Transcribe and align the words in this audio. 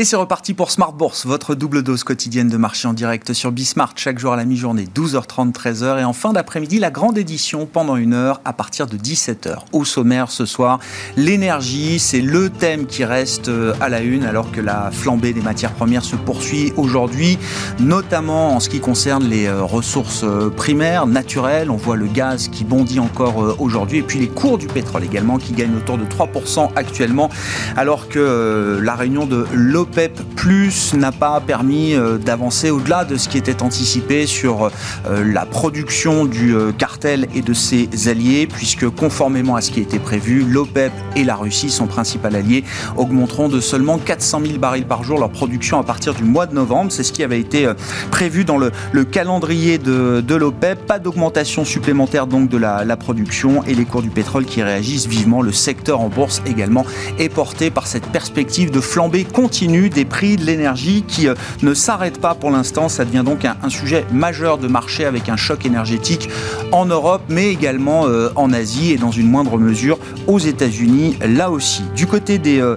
Et 0.00 0.04
c'est 0.04 0.14
reparti 0.14 0.54
pour 0.54 0.70
Smart 0.70 0.92
Bourse, 0.92 1.26
votre 1.26 1.56
double 1.56 1.82
dose 1.82 2.04
quotidienne 2.04 2.48
de 2.48 2.56
marché 2.56 2.86
en 2.86 2.92
direct 2.92 3.32
sur 3.32 3.50
Bismart, 3.50 3.94
chaque 3.96 4.20
jour 4.20 4.32
à 4.32 4.36
la 4.36 4.44
mi-journée, 4.44 4.86
12h30, 4.94 5.52
13h. 5.52 5.98
Et 5.98 6.04
en 6.04 6.12
fin 6.12 6.32
d'après-midi, 6.32 6.78
la 6.78 6.92
grande 6.92 7.18
édition 7.18 7.66
pendant 7.66 7.96
une 7.96 8.14
heure 8.14 8.40
à 8.44 8.52
partir 8.52 8.86
de 8.86 8.96
17h. 8.96 9.56
Au 9.72 9.84
sommaire 9.84 10.30
ce 10.30 10.46
soir, 10.46 10.78
l'énergie, 11.16 11.98
c'est 11.98 12.20
le 12.20 12.48
thème 12.48 12.86
qui 12.86 13.04
reste 13.04 13.48
euh, 13.48 13.74
à 13.80 13.88
la 13.88 14.00
une 14.00 14.24
alors 14.24 14.52
que 14.52 14.60
la 14.60 14.92
flambée 14.92 15.32
des 15.32 15.40
matières 15.40 15.72
premières 15.72 16.04
se 16.04 16.14
poursuit 16.14 16.72
aujourd'hui, 16.76 17.36
notamment 17.80 18.54
en 18.54 18.60
ce 18.60 18.68
qui 18.68 18.78
concerne 18.78 19.24
les 19.24 19.46
euh, 19.46 19.64
ressources 19.64 20.22
euh, 20.22 20.48
primaires, 20.48 21.08
naturelles. 21.08 21.72
On 21.72 21.76
voit 21.76 21.96
le 21.96 22.06
gaz 22.06 22.46
qui 22.46 22.62
bondit 22.62 23.00
encore 23.00 23.60
aujourd'hui 23.60 23.98
et 23.98 24.02
puis 24.02 24.20
les 24.20 24.28
cours 24.28 24.58
du 24.58 24.68
pétrole 24.68 25.02
également 25.02 25.38
qui 25.38 25.54
gagnent 25.54 25.74
autour 25.74 25.98
de 25.98 26.04
3% 26.04 26.70
actuellement 26.76 27.30
alors 27.74 28.08
que 28.08 28.78
la 28.80 28.94
réunion 28.94 29.26
de 29.26 29.44
l'OPEP 29.88 30.14
PEP 30.14 30.34
Plus 30.36 30.94
n'a 30.94 31.12
pas 31.12 31.40
permis 31.40 31.94
euh, 31.94 32.18
d'avancer 32.18 32.70
au-delà 32.70 33.04
de 33.04 33.16
ce 33.16 33.28
qui 33.28 33.38
était 33.38 33.62
anticipé 33.62 34.26
sur 34.26 34.66
euh, 34.66 35.24
la 35.24 35.46
production 35.46 36.24
du 36.24 36.54
euh, 36.54 36.72
cartel 36.72 37.26
et 37.34 37.42
de 37.42 37.52
ses 37.52 37.88
alliés, 38.08 38.46
puisque 38.46 38.88
conformément 38.88 39.56
à 39.56 39.60
ce 39.60 39.70
qui 39.70 39.80
était 39.80 39.98
prévu, 39.98 40.44
l'OPEP 40.44 40.92
et 41.16 41.24
la 41.24 41.36
Russie, 41.36 41.70
son 41.70 41.86
principal 41.86 42.36
allié, 42.36 42.64
augmenteront 42.96 43.48
de 43.48 43.60
seulement 43.60 43.98
400 43.98 44.42
000 44.46 44.58
barils 44.58 44.86
par 44.86 45.02
jour 45.02 45.18
leur 45.18 45.30
production 45.30 45.80
à 45.80 45.82
partir 45.82 46.14
du 46.14 46.24
mois 46.24 46.46
de 46.46 46.54
novembre. 46.54 46.92
C'est 46.92 47.02
ce 47.02 47.12
qui 47.12 47.24
avait 47.24 47.40
été 47.40 47.70
prévu 48.10 48.44
dans 48.44 48.58
le, 48.58 48.70
calendrier 49.04 49.78
de, 49.78 50.34
l'OPEP. 50.34 50.86
Pas 50.86 50.98
d'augmentation 50.98 51.64
supplémentaire 51.64 52.26
donc 52.26 52.48
de 52.48 52.58
la, 52.58 52.84
la 52.84 52.96
production 52.96 53.64
et 53.64 53.74
les 53.74 53.84
cours 53.84 54.02
du 54.02 54.10
pétrole 54.10 54.44
qui 54.44 54.62
réagissent 54.62 55.06
vivement. 55.06 55.42
Le 55.42 55.52
secteur 55.52 56.00
en 56.00 56.08
bourse 56.08 56.42
également 56.46 56.84
est 57.18 57.28
porté 57.28 57.70
par 57.70 57.86
cette 57.86 58.06
perspective 58.06 58.70
de 58.70 58.80
flambée 58.80 59.24
continue 59.24 59.77
des 59.86 60.04
prix 60.04 60.36
de 60.36 60.44
l'énergie 60.44 61.04
qui 61.06 61.28
euh, 61.28 61.34
ne 61.62 61.74
s'arrêtent 61.74 62.20
pas 62.20 62.34
pour 62.34 62.50
l'instant. 62.50 62.88
Ça 62.88 63.04
devient 63.04 63.22
donc 63.24 63.44
un, 63.44 63.56
sujet 63.68 64.04
majeur 64.12 64.58
de 64.58 64.66
marché 64.66 65.04
avec 65.04 65.28
un 65.28 65.36
choc 65.36 65.64
énergétique 65.66 66.28
en 66.72 66.86
Europe, 66.86 67.22
mais 67.28 67.48
également 67.48 68.06
euh, 68.06 68.30
en 68.34 68.52
Asie 68.52 68.92
et 68.92 68.96
dans 68.96 69.10
une 69.10 69.30
moindre 69.30 69.58
mesure 69.58 69.98
aux 70.26 70.38
États-Unis, 70.38 71.16
là 71.24 71.50
aussi. 71.50 71.82
Du 71.94 72.06
côté 72.06 72.38
des 72.38 72.60
euh, 72.60 72.76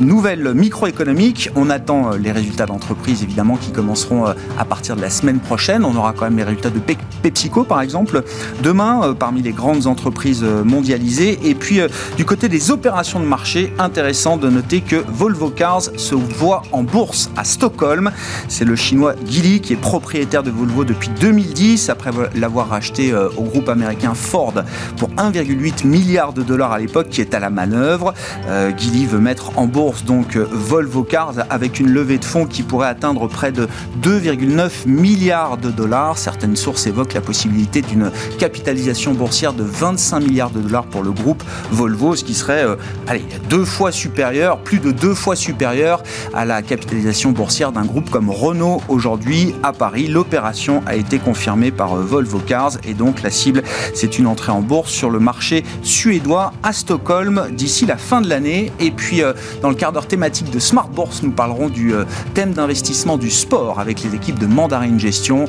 nouvelles 0.00 0.54
microéconomiques, 0.54 1.50
on 1.54 1.70
attend 1.70 2.10
les 2.10 2.32
résultats 2.32 2.66
d'entreprise 2.66 3.22
évidemment 3.22 3.56
qui 3.56 3.70
commenceront 3.70 4.24
à 4.24 4.64
partir 4.64 4.96
de 4.96 5.02
la 5.02 5.10
semaine 5.10 5.38
prochaine. 5.38 5.84
On 5.84 5.94
aura 5.94 6.12
quand 6.12 6.24
même 6.24 6.36
les 6.36 6.44
résultats 6.44 6.70
de 6.70 6.80
PepsiCo 7.22 7.64
par 7.64 7.80
exemple 7.82 8.22
demain 8.62 9.14
parmi 9.18 9.42
les 9.42 9.52
grandes 9.52 9.86
entreprises 9.86 10.42
mondialisées. 10.42 11.38
Et 11.44 11.54
puis 11.54 11.80
du 12.16 12.24
côté 12.24 12.48
des 12.48 12.70
opérations 12.70 13.20
de 13.20 13.26
marché, 13.26 13.72
intéressant 13.78 14.36
de 14.36 14.48
noter 14.48 14.80
que 14.80 14.96
Volvo 15.08 15.50
Cars 15.50 15.82
se 15.96 16.14
voit 16.20 16.62
en 16.72 16.82
bourse 16.82 17.30
à 17.36 17.44
Stockholm. 17.44 18.10
C'est 18.48 18.64
le 18.64 18.76
chinois 18.76 19.14
Geely 19.28 19.60
qui 19.60 19.72
est 19.72 19.80
propriétaire 19.80 20.42
de 20.42 20.50
Volvo 20.50 20.84
depuis 20.84 21.10
2010 21.20 21.88
après 21.88 22.10
l'avoir 22.34 22.68
racheté 22.68 23.12
euh, 23.12 23.28
au 23.36 23.42
groupe 23.42 23.68
américain 23.68 24.14
Ford 24.14 24.54
pour 24.96 25.10
1,8 25.10 25.86
milliard 25.86 26.32
de 26.32 26.42
dollars 26.42 26.72
à 26.72 26.78
l'époque 26.78 27.08
qui 27.08 27.20
est 27.20 27.34
à 27.34 27.40
la 27.40 27.50
manœuvre. 27.50 28.14
Euh, 28.48 28.72
veut 29.06 29.18
mettre 29.18 29.56
en 29.58 29.66
bourse 29.66 30.04
donc 30.04 30.36
euh, 30.36 30.46
Volvo 30.50 31.04
Cars 31.04 31.34
avec 31.50 31.78
une 31.80 31.90
levée 31.90 32.18
de 32.18 32.24
fonds 32.24 32.46
qui 32.46 32.62
pourrait 32.62 32.88
atteindre 32.88 33.28
près 33.28 33.52
de 33.52 33.68
2,9 34.02 34.86
milliards 34.86 35.58
de 35.58 35.70
dollars. 35.70 36.18
Certaines 36.18 36.56
sources 36.56 36.86
évoquent 36.86 37.14
la 37.14 37.20
possibilité 37.20 37.82
d'une 37.82 38.10
capitalisation 38.38 39.12
boursière 39.12 39.52
de 39.52 39.62
25 39.62 40.20
milliards 40.20 40.50
de 40.50 40.60
dollars 40.60 40.86
pour 40.86 41.02
le 41.02 41.12
groupe 41.12 41.42
Volvo, 41.70 42.16
ce 42.16 42.24
qui 42.24 42.34
serait 42.34 42.64
allez, 43.06 43.24
deux 43.48 43.64
fois 43.64 43.92
supérieur, 43.92 44.58
plus 44.58 44.78
de 44.78 44.90
deux 44.90 45.14
fois 45.14 45.36
supérieur 45.36 45.95
à 46.34 46.44
la 46.44 46.62
capitalisation 46.62 47.32
boursière 47.32 47.72
d'un 47.72 47.84
groupe 47.84 48.10
comme 48.10 48.30
Renault 48.30 48.80
aujourd'hui 48.88 49.54
à 49.62 49.72
Paris. 49.72 50.06
L'opération 50.06 50.82
a 50.86 50.96
été 50.96 51.18
confirmée 51.18 51.70
par 51.70 51.94
euh, 51.94 52.02
Volvo 52.02 52.38
Cars 52.38 52.72
et 52.84 52.94
donc 52.94 53.22
la 53.22 53.30
cible, 53.30 53.62
c'est 53.94 54.18
une 54.18 54.26
entrée 54.26 54.52
en 54.52 54.60
bourse 54.60 54.90
sur 54.90 55.10
le 55.10 55.18
marché 55.18 55.64
suédois 55.82 56.52
à 56.62 56.72
Stockholm 56.72 57.48
d'ici 57.52 57.86
la 57.86 57.96
fin 57.96 58.20
de 58.20 58.28
l'année. 58.28 58.72
Et 58.80 58.90
puis 58.90 59.22
euh, 59.22 59.32
dans 59.62 59.68
le 59.68 59.74
quart 59.74 59.92
d'heure 59.92 60.06
thématique 60.06 60.50
de 60.50 60.58
Smart 60.58 60.88
Bourse, 60.88 61.22
nous 61.22 61.30
parlerons 61.30 61.68
du 61.68 61.94
euh, 61.94 62.04
thème 62.34 62.52
d'investissement 62.52 63.16
du 63.16 63.30
sport 63.30 63.80
avec 63.80 64.02
les 64.02 64.14
équipes 64.14 64.38
de 64.38 64.46
Mandarin 64.46 64.98
Gestion. 64.98 65.46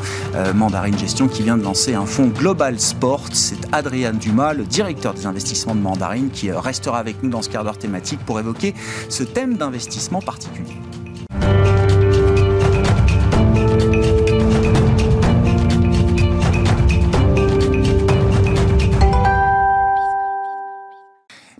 Mandarin 0.55 0.95
Gestion 0.97 1.27
qui 1.27 1.43
vient 1.43 1.57
de 1.57 1.63
lancer 1.63 1.93
un 1.93 2.05
fonds 2.05 2.27
Global 2.27 2.79
Sport. 2.79 3.25
C'est 3.33 3.57
Adrien 3.71 4.13
Dumas, 4.13 4.53
le 4.53 4.63
directeur 4.63 5.13
des 5.13 5.25
investissements 5.25 5.75
de 5.75 5.81
Mandarin, 5.81 6.29
qui 6.31 6.51
restera 6.51 6.99
avec 6.99 7.23
nous 7.23 7.29
dans 7.29 7.41
ce 7.41 7.49
quart 7.49 7.63
d'heure 7.63 7.77
thématique 7.77 8.19
pour 8.25 8.39
évoquer 8.39 8.73
ce 9.09 9.23
thème 9.23 9.55
d'investissement. 9.55 10.21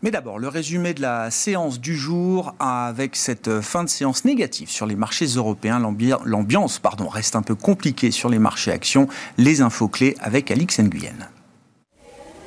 Mais 0.08 0.12
d'abord, 0.12 0.40
le 0.40 0.48
résumé 0.48 0.94
de 0.94 1.02
la 1.02 1.32
séance 1.32 1.82
du 1.82 1.98
jour 1.98 2.56
avec 2.60 3.16
cette 3.18 3.60
fin 3.60 3.84
de 3.84 3.90
séance 3.90 4.24
négative 4.24 4.70
sur 4.70 4.86
les 4.86 4.96
marchés 4.96 5.26
européens. 5.26 5.82
L'ambiance 6.24 6.80
reste 7.10 7.36
un 7.36 7.42
peu 7.42 7.56
compliquée 7.56 8.12
sur 8.12 8.30
les 8.30 8.40
marchés 8.40 8.72
actions. 8.72 9.10
Les 9.38 9.60
infos 9.60 9.90
clés 9.90 10.16
avec 10.22 10.50
Alix 10.50 10.80
Nguyen. 10.80 11.30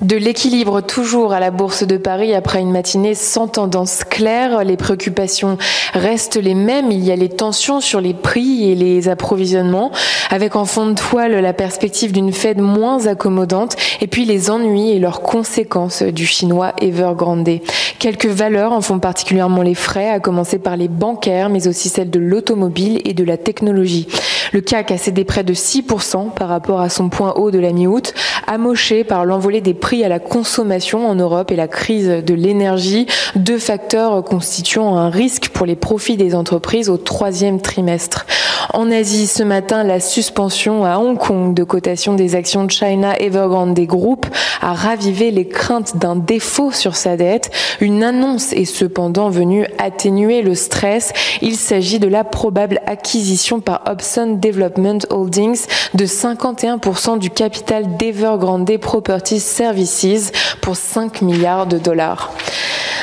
De 0.00 0.16
l'équilibre 0.16 0.81
toujours 0.81 1.34
à 1.34 1.41
la 1.41 1.50
Bourse 1.50 1.87
de 1.87 1.99
Paris 1.99 2.34
après 2.34 2.61
une 2.61 2.71
matinée 2.71 3.15
sans 3.15 3.49
tendance 3.49 4.03
claire. 4.03 4.65
Les 4.65 4.78
préoccupations 4.78 5.59
restent 5.93 6.38
les 6.38 6.55
mêmes. 6.55 6.91
Il 6.91 7.05
y 7.05 7.12
a 7.12 7.16
les 7.16 7.28
tensions 7.28 7.83
sur 7.83 8.00
les 8.00 8.15
prix 8.15 8.71
et 8.71 8.75
les 8.75 9.10
approvisionnements, 9.10 9.91
avec 10.31 10.56
en 10.56 10.65
fond 10.65 10.87
de 10.87 10.94
toile 10.94 11.33
la 11.33 11.53
perspective 11.53 12.12
d'une 12.12 12.33
Fed 12.33 12.62
moins 12.62 13.09
accommodante 13.09 13.77
et 14.00 14.06
puis 14.06 14.25
les 14.25 14.50
ennuis 14.50 14.93
et 14.93 14.99
leurs 14.99 15.21
conséquences 15.21 16.03
du 16.03 16.25
chinois 16.25 16.72
Evergrande. 16.81 17.60
Quelques 17.99 18.25
valeurs 18.25 18.72
en 18.72 18.81
font 18.81 19.00
particulièrement 19.00 19.60
les 19.60 19.75
frais, 19.75 20.09
à 20.09 20.21
commencer 20.21 20.59
par 20.59 20.78
les 20.78 20.89
bancaires, 20.89 21.50
mais 21.50 21.69
aussi 21.69 21.91
celles 21.91 22.09
de 22.09 22.19
l'automobile 22.19 23.03
et 23.05 23.12
de 23.12 23.25
la 23.25 23.37
technologie. 23.37 24.09
Le 24.53 24.62
CAC 24.62 24.91
a 24.91 24.97
cédé 24.97 25.25
près 25.25 25.44
de 25.44 25.53
6% 25.53 26.33
par 26.33 26.49
rapport 26.49 26.81
à 26.81 26.89
son 26.89 27.10
point 27.10 27.34
haut 27.37 27.50
de 27.50 27.59
la 27.59 27.72
mi-août, 27.72 28.15
amoché 28.50 29.05
par 29.05 29.25
l'envolée 29.25 29.61
des 29.61 29.75
prix 29.75 30.03
à 30.03 30.09
la 30.09 30.19
consommation 30.19 31.06
en 31.09 31.15
Europe 31.15 31.53
et 31.53 31.56
la 31.56 31.69
crise 31.69 32.09
de 32.09 32.34
l'énergie, 32.34 33.06
deux 33.37 33.61
facteurs 33.61 34.25
constituant 34.25 34.97
un 34.97 35.09
risque 35.09 35.50
pour 35.50 35.66
les 35.66 35.77
profits 35.77 36.16
des 36.16 36.34
entreprises 36.34 36.91
au 36.91 36.97
troisième 36.97 37.60
trimestre. 37.60 38.27
En 38.72 38.91
Asie, 38.92 39.26
ce 39.26 39.42
matin, 39.42 39.82
la 39.82 39.98
suspension 39.98 40.84
à 40.84 40.98
Hong 40.98 41.19
Kong 41.19 41.54
de 41.54 41.64
cotation 41.64 42.14
des 42.14 42.36
actions 42.36 42.64
de 42.64 42.70
China 42.70 43.16
Evergrande 43.19 43.75
des 43.75 43.86
groupes 43.86 44.26
a 44.60 44.75
ravivé 44.75 45.32
les 45.32 45.48
craintes 45.48 45.97
d'un 45.97 46.14
défaut 46.14 46.70
sur 46.70 46.94
sa 46.94 47.16
dette. 47.16 47.50
Une 47.80 48.04
annonce 48.04 48.53
est 48.53 48.66
cependant 48.66 49.28
venue 49.28 49.66
atténuer 49.78 50.42
le 50.42 50.54
stress. 50.54 51.12
Il 51.42 51.56
s'agit 51.56 51.98
de 51.98 52.06
la 52.06 52.22
probable 52.22 52.80
acquisition 52.86 53.60
par 53.60 53.82
Hobson 53.86 54.38
Development 54.41 55.04
Holdings 55.10 55.66
de 55.94 56.06
51% 56.06 57.19
du 57.19 57.30
capital 57.30 57.97
d'Evergrande 57.97 58.70
Properties 58.78 59.41
Services 59.41 60.32
pour 60.60 60.76
5 60.76 61.22
milliards 61.22 61.66
de 61.66 61.78
dollars. 61.78 62.32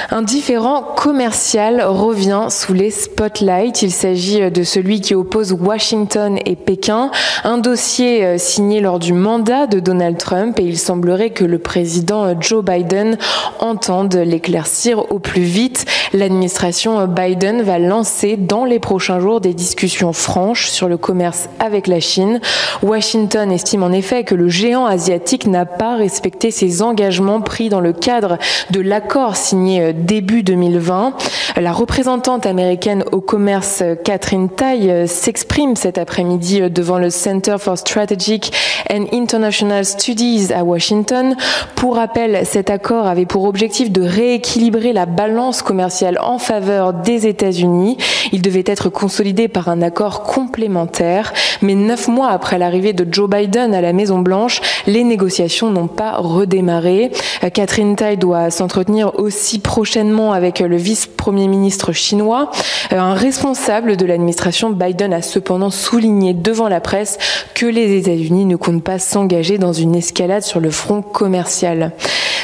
Un 0.09 0.21
différent 0.21 0.81
commercial 0.81 1.81
revient 1.81 2.47
sous 2.49 2.73
les 2.73 2.91
spotlights. 2.91 3.81
Il 3.81 3.91
s'agit 3.91 4.51
de 4.51 4.63
celui 4.63 5.01
qui 5.01 5.15
oppose 5.15 5.53
Washington 5.53 6.37
et 6.45 6.55
Pékin, 6.55 7.11
un 7.43 7.57
dossier 7.57 8.25
euh, 8.25 8.37
signé 8.37 8.79
lors 8.79 8.99
du 8.99 9.13
mandat 9.13 9.67
de 9.67 9.79
Donald 9.79 10.17
Trump 10.17 10.59
et 10.59 10.63
il 10.63 10.77
semblerait 10.77 11.29
que 11.31 11.45
le 11.45 11.59
président 11.59 12.39
Joe 12.39 12.63
Biden 12.63 13.17
entende 13.59 14.15
l'éclaircir 14.15 15.11
au 15.11 15.19
plus 15.19 15.41
vite. 15.41 15.85
L'administration 16.13 17.05
Biden 17.07 17.61
va 17.61 17.79
lancer 17.79 18.37
dans 18.37 18.65
les 18.65 18.79
prochains 18.79 19.19
jours 19.19 19.41
des 19.41 19.53
discussions 19.53 20.13
franches 20.13 20.69
sur 20.69 20.87
le 20.87 20.97
commerce 20.97 21.49
avec 21.59 21.87
la 21.87 21.99
Chine. 21.99 22.39
Washington 22.81 23.51
estime 23.51 23.83
en 23.83 23.91
effet 23.91 24.23
que 24.23 24.35
le 24.35 24.47
géant 24.47 24.85
asiatique 24.85 25.47
n'a 25.47 25.65
pas 25.65 25.95
respecté 25.95 26.51
ses 26.51 26.81
engagements 26.81 27.41
pris 27.41 27.69
dans 27.69 27.81
le 27.81 27.93
cadre 27.93 28.37
de 28.71 28.81
l'accord 28.81 29.35
signé 29.35 29.86
début 29.93 30.43
2020. 30.43 31.13
La 31.57 31.71
représentante 31.71 32.45
américaine 32.45 33.03
au 33.11 33.21
commerce 33.21 33.83
Catherine 34.03 34.49
Tai 34.49 35.07
s'exprime 35.07 35.75
cet 35.75 35.97
après-midi 35.97 36.61
devant 36.69 36.99
le 36.99 37.09
Center 37.09 37.55
for 37.59 37.77
Strategic 37.77 38.53
and 38.91 39.05
International 39.11 39.85
Studies 39.85 40.53
à 40.53 40.63
Washington. 40.63 41.35
Pour 41.75 41.95
rappel, 41.95 42.45
cet 42.45 42.69
accord 42.69 43.07
avait 43.07 43.25
pour 43.25 43.45
objectif 43.45 43.91
de 43.91 44.01
rééquilibrer 44.01 44.93
la 44.93 45.05
balance 45.05 45.61
commerciale 45.61 46.19
en 46.21 46.37
faveur 46.37 46.93
des 46.93 47.27
États-Unis. 47.27 47.97
Il 48.31 48.41
devait 48.41 48.63
être 48.65 48.89
consolidé 48.89 49.47
par 49.47 49.69
un 49.69 49.81
accord 49.81 50.23
complémentaire, 50.23 51.33
mais 51.61 51.75
neuf 51.75 52.07
mois 52.07 52.29
après 52.29 52.57
l'arrivée 52.57 52.93
de 52.93 53.07
Joe 53.11 53.29
Biden 53.29 53.73
à 53.73 53.81
la 53.81 53.93
Maison 53.93 54.19
Blanche, 54.19 54.61
les 54.85 55.03
négociations 55.03 55.69
n'ont 55.69 55.87
pas 55.87 56.17
redémarré. 56.17 57.11
Catherine 57.53 57.95
Tai 57.95 58.17
doit 58.17 58.49
s'entretenir 58.49 59.19
aussi 59.19 59.59
prochainement 59.77 60.33
avec 60.33 60.59
le 60.59 60.75
vice-premier 60.75 61.47
ministre 61.47 61.91
chinois. 61.91 62.49
Un 62.89 63.13
responsable 63.13 63.95
de 63.95 64.07
l'administration 64.07 64.71
Biden 64.71 65.13
a 65.13 65.21
cependant 65.21 65.69
souligné 65.69 66.33
devant 66.33 66.67
la 66.67 66.81
presse 66.81 67.19
que 67.53 67.67
les 67.67 67.95
États-Unis 67.95 68.45
ne 68.45 68.55
comptent 68.55 68.83
pas 68.83 68.97
s'engager 68.97 69.59
dans 69.59 69.73
une 69.73 69.93
escalade 69.93 70.41
sur 70.41 70.59
le 70.59 70.71
front 70.71 71.03
commercial. 71.03 71.91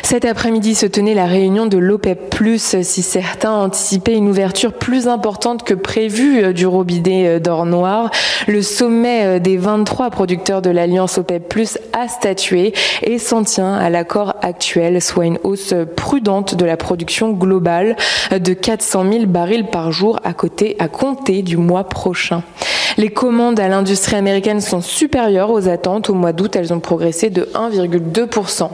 Cet 0.06 0.26
après-midi 0.26 0.76
se 0.76 0.86
tenait 0.86 1.14
la 1.14 1.26
réunion 1.26 1.66
de 1.66 1.78
l'OPEP+, 1.78 2.36
si 2.60 3.02
certains 3.02 3.54
anticipaient 3.54 4.14
une 4.14 4.28
ouverture 4.28 4.74
plus 4.74 5.08
importante 5.08 5.64
que 5.64 5.74
prévue 5.74 6.44
euh, 6.44 6.54
du 6.54 6.68
robinet 6.68 7.28
euh, 7.28 7.40
d'or 7.40 7.66
noir. 7.66 8.12
Le 8.46 8.62
sommet 8.62 9.24
euh, 9.24 9.40
des 9.40 9.56
23 9.56 10.10
producteurs 10.10 10.62
de 10.62 10.70
l'alliance 10.70 11.18
OPEP+, 11.18 11.56
a 11.94 12.10
statué 12.10 12.74
et 13.02 13.18
s'en 13.18 13.46
tient 13.46 13.76
à 13.76 13.90
l'accord 13.90 14.36
actuel, 14.42 15.02
soit 15.02 15.26
une 15.26 15.40
hausse 15.44 15.74
prudente 15.96 16.54
de 16.56 16.66
la 16.66 16.76
production 16.76 17.32
globale 17.32 17.96
de 18.32 18.54
400 18.54 19.10
000 19.10 19.26
barils 19.28 19.68
par 19.68 19.94
jour 19.94 20.20
à 20.26 20.34
côté, 20.34 20.76
à 20.80 20.90
compter 20.90 21.44
du 21.44 21.56
mois 21.56 21.86
prochain. 21.86 22.44
Les 22.98 23.10
commandes 23.10 23.60
à 23.60 23.70
l'industrie 23.70 24.18
américaine 24.18 24.62
sont 24.62 24.82
supérieures 24.82 25.50
aux 25.50 25.68
attentes. 25.68 26.10
Au 26.10 26.14
mois 26.14 26.34
d'août, 26.34 26.56
elles 26.56 26.74
ont 26.74 26.80
progressé 26.80 27.30
de 27.30 27.50
1,2%. 27.56 28.70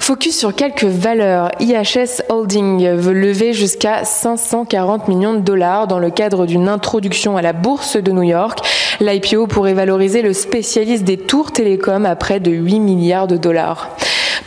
Focus 0.00 0.38
sur 0.38 0.54
quelques 0.54 0.84
valeurs. 0.84 1.50
IHS 1.60 2.22
Holding 2.28 2.88
veut 2.90 3.12
lever 3.12 3.52
jusqu'à 3.52 4.04
540 4.04 5.08
millions 5.08 5.34
de 5.34 5.40
dollars 5.40 5.86
dans 5.86 5.98
le 5.98 6.10
cadre 6.10 6.46
d'une 6.46 6.68
introduction 6.68 7.36
à 7.36 7.42
la 7.42 7.52
bourse 7.52 7.96
de 7.96 8.12
New 8.12 8.22
York. 8.22 8.60
L'IPO 9.00 9.46
pourrait 9.46 9.74
valoriser 9.74 10.22
le 10.22 10.32
spécialiste 10.32 11.04
des 11.04 11.16
tours 11.16 11.52
télécom 11.52 12.06
à 12.06 12.16
près 12.16 12.40
de 12.40 12.50
8 12.50 12.80
milliards 12.80 13.26
de 13.26 13.36
dollars. 13.36 13.90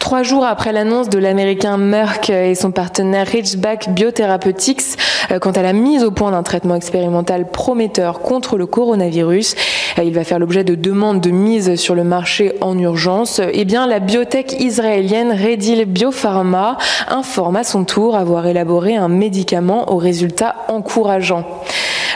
Trois 0.01 0.23
jours 0.23 0.43
après 0.43 0.73
l'annonce 0.73 1.09
de 1.09 1.19
l'américain 1.19 1.77
Merck 1.77 2.31
et 2.31 2.55
son 2.55 2.71
partenaire 2.71 3.27
Ridgeback 3.27 3.93
Biotherapeutics 3.93 4.97
euh, 5.31 5.37
quant 5.37 5.51
à 5.51 5.61
la 5.61 5.73
mise 5.73 6.03
au 6.03 6.09
point 6.09 6.31
d'un 6.31 6.41
traitement 6.41 6.73
expérimental 6.73 7.51
prometteur 7.51 8.21
contre 8.21 8.57
le 8.57 8.65
coronavirus, 8.65 9.55
euh, 9.99 10.03
il 10.03 10.11
va 10.11 10.23
faire 10.23 10.39
l'objet 10.39 10.63
de 10.63 10.73
demandes 10.73 11.21
de 11.21 11.29
mise 11.29 11.75
sur 11.75 11.93
le 11.93 12.03
marché 12.03 12.53
en 12.61 12.79
urgence. 12.79 13.41
Eh 13.53 13.63
bien, 13.63 13.85
la 13.85 13.99
biotech 13.99 14.59
israélienne 14.59 15.31
Redil 15.31 15.85
Biopharma 15.85 16.77
informe 17.07 17.57
à 17.57 17.63
son 17.63 17.83
tour 17.83 18.15
avoir 18.15 18.47
élaboré 18.47 18.95
un 18.95 19.07
médicament 19.07 19.93
aux 19.93 19.97
résultats 19.97 20.55
encourageants. 20.67 21.45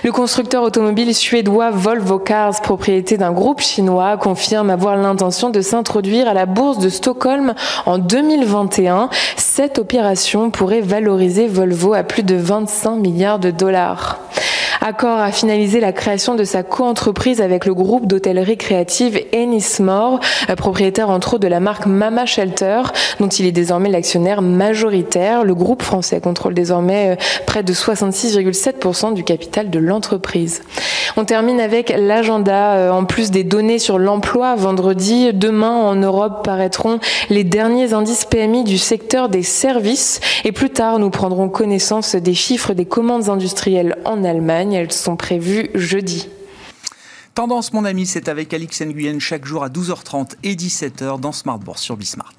Le 0.06 0.12
constructeur 0.12 0.62
automobile 0.62 1.16
suédois 1.16 1.72
Volvo 1.72 2.20
Cars, 2.20 2.62
propriété 2.62 3.18
d'un 3.18 3.32
groupe 3.32 3.60
chinois, 3.62 4.18
confirme 4.18 4.70
avoir 4.70 4.98
l'intention 4.98 5.50
de 5.50 5.62
s'introduire 5.62 6.28
à 6.28 6.36
la 6.36 6.46
bourse 6.46 6.78
de 6.78 6.90
Stockholm 6.90 7.56
en 7.86 7.98
2021. 7.98 9.10
Cette 9.36 9.80
opération 9.80 10.50
pourrait 10.50 10.82
valoriser 10.82 11.48
Volvo 11.48 11.94
à 11.94 12.04
plus 12.04 12.24
de 12.24 12.36
25 12.36 12.96
milliards 12.98 13.40
de 13.40 13.52
dollars. 13.52 14.20
Accord 14.82 15.20
a 15.20 15.32
finalisé 15.32 15.80
la 15.80 15.92
création 15.92 16.36
de 16.36 16.44
sa 16.44 16.64
coentreprise 16.64 17.42
avec 17.42 17.66
le 17.66 17.74
groupe 17.74 18.08
d'hôtellerie 18.08 18.58
créative 18.58 19.20
Ennismore, 19.34 20.20
euh, 20.50 20.56
propriétaire 20.56 21.10
entre 21.10 21.36
autres 21.36 21.44
de 21.44 21.48
la 21.48 21.60
marque 21.60 21.86
Mama 21.86 22.26
Shelter, 22.26 22.82
dont 23.20 23.28
il 23.28 23.46
est 23.46 23.52
désormais 23.52 23.90
l'actionnaire 23.90 24.42
majoritaire. 24.42 25.44
Le 25.44 25.56
groupe 25.56 25.82
français 25.82 26.20
contrôle 26.20 26.54
désormais 26.54 27.14
euh, 27.14 27.42
près 27.46 27.64
de 27.64 27.74
66,7% 27.74 29.14
du 29.14 29.24
capital 29.24 29.70
de 29.70 29.80
l'entreprise. 29.80 30.62
On 31.18 31.26
termine 31.26 31.60
avec 31.60 31.94
l'agenda. 31.98 32.74
Euh, 32.76 32.92
en 32.92 33.06
plus 33.06 33.32
des 33.32 33.44
données 33.44 33.80
sur 33.80 33.98
l'emploi, 33.98 34.56
vendredi, 34.56 35.32
demain 35.34 35.76
en 35.76 35.96
Europe 35.96 36.44
paraîtront 36.44 37.00
les 37.30 37.44
derniers 37.44 37.94
indices 37.94 38.26
PMI 38.26 38.64
du 38.64 38.78
secteur 38.78 39.30
des 39.30 39.44
services 39.44 40.20
et 40.44 40.52
plus 40.52 40.70
tard 40.70 41.00
nous 41.00 41.10
prendrons 41.10 41.50
connaissance 41.50 42.16
des 42.16 42.34
chiffres 42.34 42.74
des 42.74 42.86
commandes 42.86 43.30
industrielles 43.30 43.96
en 44.06 44.24
Allemagne. 44.24 44.65
Elles 44.74 44.92
sont 44.92 45.16
prévues 45.16 45.70
jeudi. 45.76 46.28
Tendance, 47.34 47.74
mon 47.74 47.84
ami, 47.86 48.06
c'est 48.06 48.30
avec 48.30 48.54
Alix 48.54 48.82
Nguyen 48.82 49.20
chaque 49.20 49.46
jour 49.46 49.64
à 49.64 49.70
12h30 49.70 50.36
et 50.44 50.56
17h 50.56 51.20
dans 51.20 51.34
Smart 51.34 51.60
Bourse 51.60 51.82
sur 51.82 51.98
Bismart. 51.98 52.36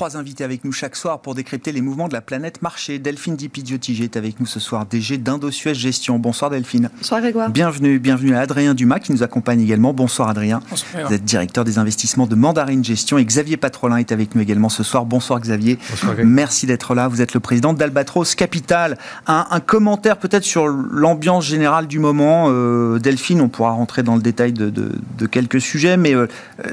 Trois 0.00 0.16
invités 0.16 0.44
avec 0.44 0.64
nous 0.64 0.72
chaque 0.72 0.96
soir 0.96 1.20
pour 1.20 1.34
décrypter 1.34 1.72
les 1.72 1.82
mouvements 1.82 2.08
de 2.08 2.14
la 2.14 2.22
planète 2.22 2.62
marché. 2.62 2.98
Delphine 2.98 3.36
Dipidiotigé 3.36 4.04
est 4.04 4.16
avec 4.16 4.40
nous 4.40 4.46
ce 4.46 4.58
soir, 4.58 4.86
DG 4.86 5.18
d'Indosuez 5.18 5.74
Gestion. 5.74 6.18
Bonsoir 6.18 6.50
Delphine. 6.50 6.88
Bonsoir 6.96 7.20
Grégoire. 7.20 7.50
Bienvenue, 7.50 7.98
bienvenue 7.98 8.34
à 8.34 8.40
Adrien 8.40 8.72
Dumas 8.72 8.98
qui 8.98 9.12
nous 9.12 9.22
accompagne 9.22 9.60
également. 9.60 9.92
Bonsoir 9.92 10.30
Adrien. 10.30 10.62
Bonsoir. 10.70 11.06
Vous 11.06 11.12
êtes 11.12 11.22
directeur 11.22 11.64
des 11.64 11.76
investissements 11.76 12.26
de 12.26 12.34
Mandarine 12.34 12.82
Gestion 12.82 13.18
et 13.18 13.24
Xavier 13.26 13.58
Patrolin 13.58 13.98
est 13.98 14.10
avec 14.10 14.34
nous 14.34 14.40
également 14.40 14.70
ce 14.70 14.82
soir. 14.82 15.04
Bonsoir 15.04 15.38
Xavier. 15.38 15.78
Bonsoir, 15.90 16.14
Merci 16.24 16.64
d'être 16.64 16.94
là. 16.94 17.06
Vous 17.06 17.20
êtes 17.20 17.34
le 17.34 17.40
président 17.40 17.74
d'Albatros 17.74 18.34
Capital. 18.34 18.96
Un, 19.26 19.48
un 19.50 19.60
commentaire 19.60 20.16
peut-être 20.16 20.44
sur 20.44 20.66
l'ambiance 20.66 21.44
générale 21.44 21.86
du 21.86 21.98
moment. 21.98 22.46
Euh, 22.48 22.98
Delphine, 23.00 23.42
on 23.42 23.50
pourra 23.50 23.72
rentrer 23.72 24.02
dans 24.02 24.16
le 24.16 24.22
détail 24.22 24.54
de, 24.54 24.70
de, 24.70 24.92
de 25.18 25.26
quelques 25.26 25.60
sujets, 25.60 25.98
mais 25.98 26.14
euh, 26.14 26.26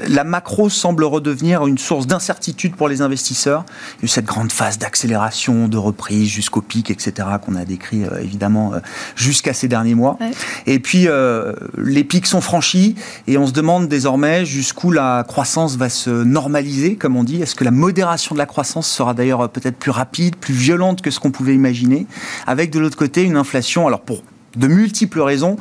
la 0.08 0.24
macro 0.24 0.70
semble 0.70 1.04
redevenir 1.04 1.66
une 1.66 1.76
source 1.76 2.06
d'incertitude 2.06 2.74
pour 2.74 2.88
les 2.88 3.02
investisseurs. 3.02 3.17
Il 3.18 3.50
y 3.50 3.50
a 3.50 3.64
eu 4.04 4.08
cette 4.08 4.24
grande 4.24 4.52
phase 4.52 4.78
d'accélération, 4.78 5.68
de 5.68 5.76
reprise 5.76 6.28
jusqu'au 6.28 6.60
pic, 6.60 6.90
etc., 6.90 7.28
qu'on 7.44 7.54
a 7.54 7.64
décrit 7.64 8.04
euh, 8.04 8.20
évidemment 8.22 8.74
euh, 8.74 8.78
jusqu'à 9.16 9.52
ces 9.52 9.68
derniers 9.68 9.94
mois. 9.94 10.16
Ouais. 10.20 10.30
Et 10.66 10.78
puis, 10.78 11.08
euh, 11.08 11.52
les 11.76 12.04
pics 12.04 12.26
sont 12.26 12.40
franchis 12.40 12.94
et 13.26 13.38
on 13.38 13.46
se 13.46 13.52
demande 13.52 13.88
désormais 13.88 14.44
jusqu'où 14.44 14.90
la 14.90 15.24
croissance 15.26 15.76
va 15.76 15.88
se 15.88 16.10
normaliser, 16.10 16.96
comme 16.96 17.16
on 17.16 17.24
dit. 17.24 17.42
Est-ce 17.42 17.54
que 17.54 17.64
la 17.64 17.70
modération 17.70 18.34
de 18.34 18.38
la 18.38 18.46
croissance 18.46 18.88
sera 18.88 19.14
d'ailleurs 19.14 19.48
peut-être 19.50 19.76
plus 19.76 19.90
rapide, 19.90 20.36
plus 20.36 20.54
violente 20.54 21.02
que 21.02 21.10
ce 21.10 21.20
qu'on 21.20 21.30
pouvait 21.30 21.54
imaginer, 21.54 22.06
avec 22.46 22.70
de 22.70 22.78
l'autre 22.78 22.96
côté 22.96 23.22
une 23.22 23.36
inflation, 23.36 23.86
alors 23.86 24.00
pour 24.00 24.22
de 24.56 24.66
multiples 24.66 25.20
raisons, 25.20 25.56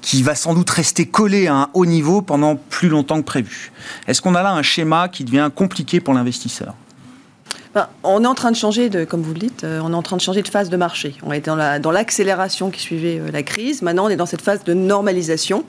qui 0.00 0.22
va 0.22 0.34
sans 0.34 0.54
doute 0.54 0.70
rester 0.70 1.06
collée 1.06 1.46
à 1.46 1.54
un 1.54 1.68
haut 1.74 1.86
niveau 1.86 2.22
pendant 2.22 2.56
plus 2.56 2.88
longtemps 2.88 3.16
que 3.16 3.26
prévu. 3.26 3.72
Est-ce 4.06 4.20
qu'on 4.20 4.34
a 4.34 4.42
là 4.42 4.52
un 4.52 4.62
schéma 4.62 5.08
qui 5.08 5.24
devient 5.24 5.50
compliqué 5.54 6.00
pour 6.00 6.14
l'investisseur? 6.14 6.74
Ben, 7.74 7.88
on 8.02 8.22
est 8.22 8.26
en 8.26 8.34
train 8.34 8.50
de 8.50 8.56
changer, 8.56 8.90
de, 8.90 9.04
comme 9.04 9.22
vous 9.22 9.32
le 9.32 9.38
dites, 9.38 9.64
euh, 9.64 9.80
on 9.82 9.92
est 9.92 9.96
en 9.96 10.02
train 10.02 10.16
de 10.16 10.20
changer 10.20 10.42
de 10.42 10.48
phase 10.48 10.68
de 10.68 10.76
marché. 10.76 11.14
On 11.22 11.32
était 11.32 11.50
dans 11.50 11.56
la- 11.56 11.78
dans 11.78 11.90
l'accélération 11.90 12.70
qui 12.70 12.80
suivait 12.80 13.18
euh, 13.18 13.30
la 13.32 13.42
crise. 13.42 13.80
Maintenant, 13.80 14.06
on 14.06 14.08
est 14.10 14.16
dans 14.16 14.26
cette 14.26 14.42
phase 14.42 14.62
de 14.64 14.74
normalisation 14.74 15.64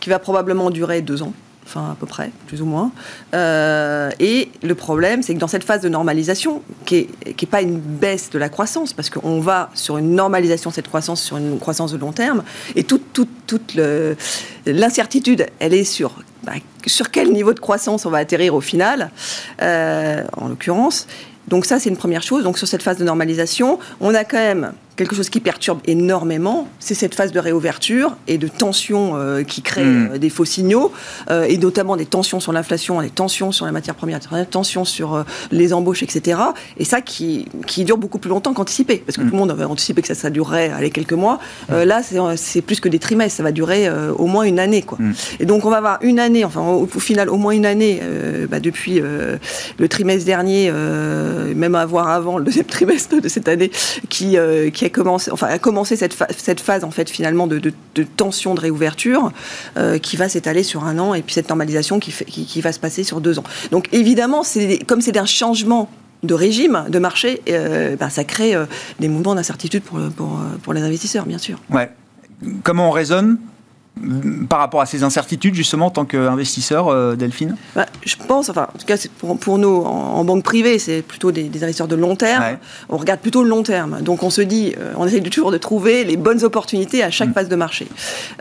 qui 0.00 0.08
va 0.08 0.18
probablement 0.18 0.70
durer 0.70 1.02
deux 1.02 1.22
ans. 1.22 1.34
Enfin, 1.64 1.90
à 1.92 1.96
peu 1.98 2.06
près, 2.06 2.30
plus 2.48 2.60
ou 2.60 2.64
moins. 2.66 2.90
Euh, 3.34 4.10
et 4.18 4.50
le 4.62 4.74
problème, 4.74 5.22
c'est 5.22 5.32
que 5.34 5.38
dans 5.38 5.46
cette 5.46 5.62
phase 5.62 5.80
de 5.80 5.88
normalisation, 5.88 6.60
qui 6.86 7.06
n'est 7.24 7.46
pas 7.48 7.62
une 7.62 7.78
baisse 7.78 8.30
de 8.30 8.38
la 8.38 8.48
croissance, 8.48 8.92
parce 8.92 9.10
qu'on 9.10 9.38
va 9.40 9.70
sur 9.74 9.96
une 9.96 10.14
normalisation 10.14 10.70
de 10.70 10.74
cette 10.74 10.88
croissance, 10.88 11.22
sur 11.22 11.36
une 11.36 11.58
croissance 11.60 11.92
de 11.92 11.98
long 11.98 12.12
terme, 12.12 12.42
et 12.74 12.82
toute, 12.82 13.22
l'incertitude, 14.66 15.46
elle 15.60 15.72
est 15.72 15.84
sur 15.84 16.22
bah, 16.42 16.52
sur 16.86 17.12
quel 17.12 17.32
niveau 17.32 17.54
de 17.54 17.60
croissance 17.60 18.06
on 18.06 18.10
va 18.10 18.18
atterrir 18.18 18.54
au 18.56 18.60
final, 18.60 19.10
en 19.60 20.48
l'occurrence. 20.48 21.06
Donc 21.48 21.66
ça, 21.66 21.78
c'est 21.78 21.90
une 21.90 21.96
première 21.96 22.22
chose. 22.22 22.44
Donc 22.44 22.58
sur 22.58 22.68
cette 22.68 22.82
phase 22.82 22.98
de 22.98 23.04
normalisation, 23.04 23.78
on 24.00 24.14
a 24.14 24.24
quand 24.24 24.38
même 24.38 24.72
quelque 24.96 25.14
chose 25.14 25.30
qui 25.30 25.40
perturbe 25.40 25.80
énormément, 25.86 26.68
c'est 26.78 26.94
cette 26.94 27.14
phase 27.14 27.32
de 27.32 27.40
réouverture 27.40 28.16
et 28.28 28.38
de 28.38 28.48
tension 28.48 29.12
euh, 29.16 29.42
qui 29.42 29.62
crée 29.62 29.82
Mm. 29.82 30.10
euh, 30.12 30.18
des 30.18 30.30
faux 30.30 30.44
signaux, 30.44 30.92
euh, 31.30 31.44
et 31.44 31.56
notamment 31.58 31.96
des 31.96 32.06
tensions 32.06 32.40
sur 32.40 32.52
l'inflation, 32.52 33.00
des 33.00 33.10
tensions 33.10 33.52
sur 33.52 33.66
les 33.66 33.72
matières 33.72 33.94
premières, 33.94 34.20
des 34.20 34.46
tensions 34.46 34.84
sur 34.84 35.24
les 35.50 35.72
embauches, 35.72 36.02
etc. 36.02 36.38
Et 36.78 36.84
ça 36.84 37.00
qui, 37.00 37.46
qui 37.66 37.84
dure 37.84 37.98
beaucoup 37.98 38.18
plus 38.18 38.28
longtemps 38.28 38.52
qu'anticipé, 38.52 39.02
parce 39.04 39.16
que 39.16 39.22
Mm. 39.22 39.26
tout 39.26 39.32
le 39.32 39.38
monde 39.38 39.50
avait 39.50 39.64
anticipé 39.64 40.02
que 40.02 40.08
ça, 40.08 40.14
ça 40.14 40.30
durerait 40.30 40.70
allez, 40.70 40.90
quelques 40.90 41.12
mois. 41.12 41.38
Euh, 41.70 41.84
là, 41.84 42.02
c'est, 42.36 42.62
plus 42.62 42.80
que 42.80 42.88
des 42.88 42.98
trimestres, 42.98 43.38
ça 43.38 43.42
va 43.42 43.52
durer 43.52 43.88
au 44.18 44.26
moins 44.26 44.44
une 44.44 44.58
année. 44.58 44.82
Quoi. 44.82 44.98
Et 45.40 45.46
donc 45.46 45.64
on 45.64 45.70
va 45.70 45.78
avoir 45.78 45.98
une 46.02 46.18
année, 46.18 46.44
enfin 46.44 46.60
au, 46.60 46.82
au 46.82 47.00
final 47.00 47.28
au 47.28 47.36
moins 47.36 47.52
une 47.52 47.66
année, 47.66 48.00
bah, 48.48 48.60
depuis 48.60 49.00
le 49.00 49.88
trimestre 49.88 50.26
dernier, 50.26 50.70
même 50.70 51.74
avoir 51.74 52.08
avant 52.08 52.38
le 52.38 52.44
deuxième 52.44 52.66
trimestre 52.66 53.20
de 53.20 53.28
cette 53.28 53.48
année, 53.48 53.70
qui, 54.08 54.36
qui 54.72 54.81
a 54.84 54.90
commencé, 54.90 55.30
enfin, 55.30 55.48
a 55.48 55.58
commencé 55.58 55.96
cette, 55.96 56.16
cette 56.36 56.60
phase 56.60 56.84
en 56.84 56.90
fait 56.90 57.10
finalement 57.10 57.46
de, 57.46 57.58
de, 57.58 57.72
tension 58.16 58.54
de 58.54 58.60
réouverture 58.60 59.32
qui 60.02 60.16
va 60.16 60.28
s'étaler 60.28 60.62
sur 60.62 60.84
un 60.84 60.98
an 60.98 61.14
et 61.14 61.22
puis 61.22 61.34
cette 61.34 61.48
normalisation 61.48 61.98
qui, 61.98 62.12
qui, 62.12 62.60
va 62.60 62.72
se 62.72 62.78
passer 62.78 63.04
sur 63.04 63.20
deux 63.20 63.38
ans. 63.38 63.44
Donc 63.70 63.88
évidemment, 63.92 64.42
comme 64.86 65.00
c'est 65.00 65.16
un 65.16 65.26
changement 65.26 65.88
de 66.22 66.34
régime, 66.34 66.84
de 66.88 66.98
marché, 66.98 67.42
ben, 67.46 68.10
ça 68.10 68.24
crée 68.24 68.54
des 69.00 69.08
mouvements 69.08 69.34
d'incertitude 69.34 69.82
pour, 69.82 69.98
pour, 70.16 70.40
pour, 70.62 70.72
les 70.72 70.82
investisseurs, 70.82 71.26
bien 71.26 71.38
sûr. 71.38 71.58
Ouais. 71.70 71.90
Comment 72.62 72.88
on 72.88 72.92
raisonne? 72.92 73.38
Par 74.48 74.58
rapport 74.58 74.80
à 74.80 74.86
ces 74.86 75.02
incertitudes, 75.02 75.54
justement, 75.54 75.86
en 75.86 75.90
tant 75.90 76.04
qu'investisseur, 76.04 76.88
euh, 76.88 77.14
Delphine? 77.14 77.56
Bah, 77.76 77.86
Je 78.04 78.16
pense, 78.16 78.48
enfin, 78.48 78.68
en 78.74 78.78
tout 78.78 78.86
cas, 78.86 78.96
pour, 79.18 79.38
pour 79.38 79.58
nous, 79.58 79.68
en, 79.68 80.24
banque 80.24 80.42
privée, 80.42 80.78
c'est 80.78 81.02
plutôt 81.02 81.30
des, 81.30 81.46
investisseurs 81.46 81.88
de 81.88 81.94
long 81.94 82.16
terme. 82.16 82.58
On 82.88 82.96
regarde 82.96 83.20
plutôt 83.20 83.42
le 83.42 83.48
long 83.48 83.62
terme. 83.62 84.00
Donc, 84.00 84.22
on 84.22 84.30
se 84.30 84.40
dit, 84.40 84.74
euh, 84.78 84.92
on 84.96 85.06
essaie 85.06 85.20
toujours 85.20 85.52
de 85.52 85.58
trouver 85.58 86.04
les 86.04 86.16
bonnes 86.16 86.42
opportunités 86.42 87.02
à 87.02 87.10
chaque 87.10 87.30
mm. 87.30 87.34
phase 87.34 87.48
de 87.48 87.56
marché. 87.56 87.86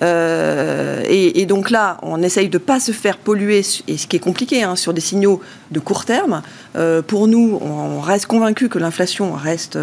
Euh, 0.01 1.03
et, 1.07 1.45
donc 1.45 1.69
là, 1.69 1.97
on 2.01 2.21
essaye 2.23 2.49
de 2.49 2.57
ne 2.57 2.63
pas 2.63 2.79
se 2.79 2.91
faire 2.91 3.17
polluer, 3.17 3.61
et 3.87 3.97
ce 3.97 4.07
qui 4.07 4.15
est 4.15 4.19
compliqué, 4.19 4.63
hein, 4.63 4.75
sur 4.75 4.93
des 4.93 5.01
signaux 5.01 5.41
de 5.71 5.79
court 5.79 6.05
terme. 6.05 6.41
pour 7.07 7.27
nous, 7.27 7.59
on, 7.61 7.99
reste 7.99 8.25
convaincu 8.25 8.67
que 8.67 8.79
l'inflation 8.79 9.33
reste 9.33 9.77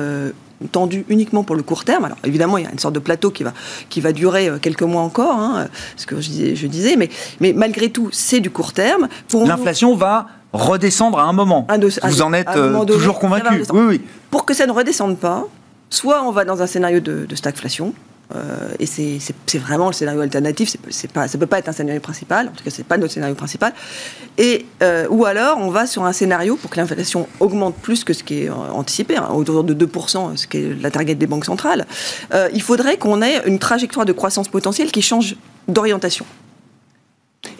tendu 0.73 1.05
uniquement 1.09 1.45
pour 1.45 1.57
le 1.57 1.63
court 1.63 1.85
terme. 1.85 2.05
Alors 2.05 2.19
évidemment, 2.25 2.59
il 2.59 2.65
y 2.65 2.67
a 2.67 2.73
une 2.73 2.79
sorte 2.79 2.95
de 2.95 3.01
plateau 3.01 3.31
qui 3.31 3.45
va, 3.45 3.53
qui 3.89 4.01
va 4.01 4.13
durer 4.13 4.49
euh, 4.49 4.59
quelques 4.59 4.83
mois 4.83 5.03
encore, 5.03 5.37
hein, 5.39 5.69
ce 5.97 6.07
que 6.07 6.21
je 6.21 6.29
disais, 6.29 6.57
je 6.57 6.67
disais 6.67 6.97
mais, 6.97 7.09
mais 7.41 7.53
malgré 7.53 7.91
tout, 7.91 8.09
c'est 8.13 8.41
du 8.41 8.51
court 8.51 8.73
terme. 8.73 9.09
L'inflation 9.33 9.95
va 9.95 10.27
redescendre 10.53 11.19
à 11.19 11.25
un 11.25 11.33
moment. 11.33 11.67
Vous 12.05 12.23
en 12.23 12.33
êtes 12.33 12.49
euh, 12.57 12.85
toujours 12.85 13.19
convaincu 13.19 13.63
oui, 13.73 13.81
oui. 13.87 14.01
Pour 14.31 14.45
que 14.45 14.55
ça 14.55 14.67
ne 14.67 14.73
redescende 14.73 15.19
pas, 15.19 15.45
soit 15.91 16.23
on 16.23 16.33
va 16.33 16.45
dans 16.45 16.63
un 16.63 16.67
scénario 16.67 17.01
de, 17.01 17.27
de 17.27 17.35
stagflation, 17.37 17.93
euh, 18.35 18.75
et 18.79 18.87
c'est 18.87 19.59
vraiment 19.59 19.87
le 19.87 19.93
scénario 19.93 20.21
alternatif, 20.21 20.77
c'est 20.91 21.11
pas, 21.11 21.29
ça 21.29 21.39
ne 21.39 21.41
peut 21.41 21.47
pas 21.47 21.59
être 21.59 21.69
un 21.69 21.73
scénario 21.73 22.01
principal, 22.01 22.49
en 22.49 22.51
tout 22.51 22.63
cas 22.63 22.71
c'est 22.71 22.85
pas 22.85 22.99
notre 22.99 23.15
scénario 23.15 23.35
principal. 23.35 23.73
Et, 24.37 24.67
euh, 24.83 25.07
ou 25.09 25.25
alors 25.25 25.59
on 25.59 25.71
va 25.71 25.87
sur 25.87 26.05
un 26.05 26.13
scénario 26.13 26.57
pour 26.57 26.71
que 26.71 26.77
l'inflation 26.77 27.27
augmente 27.41 27.77
plus 27.77 28.05
que 28.05 28.13
ce 28.13 28.23
qui 28.23 28.45
est 28.45 28.51
anticipé, 28.51 29.17
hein, 29.17 29.29
autour 29.33 29.65
de 29.65 29.75
2%, 29.75 30.37
ce 30.37 30.47
qui 30.47 30.59
est 30.59 30.81
la 30.81 30.91
target 30.91 31.15
des 31.15 31.27
banques 31.27 31.47
centrales. 31.47 31.87
Euh, 32.35 32.49
il 32.53 32.63
faudrait 32.63 32.99
qu'on 32.99 33.23
ait 33.23 33.47
une 33.47 33.59
trajectoire 33.59 34.05
de 34.05 34.13
croissance 34.13 34.49
potentielle 34.49 34.91
qui 34.91 35.03
change 35.03 35.37
d'orientation. 35.67 36.27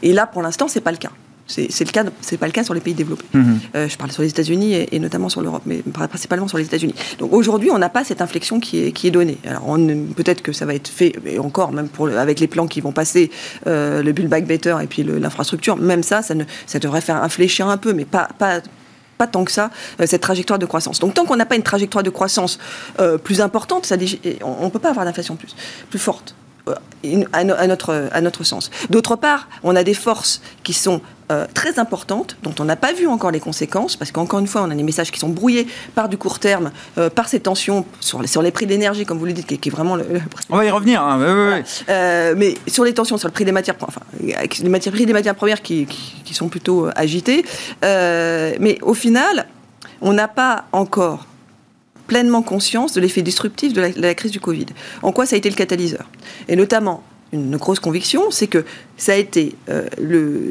Et 0.03 0.13
là, 0.13 0.27
pour 0.27 0.43
l'instant, 0.43 0.69
c'est 0.69 0.81
pas 0.81 0.93
le 0.93 0.99
cas. 0.99 1.11
C'est 1.49 1.81
le 1.81 1.91
cas, 1.91 2.05
c'est 2.21 2.37
pas 2.37 2.47
le 2.47 2.53
cas 2.53 2.63
sur 2.63 2.75
les 2.75 2.81
pays 2.81 2.93
développés. 2.93 3.25
Mhm. 3.33 3.61
Euh, 3.75 3.89
je 3.89 3.97
parle 3.97 4.13
sur 4.13 4.23
les 4.23 4.29
États-Unis 4.29 4.87
et, 4.93 4.99
notamment 4.99 5.31
sur 5.31 5.41
l'Europe, 5.41 5.63
mais 5.65 5.79
principalement 5.79 6.47
sur 6.47 6.59
les 6.59 6.65
États-Unis. 6.65 6.95
Donc 7.19 7.33
aujourd'hui, 7.33 7.71
on 7.71 7.79
n'a 7.79 7.89
pas 7.89 8.05
cette 8.05 8.21
inflexion 8.21 8.61
qui 8.61 8.85
est, 8.85 8.93
qui 8.93 9.07
est 9.07 9.11
donnée. 9.11 9.39
Alors 9.47 9.77
peut-être 10.15 10.43
que 10.43 10.53
ça 10.53 10.67
va 10.67 10.75
être 10.75 10.89
fait, 10.89 11.15
et 11.25 11.39
encore 11.39 11.73
même 11.73 11.89
pour 11.89 12.09
avec 12.09 12.39
les 12.39 12.49
plans 12.49 12.67
qui 12.67 12.83
vont 12.83 12.93
passer, 12.93 13.31
euh, 13.67 14.03
le 14.03 14.13
Build 14.13 14.29
Back 14.29 14.47
Better 14.47 14.77
et 14.83 14.87
puis 14.87 15.03
l'infrastructure, 15.03 15.77
même 15.77 16.03
ça, 16.03 16.21
ça, 16.21 16.35
ne, 16.35 16.45
ça 16.67 16.79
devrait 16.79 17.01
faire 17.01 17.23
infléchir 17.23 17.67
un 17.69 17.79
peu, 17.79 17.95
mais 17.95 18.05
pas, 18.05 18.29
pas 18.39 18.61
pas 19.17 19.27
tant 19.27 19.45
que 19.45 19.51
ça 19.51 19.71
euh, 20.01 20.07
cette 20.07 20.23
trajectoire 20.23 20.61
de 20.61 20.67
croissance. 20.67 21.01
Donc 21.01 21.15
tant 21.15 21.25
qu'on 21.25 21.35
n'a 21.35 21.47
pas 21.47 21.57
une 21.57 21.63
trajectoire 21.63 22.05
de 22.05 22.11
croissance 22.11 22.59
plus 23.25 23.41
importante, 23.41 23.87
ça, 23.87 23.97
on 24.43 24.67
ne 24.67 24.71
peut 24.71 24.79
pas 24.79 24.91
avoir 24.91 25.05
d'inflation 25.07 25.35
plus, 25.35 25.57
plus 25.89 25.99
forte 25.99 26.35
à, 27.33 27.45
notre, 27.45 28.09
à 28.13 28.21
notre 28.21 28.45
sens. 28.45 28.71
D'autre 28.91 29.17
part, 29.17 29.49
on 29.63 29.75
a 29.77 29.83
des 29.83 29.95
forces 29.95 30.41
qui 30.63 30.73
sont 30.73 31.01
euh, 31.31 31.47
très 31.53 31.79
importantes, 31.79 32.37
dont 32.43 32.55
on 32.59 32.65
n'a 32.65 32.77
pas 32.77 32.93
vu 32.93 33.07
encore 33.07 33.31
les 33.31 33.41
conséquences, 33.41 33.97
parce 33.97 34.13
qu'encore 34.13 34.41
une 34.41 34.47
fois, 34.47 34.63
on 34.63 34.71
a 34.71 34.75
des 34.75 34.83
messages 34.83 35.11
qui 35.11 35.19
sont 35.19 35.29
brouillés 35.29 35.67
par 35.95 36.09
du 36.09 36.17
court 36.17 36.39
terme, 36.39 36.71
euh, 36.97 37.11
par 37.11 37.29
ces 37.29 37.41
tensions 37.41 37.85
sur 38.01 38.23
les, 38.23 38.29
sur 38.29 38.43
les 38.43 38.51
prix 38.51 38.67
de 38.67 38.71
l'énergie, 38.71 39.05
comme 39.05 39.19
vous 39.19 39.27
le 39.27 39.33
dites, 39.33 39.47
qui, 39.47 39.69
est 39.69 39.73
vraiment 39.73 39.97
le, 39.97 40.05
On 40.51 40.57
va 40.57 40.65
y 40.65 40.71
revenir. 40.71 41.03
Hein. 41.03 41.63
Euh, 41.89 42.35
mais 42.37 42.55
sur 42.67 42.85
les 42.85 42.95
tensions 42.95 43.19
sur 43.19 43.29
le 43.29 43.33
prix 43.33 43.45
des 43.45 43.53
matières, 43.53 43.77
enfin, 43.81 44.01
les 44.23 44.69
matières, 44.69 44.93
prix 44.93 45.07
des 45.07 45.13
matières 45.13 45.35
premières 45.35 45.63
qui, 45.63 45.87
qui 46.25 46.35
sont 46.35 46.49
plutôt 46.49 46.89
agités. 46.97 47.45
mais 47.83 48.79
au 48.83 48.95
final, 48.95 49.47
on 50.01 50.13
n'a 50.13 50.29
pas 50.29 50.65
encore 50.73 51.27
pleinement 52.09 52.43
conscience 52.43 52.93
de 52.95 53.01
l'effet 53.01 53.23
disruptif 53.23 53.73
de 53.73 53.93
la, 53.97 54.15
crise 54.15 54.33
du 54.33 54.41
Covid. 54.41 54.67
En 55.03 55.13
quoi 55.13 55.27
ça 55.27 55.37
a 55.37 55.39
été 55.39 55.49
le 55.49 55.55
catalyseur? 55.55 56.09
Et 56.49 56.57
notamment, 56.57 57.05
une 57.33 57.57
grosse 57.57 57.81
conviction, 57.81 58.31
c'est 58.31 58.47
que 58.47 58.65
ça 58.97 59.13
a 59.13 59.17
été 59.17 59.55
euh, 59.69 59.87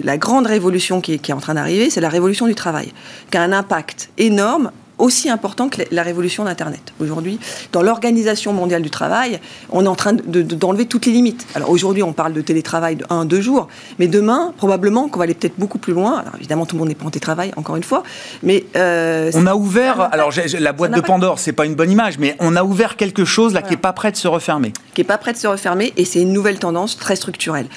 la 0.04 0.18
grande 0.18 0.48
révolution 0.48 1.02
qui 1.02 1.14
est, 1.14 1.34
en 1.34 1.40
train 1.40 1.56
d'arriver, 1.56 1.90
c'est 1.90 2.02
la 2.02 2.10
révolution 2.10 2.48
du 2.48 2.56
travail, 2.56 2.92
qui 3.32 3.38
a 3.38 3.42
un 3.42 3.52
impact 3.52 4.10
énorme 4.18 4.72
aussi 4.98 5.30
important 5.30 5.70
que 5.70 5.82
la 5.92 6.04
révolution 6.04 6.44
d'Internet. 6.44 6.94
Aujourd'hui, 7.00 7.40
dans 7.72 7.82
l'organisation 7.82 8.54
mondiale 8.54 8.82
du 8.82 8.90
travail, 8.90 9.40
on 9.70 9.86
est 9.86 9.88
en 9.88 9.96
train 9.96 10.14
d'enlever 10.14 10.86
toutes 10.86 11.06
les 11.06 11.12
limites. 11.12 11.46
Alors 11.56 11.70
aujourd'hui, 11.70 12.04
on 12.04 12.14
parle 12.14 12.34
de 12.34 12.42
télétravail 12.42 12.96
de 12.96 13.06
1 13.10 13.26
2 13.26 13.42
jours, 13.42 13.68
mais 14.00 14.08
demain, 14.08 14.54
probablement 14.58 15.08
qu'on 15.08 15.20
va 15.20 15.24
aller 15.24 15.34
peut-être 15.34 15.58
beaucoup 15.58 15.78
plus 15.78 15.94
loin. 15.94 16.20
Alors 16.20 16.36
évidemment, 16.38 16.66
tout 16.66 16.76
le 16.76 16.80
monde 16.80 16.90
n'est 16.90 16.96
pas 16.96 17.06
en 17.06 17.12
télétravail, 17.12 17.52
encore 17.56 17.76
une 17.76 17.84
fois, 17.84 18.04
mais... 18.44 18.66
Euh, 18.76 19.32
on 19.34 19.46
a 19.46 19.56
ouvert, 19.56 20.10
alors 20.12 20.32
la 20.60 20.74
boîte 20.74 20.94
de 20.94 21.02
Pandore, 21.02 21.40
c'est 21.40 21.54
pas 21.54 21.66
une 21.66 21.76
bonne 21.76 21.92
image, 21.92 22.18
mais 22.18 22.36
on 22.40 22.56
a 22.56 22.64
ouvert 22.64 22.96
quelque 22.96 23.26
chose 23.26 23.54
là 23.54 23.62
qui 23.62 23.72
n'est 23.72 23.78
pas 23.78 23.94
prêt 23.94 24.12
de 24.12 24.18
se 24.18 24.28
refermer. 24.28 24.74
Qui 24.94 25.02
n'est 25.02 25.08
pas 25.08 25.18
prêt 25.18 25.34
de 25.34 25.38
se 25.38 25.48
refermer, 25.48 25.94
et 25.98 26.06
c'est 26.06 26.22
une 26.22 26.34
nouvelle 26.34 26.60
tendance 26.60 26.98
très 26.98 27.16
structurelle. 27.16 27.68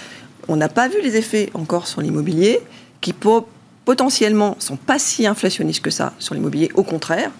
On 0.49 0.57
n'a 0.57 0.69
pas 0.69 0.89
vu 0.89 0.97
les 1.03 1.17
effets 1.17 1.51
encore 1.55 1.87
sur 1.87 2.01
l'immobilier, 2.01 2.61
qui 3.01 3.13
peut 3.13 3.43
potentiellement 3.85 4.57
sont 4.59 4.77
pas 4.77 4.99
si 4.99 5.27
inflationnistes 5.27 5.83
que 5.83 5.91
ça 5.91 6.13
sur 6.19 6.35
l'immobilier, 6.35 6.71
au 6.75 6.83
contraire, 6.83 7.31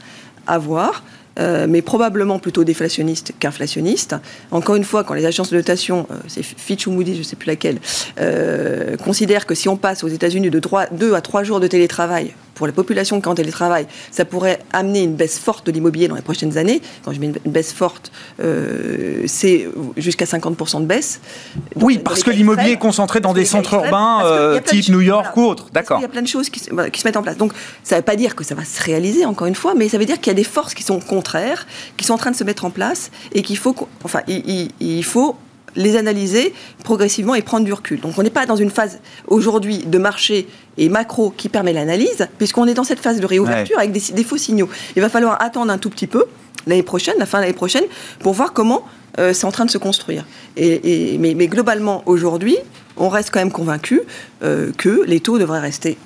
à 0.47 0.59
voir. 0.59 1.03
Euh, 1.39 1.67
mais 1.69 1.81
probablement 1.81 2.41
plutôt 2.41 2.65
déflationniste 2.65 3.33
qu'inflationniste. 3.39 4.17
Encore 4.51 4.75
une 4.75 4.85
fois, 4.85 5.05
quand 5.05 5.15
les 5.15 5.25
agences 5.25 5.51
de 5.51 5.57
notation, 5.57 6.07
euh, 6.11 6.17
c'est 6.27 6.43
Fitch 6.43 6.89
ou 6.89 6.91
Moody's, 6.91 7.15
je 7.15 7.21
ne 7.21 7.25
sais 7.25 7.37
plus 7.37 7.47
laquelle, 7.47 7.79
euh, 8.21 8.97
considèrent 8.97 9.47
que 9.47 9.55
si 9.55 9.69
on 9.69 9.77
passe 9.77 10.03
aux 10.03 10.09
États-Unis 10.09 10.51
de 10.51 10.61
2 10.93 11.15
à 11.15 11.21
3 11.21 11.45
jours 11.45 11.61
de 11.61 11.69
télétravail 11.69 12.35
pour 12.61 12.67
la 12.67 12.75
population 12.75 13.19
qui 13.23 13.27
est 13.27 13.31
en 13.31 13.35
télétravail, 13.35 13.87
ça 14.11 14.27
pourrait 14.27 14.59
amener 14.75 15.01
une 15.01 15.15
baisse 15.15 15.39
forte 15.39 15.65
de 15.65 15.73
l'immobilier 15.73 16.09
dans 16.09 16.15
les 16.15 16.21
prochaines 16.21 16.59
années. 16.59 16.83
Quand 17.03 17.11
je 17.11 17.19
mets 17.19 17.29
une 17.29 17.51
baisse 17.51 17.73
forte, 17.73 18.13
euh, 18.39 19.23
c'est 19.25 19.67
jusqu'à 19.97 20.27
50% 20.27 20.83
de 20.83 20.85
baisse. 20.85 21.23
oui, 21.77 21.97
parce 21.97 22.23
que 22.23 22.31
l'immobilier 22.31 22.73
est 22.73 22.77
concentré 22.77 23.21
dans 23.21 23.33
des 23.33 23.47
centres 23.47 23.73
urbains 23.73 24.27
euh, 24.27 24.61
type 24.61 24.91
New 24.91 25.01
York 25.01 25.35
ou 25.39 25.45
autre. 25.45 25.69
D'accord. 25.73 26.01
Il 26.01 26.03
y 26.03 26.05
a 26.05 26.09
plein 26.09 26.21
de 26.21 26.29
choses 26.29 26.51
qui, 26.51 26.61
qui, 26.61 27.01
se 27.01 27.09
mettent 27.09 27.17
en 27.17 27.23
place. 27.23 27.39
Donc, 27.39 27.55
ça 27.83 27.95
ne 27.95 28.01
veut 28.01 28.05
pas 28.05 28.17
dire 28.17 28.37
que 28.37 28.45
ça 28.45 28.55
va 28.55 28.67
se 28.67 28.83
réaliser, 28.83 29.25
encore 29.25 29.47
une 29.47 29.55
fois, 29.55 29.73
mais 29.75 29.89
ça 29.89 29.97
veut 29.97 30.05
dire 30.05 30.21
qu'il 30.21 30.29
y 30.29 30.35
a 30.35 30.35
des 30.35 30.45
forces 30.45 30.75
qui 30.75 30.83
sont 30.83 31.01
contraires, 31.01 31.67
qui 31.97 32.05
sont 32.05 32.13
en 32.13 32.19
train 32.19 32.31
de 32.31 32.37
se 32.37 32.45
mettre 32.45 32.67
en 32.67 32.71
place 32.71 33.11
et 33.33 33.41
qu'il 33.41 33.57
faut, 33.57 33.75
enfin, 34.05 34.21
il, 34.29 34.69
il 34.81 35.03
faut 35.03 35.35
les 35.77 35.97
analyser 35.97 36.53
progressivement 36.85 37.35
et 37.35 37.43
prendre 37.43 37.65
du 37.65 37.73
recul. 37.73 38.01
Donc 38.01 38.15
on 38.19 38.23
n'est 38.23 38.31
pas 38.31 38.47
dans 38.47 38.57
une 38.57 38.71
phase 38.71 39.01
aujourd'hui 39.27 39.79
de 39.79 39.99
marché 39.99 40.49
et 40.79 40.89
macro 40.89 41.31
qui 41.37 41.49
permet 41.49 41.73
l'analyse, 41.73 42.29
puisqu'on 42.39 42.67
est 42.67 42.75
dans 42.75 42.85
cette 42.85 43.01
phase 43.01 43.21
de 43.21 43.27
réouverture 43.27 43.79
avec 43.79 43.93
des, 43.93 44.25
faux 44.25 44.37
signaux. 44.37 44.69
Il 44.97 45.03
va 45.03 45.09
falloir 45.09 45.41
attendre 45.43 45.73
un 45.73 45.79
tout 45.79 45.91
petit 45.91 46.07
peu 46.07 46.25
l'année 46.67 46.83
prochaine, 46.83 47.15
la 47.19 47.27
fin 47.27 47.39
de 47.39 47.43
l'année 47.43 47.55
prochaine, 47.55 47.85
pour 48.21 48.33
voir 48.33 48.53
comment 48.53 48.85
euh, 49.19 49.33
c'est 49.33 49.47
en 49.47 49.53
train 49.53 49.65
de 49.65 49.71
se 49.71 49.79
construire. 49.79 50.25
Et, 50.57 51.17
mais, 51.19 51.35
globalement, 51.47 52.03
aujourd'hui, 52.07 52.57
on 52.97 53.09
reste 53.09 53.31
quand 53.31 53.41
même 53.41 53.53
convaincu 53.53 54.03
euh, 54.43 54.71
que 54.77 55.03
les 55.07 55.21
taux 55.21 55.39
devraient 55.39 55.61
rester 55.61 55.97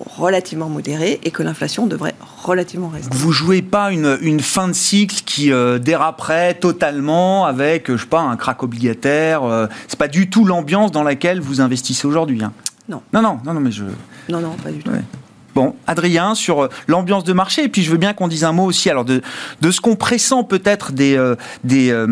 relativement 0.00 0.68
modéré 0.68 1.20
et 1.22 1.30
que 1.30 1.42
l'inflation 1.42 1.86
devrait 1.86 2.14
relativement 2.42 2.88
rester. 2.88 3.14
Vous 3.14 3.32
jouez 3.32 3.62
pas 3.62 3.92
une, 3.92 4.18
une 4.22 4.40
fin 4.40 4.68
de 4.68 4.72
cycle 4.72 5.22
qui 5.24 5.52
euh, 5.52 5.78
déraperait 5.78 6.54
totalement 6.54 7.44
avec, 7.44 7.90
je 7.90 7.96
sais 7.96 8.06
pas, 8.06 8.20
un 8.20 8.36
crack 8.36 8.62
obligataire. 8.62 9.44
Euh, 9.44 9.66
c'est 9.88 9.98
pas 9.98 10.08
du 10.08 10.30
tout 10.30 10.44
l'ambiance 10.44 10.90
dans 10.90 11.02
laquelle 11.02 11.40
vous 11.40 11.60
investissez 11.60 12.06
aujourd'hui. 12.06 12.42
Hein? 12.42 12.52
Non. 12.88 13.02
Non, 13.12 13.22
non, 13.22 13.38
non, 13.44 13.54
non, 13.54 13.60
mais 13.60 13.70
je. 13.70 13.84
Non, 14.28 14.40
non, 14.40 14.52
pas 14.62 14.70
du 14.70 14.82
tout. 14.82 14.90
Bon, 15.54 15.74
Adrien, 15.86 16.34
sur 16.34 16.64
euh, 16.64 16.68
l'ambiance 16.86 17.24
de 17.24 17.32
marché, 17.32 17.64
et 17.64 17.68
puis 17.68 17.82
je 17.82 17.90
veux 17.90 17.96
bien 17.96 18.12
qu'on 18.12 18.28
dise 18.28 18.44
un 18.44 18.52
mot 18.52 18.64
aussi 18.64 18.88
alors 18.88 19.04
de, 19.04 19.20
de 19.60 19.70
ce 19.70 19.80
qu'on 19.80 19.96
pressent 19.96 20.44
peut-être 20.48 20.92
des, 20.92 21.16
euh, 21.16 21.34
des, 21.64 21.90
euh, 21.90 22.06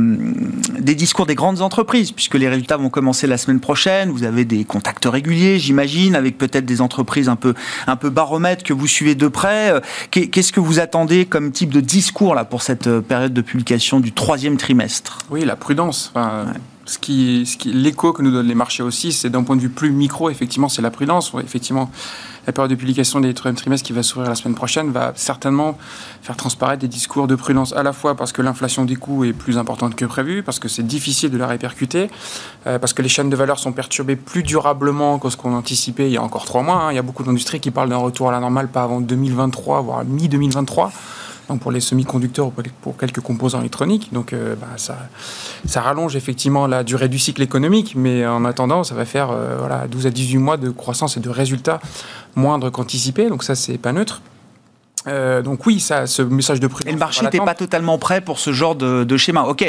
des, 0.78 0.94
discours 0.94 1.26
des 1.26 1.36
grandes 1.36 1.60
entreprises, 1.60 2.10
puisque 2.10 2.34
les 2.34 2.48
résultats 2.48 2.76
vont 2.76 2.90
commencer 2.90 3.26
la 3.26 3.38
semaine 3.38 3.60
prochaine. 3.60 4.10
Vous 4.10 4.24
avez 4.24 4.44
des 4.44 4.64
contacts 4.64 5.04
réguliers, 5.04 5.58
j'imagine, 5.58 6.16
avec 6.16 6.36
peut-être 6.36 6.64
des 6.64 6.80
entreprises 6.80 7.28
un 7.28 7.36
peu, 7.36 7.54
un 7.86 7.96
peu 7.96 8.10
baromètres 8.10 8.64
que 8.64 8.72
vous 8.72 8.86
suivez 8.86 9.14
de 9.14 9.28
près. 9.28 9.72
Qu'est-ce 10.10 10.52
que 10.52 10.60
vous 10.60 10.80
attendez 10.80 11.24
comme 11.24 11.52
type 11.52 11.72
de 11.72 11.80
discours 11.80 12.34
là, 12.34 12.44
pour 12.44 12.62
cette 12.62 13.00
période 13.00 13.32
de 13.32 13.40
publication 13.40 14.00
du 14.00 14.12
troisième 14.12 14.56
trimestre? 14.56 15.18
Oui, 15.30 15.44
la 15.44 15.56
prudence. 15.56 16.12
Ce 16.88 16.98
qui, 16.98 17.44
l'écho 17.66 18.12
que 18.14 18.22
nous 18.22 18.30
donnent 18.30 18.48
les 18.48 18.54
marchés 18.54 18.82
aussi, 18.82 19.12
c'est 19.12 19.28
d'un 19.28 19.42
point 19.42 19.56
de 19.56 19.60
vue 19.60 19.68
plus 19.68 19.90
micro, 19.90 20.30
effectivement, 20.30 20.70
c'est 20.70 20.80
la 20.80 20.90
prudence. 20.90 21.32
Effectivement, 21.44 21.90
la 22.46 22.52
période 22.52 22.70
de 22.70 22.76
publication 22.76 23.20
des 23.20 23.34
troisième 23.34 23.56
trimestres 23.56 23.86
qui 23.86 23.92
va 23.92 24.02
s'ouvrir 24.02 24.30
la 24.30 24.34
semaine 24.34 24.54
prochaine 24.54 24.90
va 24.90 25.12
certainement 25.14 25.76
faire 26.22 26.34
transparaître 26.34 26.80
des 26.80 26.88
discours 26.88 27.26
de 27.26 27.34
prudence 27.34 27.74
à 27.74 27.82
la 27.82 27.92
fois 27.92 28.14
parce 28.14 28.32
que 28.32 28.40
l'inflation 28.40 28.86
des 28.86 28.96
coûts 28.96 29.24
est 29.24 29.34
plus 29.34 29.58
importante 29.58 29.96
que 29.96 30.06
prévu, 30.06 30.42
parce 30.42 30.58
que 30.58 30.68
c'est 30.68 30.86
difficile 30.86 31.30
de 31.30 31.36
la 31.36 31.46
répercuter, 31.46 32.08
euh, 32.66 32.78
parce 32.78 32.94
que 32.94 33.02
les 33.02 33.10
chaînes 33.10 33.28
de 33.28 33.36
valeur 33.36 33.58
sont 33.58 33.72
perturbées 33.72 34.16
plus 34.16 34.42
durablement 34.42 35.18
que 35.18 35.28
ce 35.28 35.36
qu'on 35.36 35.54
anticipait 35.54 36.08
il 36.08 36.14
y 36.14 36.16
a 36.16 36.22
encore 36.22 36.46
trois 36.46 36.62
mois. 36.62 36.84
Hein. 36.84 36.92
Il 36.92 36.96
y 36.96 36.98
a 36.98 37.02
beaucoup 37.02 37.22
d'industries 37.22 37.60
qui 37.60 37.70
parlent 37.70 37.90
d'un 37.90 37.98
retour 37.98 38.30
à 38.30 38.32
la 38.32 38.40
normale 38.40 38.68
pas 38.68 38.82
avant 38.82 39.02
2023, 39.02 39.82
voire 39.82 40.04
mi-2023. 40.06 40.90
Donc 41.48 41.60
pour 41.60 41.72
les 41.72 41.80
semi-conducteurs 41.80 42.46
ou 42.48 42.52
pour 42.82 42.96
quelques 42.96 43.20
composants 43.20 43.60
électroniques. 43.60 44.12
Donc 44.12 44.32
bah, 44.32 44.66
ça, 44.76 44.98
ça 45.66 45.80
rallonge 45.80 46.16
effectivement 46.16 46.66
la 46.66 46.84
durée 46.84 47.08
du 47.08 47.18
cycle 47.18 47.42
économique, 47.42 47.94
mais 47.96 48.26
en 48.26 48.44
attendant, 48.44 48.84
ça 48.84 48.94
va 48.94 49.04
faire 49.04 49.28
voilà, 49.58 49.86
12 49.88 50.06
à 50.06 50.10
18 50.10 50.38
mois 50.38 50.56
de 50.56 50.70
croissance 50.70 51.16
et 51.16 51.20
de 51.20 51.30
résultats 51.30 51.80
moindres 52.36 52.70
qu'anticipés. 52.70 53.28
Donc 53.28 53.44
ça, 53.44 53.54
c'est 53.54 53.78
pas 53.78 53.92
neutre. 53.92 54.20
donc 55.06 55.64
oui, 55.66 55.80
ça, 55.80 56.06
ce 56.06 56.22
message 56.22 56.60
de 56.60 56.66
prix. 56.66 56.84
Et 56.86 56.92
le 56.92 56.98
marché 56.98 57.24
n'était 57.24 57.38
pas 57.38 57.54
totalement 57.54 57.98
prêt 57.98 58.20
pour 58.20 58.38
ce 58.38 58.52
genre 58.52 58.74
de, 58.76 59.04
de 59.04 59.16
schéma. 59.16 59.44
Ok, 59.44 59.64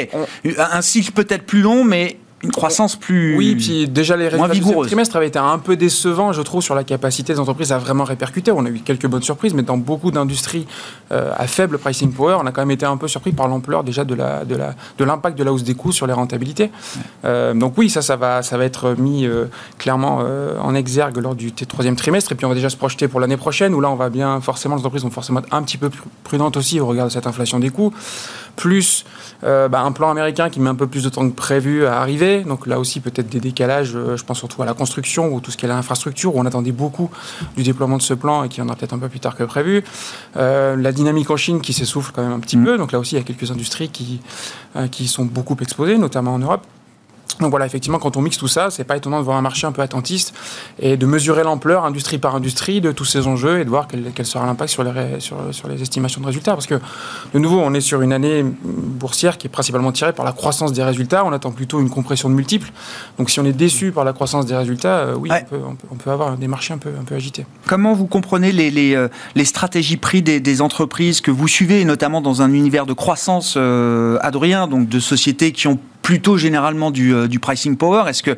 un 0.58 0.82
cycle 0.82 1.12
peut-être 1.12 1.46
plus 1.46 1.62
long, 1.62 1.84
mais 1.84 2.18
une 2.42 2.52
croissance 2.52 2.96
plus 2.96 3.36
oui 3.36 3.54
puis 3.54 3.86
déjà 3.86 4.16
les 4.16 4.28
résultats 4.28 4.54
du 4.54 4.86
trimestre 4.86 5.16
avaient 5.16 5.28
été 5.28 5.38
un 5.38 5.58
peu 5.58 5.76
décevants 5.76 6.32
je 6.32 6.40
trouve 6.40 6.62
sur 6.62 6.74
la 6.74 6.84
capacité 6.84 7.34
des 7.34 7.38
entreprises 7.38 7.72
à 7.72 7.78
vraiment 7.78 8.04
répercuter. 8.04 8.50
On 8.50 8.64
a 8.64 8.70
eu 8.70 8.80
quelques 8.80 9.06
bonnes 9.06 9.22
surprises 9.22 9.52
mais 9.52 9.62
dans 9.62 9.76
beaucoup 9.76 10.10
d'industries 10.10 10.66
euh, 11.12 11.32
à 11.36 11.46
faible 11.46 11.78
pricing 11.78 12.12
power 12.12 12.38
on 12.40 12.46
a 12.46 12.52
quand 12.52 12.62
même 12.62 12.70
été 12.70 12.86
un 12.86 12.96
peu 12.96 13.08
surpris 13.08 13.32
par 13.32 13.46
l'ampleur 13.48 13.84
déjà 13.84 14.04
de 14.04 14.14
la 14.14 14.44
de 14.44 14.56
la 14.56 14.74
de 14.98 15.04
l'impact 15.04 15.38
de 15.38 15.44
la 15.44 15.52
hausse 15.52 15.64
des 15.64 15.74
coûts 15.74 15.92
sur 15.92 16.06
les 16.06 16.12
rentabilités. 16.14 16.70
Euh, 17.24 17.52
donc 17.52 17.76
oui 17.76 17.90
ça 17.90 18.00
ça 18.00 18.16
va 18.16 18.42
ça 18.42 18.56
va 18.56 18.64
être 18.64 18.94
mis 18.98 19.26
euh, 19.26 19.46
clairement 19.78 20.24
en 20.60 20.74
exergue 20.74 21.18
lors 21.18 21.34
du 21.34 21.52
troisième 21.52 21.96
trimestre. 21.96 22.32
Et 22.32 22.34
puis 22.34 22.46
on 22.46 22.48
va 22.48 22.54
déjà 22.54 22.70
se 22.70 22.76
projeter 22.76 23.08
pour 23.08 23.20
l'année 23.20 23.36
prochaine 23.36 23.74
où 23.74 23.80
là 23.80 23.90
on 23.90 23.96
va 23.96 24.08
bien 24.08 24.40
forcément 24.40 24.76
les 24.76 24.80
entreprises 24.80 25.02
vont 25.02 25.10
forcément 25.10 25.40
être 25.40 25.54
un 25.54 25.62
petit 25.62 25.76
peu 25.76 25.90
plus 25.90 26.02
prudentes 26.24 26.56
aussi 26.56 26.80
au 26.80 26.86
regard 26.86 27.06
de 27.06 27.12
cette 27.12 27.26
inflation 27.26 27.58
des 27.58 27.70
coûts 27.70 27.92
plus 28.56 29.04
bah, 29.42 29.80
un 29.80 29.92
plan 29.92 30.10
américain 30.10 30.50
qui 30.50 30.60
met 30.60 30.68
un 30.68 30.74
peu 30.74 30.86
plus 30.86 31.02
de 31.02 31.08
temps 31.08 31.28
que 31.28 31.34
prévu 31.34 31.86
à 31.86 32.00
arriver 32.00 32.44
donc 32.46 32.66
là 32.66 32.78
aussi, 32.78 33.00
peut-être 33.00 33.28
des 33.28 33.40
décalages, 33.40 33.92
euh, 33.94 34.16
je 34.16 34.24
pense 34.24 34.38
surtout 34.38 34.62
à 34.62 34.66
la 34.66 34.74
construction 34.74 35.32
ou 35.32 35.40
tout 35.40 35.50
ce 35.50 35.56
qui 35.56 35.66
est 35.66 35.68
l'infrastructure, 35.68 36.34
où 36.34 36.40
on 36.40 36.46
attendait 36.46 36.72
beaucoup 36.72 37.10
du 37.56 37.62
déploiement 37.62 37.96
de 37.96 38.02
ce 38.02 38.14
plan 38.14 38.44
et 38.44 38.48
qui 38.48 38.60
en 38.60 38.68
a 38.68 38.76
peut-être 38.76 38.92
un 38.92 38.98
peu 38.98 39.08
plus 39.08 39.20
tard 39.20 39.36
que 39.36 39.44
prévu. 39.44 39.84
Euh, 40.36 40.76
la 40.76 40.92
dynamique 40.92 41.30
en 41.30 41.36
Chine 41.36 41.60
qui 41.60 41.72
s'essouffle 41.72 42.12
quand 42.14 42.22
même 42.22 42.32
un 42.32 42.40
petit 42.40 42.56
mm. 42.56 42.64
peu. 42.64 42.78
Donc 42.78 42.92
là 42.92 42.98
aussi, 42.98 43.14
il 43.14 43.18
y 43.18 43.20
a 43.20 43.24
quelques 43.24 43.50
industries 43.50 43.88
qui, 43.88 44.20
euh, 44.76 44.88
qui 44.88 45.08
sont 45.08 45.24
beaucoup 45.24 45.56
exposées, 45.60 45.98
notamment 45.98 46.34
en 46.34 46.38
Europe. 46.38 46.66
Donc 47.40 47.50
voilà, 47.50 47.66
effectivement, 47.66 47.98
quand 47.98 48.16
on 48.16 48.22
mixe 48.22 48.38
tout 48.38 48.48
ça, 48.48 48.70
c'est 48.70 48.84
pas 48.84 48.96
étonnant 48.96 49.18
de 49.18 49.24
voir 49.24 49.36
un 49.36 49.42
marché 49.42 49.66
un 49.66 49.72
peu 49.72 49.82
attentiste 49.82 50.34
et 50.78 50.96
de 50.96 51.06
mesurer 51.06 51.42
l'ampleur, 51.42 51.84
industrie 51.84 52.18
par 52.18 52.34
industrie, 52.34 52.80
de 52.80 52.92
tous 52.92 53.04
ces 53.04 53.26
enjeux 53.26 53.60
et 53.60 53.64
de 53.64 53.70
voir 53.70 53.88
quel, 53.88 54.26
sera 54.26 54.46
l'impact 54.46 54.70
sur 54.70 54.84
les, 54.84 55.20
sur, 55.20 55.36
sur, 55.52 55.68
les 55.68 55.80
estimations 55.82 56.20
de 56.20 56.26
résultats. 56.26 56.52
Parce 56.52 56.66
que, 56.66 56.80
de 57.32 57.38
nouveau, 57.38 57.60
on 57.60 57.74
est 57.74 57.80
sur 57.80 58.02
une 58.02 58.12
année 58.12 58.44
boursière 58.44 59.38
qui 59.38 59.46
est 59.46 59.50
principalement 59.50 59.92
tirée 59.92 60.12
par 60.12 60.24
la 60.24 60.32
croissance 60.32 60.72
des 60.72 60.82
résultats. 60.82 61.24
On 61.24 61.32
attend 61.32 61.52
plutôt 61.52 61.80
une 61.80 61.90
compression 61.90 62.28
de 62.28 62.34
multiples. 62.34 62.70
Donc, 63.18 63.30
si 63.30 63.40
on 63.40 63.44
est 63.44 63.52
déçu 63.52 63.92
par 63.92 64.04
la 64.04 64.12
croissance 64.12 64.46
des 64.46 64.56
résultats, 64.56 64.98
euh, 65.00 65.14
oui, 65.14 65.30
on, 65.90 65.96
peut, 65.96 66.10
avoir 66.10 66.36
des 66.36 66.48
marchés 66.48 66.74
un 66.74 66.78
peu, 66.78 66.90
un 67.00 67.04
peu 67.04 67.14
agités. 67.14 67.46
Comment 67.66 67.94
vous 67.94 68.06
comprenez 68.06 68.52
les, 68.52 68.70
les, 68.70 68.94
euh, 68.94 69.08
les 69.34 69.44
stratégies 69.44 69.96
prix 69.96 70.22
des, 70.22 70.40
des, 70.40 70.60
entreprises 70.60 71.20
que 71.20 71.30
vous 71.30 71.48
suivez, 71.48 71.84
notamment 71.84 72.20
dans 72.20 72.42
un 72.42 72.52
univers 72.52 72.86
de 72.86 72.92
croissance, 72.92 73.54
euh, 73.56 74.18
Adrien, 74.20 74.66
donc 74.66 74.88
de 74.88 75.00
sociétés 75.00 75.52
qui 75.52 75.68
ont 75.68 75.78
plutôt 76.02 76.36
généralement 76.36 76.90
du, 76.90 77.14
euh, 77.14 77.28
du 77.28 77.38
pricing 77.38 77.76
power 77.76 78.04
Est-ce 78.08 78.22
que, 78.22 78.36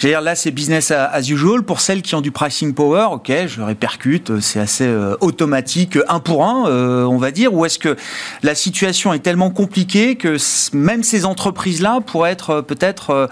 dire, 0.00 0.20
là, 0.20 0.34
c'est 0.34 0.50
business 0.50 0.90
as 0.90 1.20
usual 1.28 1.62
Pour 1.62 1.80
celles 1.80 2.02
qui 2.02 2.14
ont 2.14 2.20
du 2.20 2.30
pricing 2.30 2.74
power, 2.74 3.08
ok, 3.12 3.32
je 3.46 3.62
répercute, 3.62 4.30
euh, 4.30 4.40
c'est 4.40 4.60
assez 4.60 4.86
euh, 4.86 5.16
automatique, 5.20 5.98
un 6.08 6.20
pour 6.20 6.44
un, 6.44 6.64
on 7.06 7.18
va 7.18 7.30
dire. 7.30 7.54
Ou 7.54 7.64
est-ce 7.64 7.78
que 7.78 7.96
la 8.42 8.54
situation 8.54 9.12
est 9.12 9.20
tellement 9.20 9.50
compliquée 9.50 10.16
que 10.16 10.36
même 10.74 11.02
ces 11.02 11.24
entreprises-là 11.24 12.00
pourraient 12.06 12.32
être 12.32 12.60
peut-être 12.60 13.28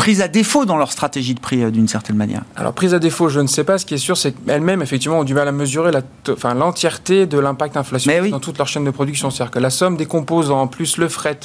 prise 0.00 0.22
à 0.22 0.28
défaut 0.28 0.64
dans 0.64 0.78
leur 0.78 0.92
stratégie 0.92 1.34
de 1.34 1.40
prix 1.40 1.62
euh, 1.62 1.70
d'une 1.70 1.86
certaine 1.86 2.16
manière 2.16 2.40
Alors 2.56 2.72
prise 2.72 2.94
à 2.94 2.98
défaut, 2.98 3.28
je 3.28 3.38
ne 3.38 3.46
sais 3.46 3.64
pas. 3.64 3.76
Ce 3.76 3.84
qui 3.84 3.92
est 3.92 3.98
sûr, 3.98 4.16
c'est 4.16 4.32
qu'elles-mêmes, 4.32 4.80
effectivement, 4.80 5.18
ont 5.18 5.24
du 5.24 5.34
mal 5.34 5.46
à 5.46 5.52
mesurer 5.52 5.90
enfin, 6.30 6.54
l'entièreté 6.54 7.26
de 7.26 7.38
l'impact 7.38 7.76
inflationniste 7.76 8.30
dans 8.30 8.40
toute 8.40 8.56
leur 8.56 8.66
chaîne 8.66 8.86
de 8.86 8.90
production. 8.90 9.28
C'est-à-dire 9.28 9.50
que 9.50 9.58
la 9.58 9.68
somme 9.68 9.98
des 9.98 10.06
composants, 10.06 10.66
plus 10.68 10.96
le 10.96 11.06
fret, 11.10 11.38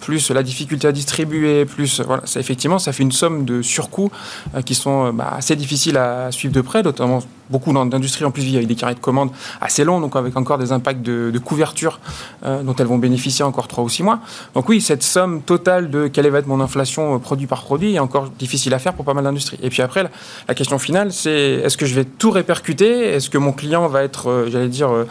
plus 0.00 0.30
la 0.30 0.42
difficulté 0.42 0.88
à 0.88 0.92
distribuer, 0.92 1.66
plus 1.66 2.00
voilà, 2.00 2.22
ça, 2.24 2.40
effectivement, 2.40 2.78
ça 2.78 2.92
fait 2.92 3.02
une 3.02 3.12
somme 3.12 3.44
de 3.44 3.60
surcoûts 3.60 4.10
euh, 4.54 4.62
qui 4.62 4.74
sont 4.74 5.08
euh, 5.08 5.12
bah, 5.12 5.34
assez 5.36 5.54
difficiles 5.54 5.98
à 5.98 6.32
suivre 6.32 6.54
de 6.54 6.62
près, 6.62 6.82
notamment 6.82 7.20
beaucoup 7.50 7.72
d'industries 7.72 8.24
en 8.24 8.30
plus 8.30 8.42
vivent 8.42 8.56
avec 8.56 8.68
des 8.68 8.74
carrés 8.74 8.94
de 8.94 9.00
commandes 9.00 9.30
assez 9.60 9.84
longs, 9.84 10.00
donc 10.00 10.16
avec 10.16 10.36
encore 10.36 10.58
des 10.58 10.72
impacts 10.72 11.02
de, 11.02 11.38
couverture 11.38 12.00
dont 12.42 12.74
elles 12.74 12.86
vont 12.86 12.98
bénéficier 12.98 13.44
encore 13.44 13.68
3 13.68 13.84
ou 13.84 13.88
6 13.88 14.02
mois. 14.02 14.18
Donc 14.54 14.68
oui, 14.68 14.80
cette 14.80 15.02
somme 15.02 15.40
totale 15.42 15.88
de 15.88 16.08
quelle 16.08 16.28
va 16.28 16.38
être 16.38 16.46
mon 16.46 16.60
inflation 16.60 17.18
produit 17.18 17.46
par 17.46 17.62
produit 17.62 17.98
encore 17.98 18.30
difficile 18.30 18.74
à 18.74 18.78
faire 18.78 18.94
pour 18.94 19.04
pas 19.04 19.14
mal 19.14 19.24
d'industries. 19.24 19.58
Et 19.62 19.70
puis 19.70 19.82
après, 19.82 20.04
la, 20.48 20.54
question 20.54 20.78
finale, 20.78 21.12
c'est 21.12 21.30
est-ce 21.30 21.76
que 21.76 21.86
je 21.86 21.94
vais 21.94 22.04
tout 22.04 22.30
répercuter? 22.30 23.14
Est-ce 23.14 23.30
que 23.30 23.38
mon 23.38 23.52
client 23.52 23.86
va 23.88 24.02
être, 24.02 24.28
euh, 24.28 24.48
j'allais 24.50 24.68
dire, 24.68 24.90
euh, 24.90 25.06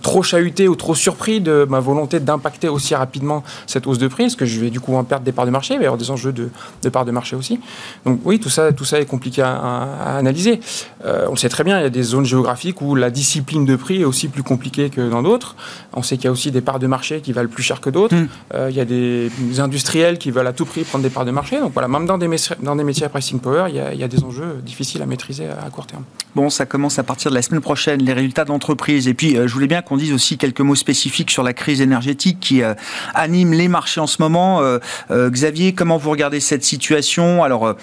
trop 0.00 0.22
chahuté 0.22 0.68
ou 0.68 0.74
trop 0.74 0.94
surpris 0.94 1.40
de 1.40 1.66
ma 1.68 1.80
volonté 1.80 2.20
d'impacter 2.20 2.68
aussi 2.68 2.94
rapidement 2.94 3.44
cette 3.66 3.86
hausse 3.86 3.98
de 3.98 4.08
prix 4.08 4.24
Est-ce 4.24 4.36
que 4.36 4.46
je 4.46 4.60
vais 4.60 4.70
du 4.70 4.80
coup 4.80 4.94
en 4.96 5.04
perdre 5.04 5.24
des 5.24 5.32
parts 5.32 5.46
de 5.46 5.50
marché 5.50 5.74
Il 5.74 5.78
va 5.78 5.84
y 5.84 5.86
avoir 5.86 5.98
des 5.98 6.10
enjeux 6.10 6.32
de, 6.32 6.50
de 6.82 6.88
parts 6.88 7.04
de 7.04 7.12
marché 7.12 7.36
aussi. 7.36 7.60
Donc 8.04 8.20
oui, 8.24 8.40
tout 8.40 8.50
ça, 8.50 8.72
tout 8.72 8.84
ça 8.84 9.00
est 9.00 9.06
compliqué 9.06 9.42
à, 9.42 10.16
analyser. 10.16 10.60
Euh, 11.04 11.26
on 11.30 11.36
sait 11.36 11.48
très 11.48 11.64
bien, 11.64 11.78
il 11.78 11.82
y 11.82 11.86
a 11.86 11.90
des 11.90 12.02
zones 12.02 12.24
géographiques 12.24 12.80
où 12.80 12.94
la 12.94 13.10
discipline 13.10 13.64
de 13.64 13.76
prix 13.76 14.02
est 14.02 14.04
aussi 14.04 14.28
plus 14.28 14.42
compliquée 14.42 14.90
que 14.90 15.08
dans 15.08 15.22
d'autres. 15.22 15.56
On 15.92 16.02
sait 16.02 16.16
qu'il 16.16 16.24
y 16.26 16.28
a 16.28 16.32
aussi 16.32 16.50
des 16.50 16.60
parts 16.60 16.78
de 16.78 16.86
marché 16.86 17.20
qui 17.20 17.32
valent 17.32 17.48
plus 17.48 17.62
cher 17.62 17.80
que 17.80 17.90
d'autres. 17.90 18.14
Hmm. 18.14 18.28
il 18.68 18.74
y 18.74 18.80
a 18.80 18.84
des 18.84 19.30
industriels 19.58 20.18
qui 20.18 20.30
veulent 20.30 20.46
à 20.46 20.52
tout 20.52 20.64
prix 20.64 20.84
prendre 20.84 21.04
des 21.04 21.10
parts 21.10 21.24
de 21.24 21.30
marché. 21.30 21.60
Donc 21.60 21.72
voilà, 21.72 21.88
même 21.88 22.06
dans 22.06 22.18
des 22.18 22.28
dans 22.60 22.76
des 22.76 22.84
métiers 22.84 23.04
à 23.06 23.08
pricing 23.08 23.40
power, 23.40 23.66
il 23.68 23.76
y, 23.76 24.04
a, 24.04 24.08
des 24.08 24.24
enjeux 24.24 24.60
difficiles 24.64 25.02
à 25.02 25.06
maîtriser 25.06 25.46
à, 25.46 25.68
court 25.70 25.86
terme. 25.86 26.04
Bon, 26.34 26.48
ça 26.50 26.66
commence 26.66 26.98
à 26.98 27.02
partir 27.02 27.30
de 27.30 27.36
la 27.36 27.42
semaine 27.42 27.60
prochaine, 27.60 28.02
les 28.02 28.12
résultats 28.12 28.44
d'entreprise. 28.44 29.08
Et 29.08 29.14
puis, 29.14 29.36
euh, 29.36 29.46
je 29.46 29.52
voulais 29.52 29.66
bien 29.66 29.81
qu'on 29.84 29.96
dise 29.96 30.12
aussi 30.12 30.38
quelques 30.38 30.60
mots 30.60 30.74
spécifiques 30.74 31.30
sur 31.30 31.42
la 31.42 31.52
crise 31.52 31.80
énergétique 31.80 32.38
qui 32.40 32.62
euh, 32.62 32.74
anime 33.14 33.52
les 33.52 33.68
marchés 33.68 34.00
en 34.00 34.06
ce 34.06 34.20
moment. 34.20 34.60
Euh, 34.62 34.78
Xavier, 35.30 35.74
comment 35.74 35.96
vous 35.96 36.10
regardez 36.10 36.40
cette 36.40 36.64
situation? 36.64 37.42
Alors, 37.44 37.76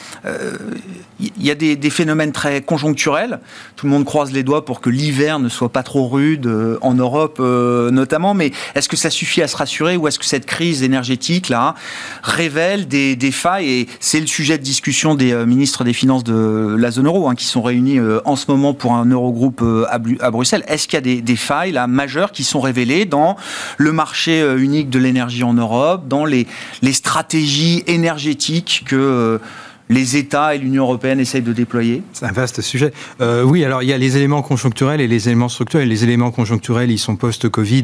il 1.19 1.45
y 1.45 1.51
a 1.51 1.55
des, 1.55 1.89
phénomènes 1.89 2.31
très 2.31 2.61
conjoncturels. 2.61 3.39
Tout 3.75 3.85
le 3.85 3.91
monde 3.91 4.05
croise 4.05 4.31
les 4.31 4.43
doigts 4.43 4.63
pour 4.63 4.79
que 4.79 4.89
l'hiver 4.89 5.39
ne 5.39 5.49
soit 5.49 5.69
pas 5.69 5.83
trop 5.83 6.07
rude, 6.07 6.49
en 6.81 6.93
Europe 6.93 7.39
notamment. 7.39 8.33
Mais 8.33 8.51
est-ce 8.75 8.87
que 8.87 8.97
ça 8.97 9.09
suffit 9.09 9.41
à 9.41 9.47
se 9.47 9.57
rassurer 9.57 9.97
ou 9.97 10.07
est-ce 10.07 10.19
que 10.19 10.25
cette 10.25 10.45
crise 10.45 10.83
énergétique, 10.83 11.49
là, 11.49 11.75
révèle 12.23 12.87
des, 12.87 13.31
failles? 13.31 13.69
Et 13.69 13.87
c'est 13.99 14.19
le 14.19 14.27
sujet 14.27 14.57
de 14.57 14.63
discussion 14.63 15.15
des 15.15 15.31
euh, 15.31 15.45
ministres 15.45 15.83
des 15.83 15.93
Finances 15.93 16.23
de 16.23 16.75
la 16.77 16.91
zone 16.91 17.07
euro, 17.07 17.29
hein, 17.29 17.35
qui 17.35 17.45
sont 17.45 17.61
réunis 17.61 17.99
euh, 17.99 18.21
en 18.25 18.35
ce 18.35 18.45
moment 18.49 18.73
pour 18.73 18.93
un 18.93 19.05
Eurogroupe 19.05 19.61
euh, 19.61 19.85
à, 19.89 20.31
Bruxelles. 20.31 20.63
Est-ce 20.67 20.87
qu'il 20.87 21.05
y 21.07 21.19
a 21.19 21.21
des, 21.21 21.35
failles 21.35 21.71
là, 21.71 21.87
majeures 21.87 22.31
qui 22.31 22.43
sont 22.43 22.59
révélées 22.59 23.05
dans 23.05 23.35
le 23.77 23.91
marché 23.91 24.41
unique 24.57 24.89
de 24.89 24.99
l'énergie 24.99 25.43
en 25.43 25.53
Europe, 25.53 26.07
dans 26.07 26.25
les, 26.25 26.47
les 26.81 26.93
stratégies 26.93 27.83
énergétiques 27.87 28.83
que 28.85 29.39
les 29.89 30.17
États 30.17 30.55
et 30.55 30.57
l'Union 30.59 30.83
européenne 30.83 31.19
essayent 31.19 31.41
de 31.41 31.53
déployer 31.53 32.03
C'est 32.13 32.25
un 32.25 32.31
vaste 32.31 32.61
sujet. 32.61 32.93
oui, 33.19 33.63
alors 33.63 33.83
il 33.83 33.89
y 33.89 33.93
a 33.93 33.97
les 33.97 34.17
éléments 34.17 34.41
conjoncturels 34.41 35.01
et 35.01 35.07
les 35.07 35.27
éléments 35.27 35.49
structurels. 35.49 35.87
Les 35.89 36.03
éléments 36.03 36.31
conjoncturels, 36.31 36.91
ils 36.91 36.99
sont 36.99 37.15
post-Covid 37.15 37.83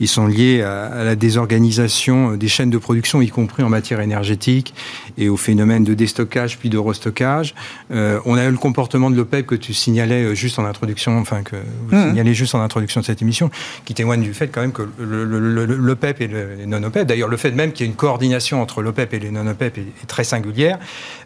ils 0.00 0.08
sont 0.08 0.26
liés 0.26 0.62
à, 0.62 1.04
la 1.04 1.16
désorganisation 1.16 2.36
des 2.36 2.48
chaînes 2.48 2.70
de 2.70 2.78
production, 2.78 3.20
y 3.20 3.28
compris 3.28 3.62
en 3.62 3.68
matière 3.68 4.00
énergétique, 4.00 4.74
et 5.16 5.28
au 5.28 5.36
phénomène 5.36 5.84
de 5.84 5.94
déstockage 5.94 6.58
puis 6.58 6.70
de 6.70 6.78
restockage. 6.78 7.54
Euh, 7.90 8.20
on 8.24 8.36
a 8.36 8.44
eu 8.44 8.50
le 8.50 8.56
comportement 8.56 9.10
de 9.10 9.16
l'OPEP 9.16 9.46
que 9.46 9.54
tu 9.54 9.74
signalais 9.74 10.24
euh, 10.24 10.34
juste 10.34 10.58
en 10.58 10.64
introduction, 10.64 11.18
enfin 11.18 11.42
que 11.42 11.56
vous 11.88 11.96
mmh. 11.96 12.08
signalez 12.08 12.34
juste 12.34 12.54
en 12.54 12.60
introduction 12.60 13.00
de 13.00 13.06
cette 13.06 13.22
émission, 13.22 13.50
qui 13.84 13.94
témoigne 13.94 14.22
du 14.22 14.34
fait 14.34 14.48
quand 14.48 14.60
même 14.60 14.72
que 14.72 14.82
l'OPEP 15.00 16.20
et 16.20 16.28
les 16.28 16.66
non-OPEP, 16.66 17.06
d'ailleurs 17.06 17.28
le 17.28 17.36
fait 17.36 17.50
même 17.50 17.72
qu'il 17.72 17.86
y 17.86 17.88
ait 17.88 17.90
une 17.90 17.96
coordination 17.96 18.62
entre 18.62 18.82
l'OPEP 18.82 19.14
et 19.14 19.18
les 19.18 19.30
non-OPEP 19.30 19.78
est, 19.78 20.06
très 20.06 20.24
singulière, 20.24 20.78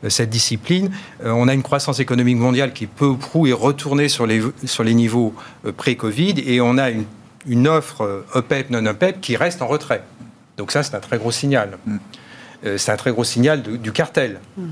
euh, 0.05 0.09
cette 0.09 0.31
discipline. 0.31 0.91
on 1.25 1.49
a 1.49 1.55
une 1.55 1.63
croissance 1.63 2.01
économique 2.01 2.37
mondiale 2.37 2.73
qui 2.73 2.87
peu 2.87 3.07
ou 3.07 3.17
prou 3.17 3.47
est 3.47 3.53
retournée 3.53 4.09
sur 4.09 4.27
les, 4.27 4.43
sur 4.65 4.85
les 4.85 4.95
niveaux 4.95 5.35
pré-Covid, 5.77 6.35
et 6.47 6.61
on 6.61 6.79
a 6.79 6.91
une 6.91 7.05
une 7.47 7.69
offre 7.69 8.25
OPEP, 8.35 8.71
non 8.71 8.85
OPEP 8.87 9.21
qui 9.21 9.37
reste 9.37 9.63
en 9.63 9.67
retrait. 9.67 10.03
Donc 10.57 10.73
ça, 10.73 10.83
c'est 10.83 10.95
un 10.95 11.01
très 11.01 11.19
gros 11.19 11.31
signal. 11.31 11.79
Mm. 11.87 11.97
Euh, 12.65 12.79
c'est 12.79 12.93
un 12.93 12.97
très 12.97 13.11
gros 13.11 13.25
signal 13.25 13.63
du 13.63 13.93
cartel. 13.93 14.41
Mm. 14.57 14.67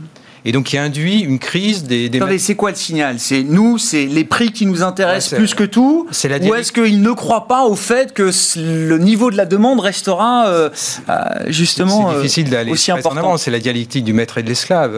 Et 0.45 0.53
donc, 0.53 0.67
qui 0.67 0.79
induit 0.79 1.21
une 1.21 1.39
crise 1.39 1.85
des. 1.85 2.09
des 2.09 2.19
Attendez, 2.19 2.39
c'est 2.39 2.55
quoi 2.55 2.71
le 2.71 2.77
signal? 2.77 3.19
C'est 3.19 3.43
nous, 3.43 3.79
c'est 3.79 4.07
les 4.07 4.25
prix 4.25 4.53
qui 4.53 4.67
nous 4.67 4.83
intéressent 4.83 5.39
plus 5.39 5.55
que 5.55 5.65
tout? 5.65 6.09
la 6.25 6.39
Ou 6.39 6.55
est-ce 6.55 6.73
qu'ils 6.73 7.03
ne 7.03 7.13
croient 7.13 7.49
pas 7.49 7.65
au 7.65 7.77
fait 7.77 8.13
que 8.13 8.31
le 8.57 8.99
niveau 8.99 9.31
de 9.31 9.37
la 9.37 9.47
demande 9.47 9.81
restera 9.81 10.49
euh, 10.49 10.71
euh, 11.09 11.19
justement 11.49 12.13
difficile 12.15 12.51
d'aller 12.51 12.73
aussi 12.73 12.91
important? 12.91 13.37
C'est 13.37 13.51
la 13.51 13.61
dialectique 13.61 14.05
du 14.05 14.13
maître 14.13 14.39
et 14.39 14.43
de 14.43 14.49
l'esclave. 14.49 14.95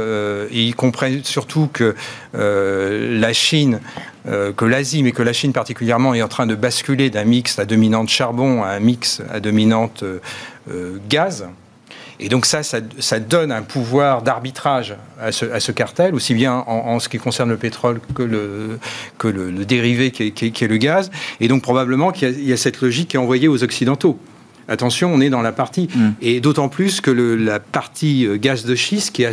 et 0.51 0.63
ils 0.63 0.75
comprennent 0.75 1.25
surtout 1.25 1.69
que 1.73 1.95
la 2.35 3.33
Chine 3.33 3.81
euh, 4.29 4.53
que 4.53 4.65
l'Asie, 4.65 5.03
mais 5.03 5.11
que 5.11 5.23
la 5.23 5.33
Chine 5.33 5.53
particulièrement, 5.53 6.15
est 6.15 6.23
en 6.23 6.29
train 6.29 6.47
de 6.47 6.55
basculer 6.55 7.11
d'un 7.11 7.25
mix 7.25 7.59
à 7.59 7.65
dominante 7.65 8.09
charbon 8.09 8.63
à 8.63 8.69
un 8.69 8.79
mix 8.79 9.21
à 9.33 9.41
dominante 9.41 10.05
euh, 10.05 10.21
euh, 10.71 10.99
gaz. 11.09 11.47
Et 12.23 12.29
donc 12.29 12.47
ça, 12.47 12.63
ça, 12.63 13.19
donne 13.19 13.51
un 13.51 13.63
pouvoir 13.63 14.23
d'arbitrage 14.23 14.95
à 15.21 15.33
ce, 15.33 15.73
cartel, 15.73 16.15
aussi 16.15 16.35
bien 16.35 16.55
en, 16.55 17.01
ce 17.01 17.09
qui 17.09 17.19
concerne 17.19 17.51
le 17.51 17.57
pétrole 17.57 18.01
que 18.15 18.23
le, 18.23 18.79
que 19.19 19.27
le, 19.27 19.65
dérivé 19.65 20.13
qui 20.13 20.23
est, 20.29 20.69
le 20.69 20.77
gaz. 20.77 21.11
Et 21.41 21.49
donc 21.49 21.63
probablement 21.63 22.13
qu'il 22.13 22.45
y, 22.45 22.53
a 22.53 22.57
cette 22.57 22.81
logique 22.81 23.09
qui 23.09 23.17
est 23.17 23.21
envoyée 23.21 23.49
aux 23.49 23.65
Occidentaux. 23.65 24.21
Attention, 24.69 25.13
on 25.13 25.21
est 25.21 25.31
dans 25.31 25.43
la 25.43 25.51
partie. 25.51 25.89
Mm. 25.93 26.11
Et 26.23 26.41
d'autant 26.41 26.69
plus 26.69 27.01
que 27.01 27.11
la 27.11 27.59
partie 27.59 28.25
euh, 28.25 28.37
gaz 28.37 28.65
de 28.65 28.77
schiste 28.77 29.13
qui, 29.13 29.27
a, 29.27 29.33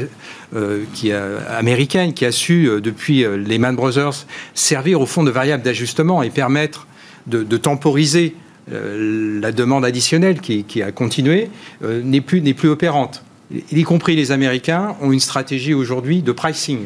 euh, 0.56 0.84
qui 0.95 1.12
américaine, 1.12 2.13
qui 2.13 2.25
a 2.25 2.32
su, 2.32 2.67
euh, 2.67 2.82
depuis 2.82 3.23
les 3.38 3.60
Man 3.60 3.75
Brothers, 3.75 4.25
servir 4.56 4.99
au 4.99 5.06
fond 5.06 5.23
de 5.23 5.30
variable 5.30 5.62
d'ajustement 5.62 6.23
et 6.23 6.32
permettre 6.32 6.88
de, 7.28 7.58
temporiser 7.58 8.36
la 8.71 9.51
demande 9.51 9.86
additionnelle 9.86 10.39
qui, 10.41 10.82
a 10.82 10.91
continué, 10.91 11.49
n'est 11.82 12.21
plus, 12.21 12.41
plus 12.53 12.69
opérante. 12.69 13.23
Y 13.71 13.84
compris 13.84 14.15
les 14.15 14.32
Américains 14.32 14.95
ont 15.01 15.12
une 15.12 15.19
stratégie 15.19 15.73
aujourd'hui 15.73 16.21
de 16.21 16.32
pricing. 16.32 16.82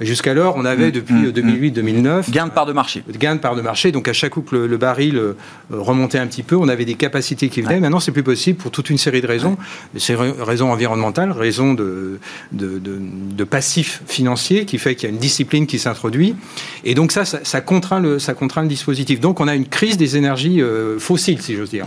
Jusqu'alors, 0.00 0.56
on 0.56 0.64
avait 0.64 0.88
mm. 0.88 0.92
depuis 0.92 1.14
2008-2009 1.14 2.28
mm. 2.28 2.30
gain 2.30 2.46
de 2.46 2.52
part 2.52 2.66
de 2.66 2.72
marché. 2.72 3.02
Gain 3.18 3.34
de 3.34 3.40
part 3.40 3.54
de 3.54 3.60
marché. 3.60 3.92
Donc 3.92 4.08
à 4.08 4.12
chaque 4.12 4.32
coup 4.32 4.42
que 4.42 4.56
le, 4.56 4.76
baril 4.76 5.16
euh, 5.16 5.34
remontait 5.70 6.18
un 6.18 6.26
petit 6.26 6.42
peu, 6.42 6.56
on 6.56 6.68
avait 6.68 6.86
des 6.86 6.94
capacités 6.94 7.48
qui 7.48 7.60
venaient. 7.60 7.80
Maintenant, 7.80 8.00
c'est 8.00 8.12
plus 8.12 8.22
possible 8.22 8.58
pour 8.58 8.70
toute 8.70 8.88
une 8.88 8.98
série 8.98 9.20
de 9.20 9.26
raisons. 9.26 9.58
C'est 9.96 10.14
raisons 10.14 10.72
environnementales, 10.72 11.32
raisons 11.32 11.74
de, 11.74 12.18
de, 12.52 12.80
de, 12.80 13.44
passifs 13.44 14.02
financiers 14.06 14.64
qui 14.64 14.78
fait 14.78 14.94
qu'il 14.94 15.08
y 15.08 15.12
a 15.12 15.14
une 15.14 15.20
discipline 15.20 15.66
qui 15.66 15.78
s'introduit. 15.78 16.34
Et 16.84 16.94
donc 16.94 17.12
ça, 17.12 17.24
ça, 17.24 17.60
contraint 17.60 18.00
le, 18.00 18.18
ça 18.18 18.34
contraint 18.34 18.62
le 18.62 18.68
dispositif. 18.68 19.20
Donc 19.20 19.40
on 19.40 19.48
a 19.48 19.54
une 19.54 19.66
crise 19.66 19.96
des 19.96 20.16
énergies 20.16 20.62
euh, 20.62 20.98
fossiles, 20.98 21.42
si 21.42 21.56
j'ose 21.56 21.70
dire. 21.70 21.84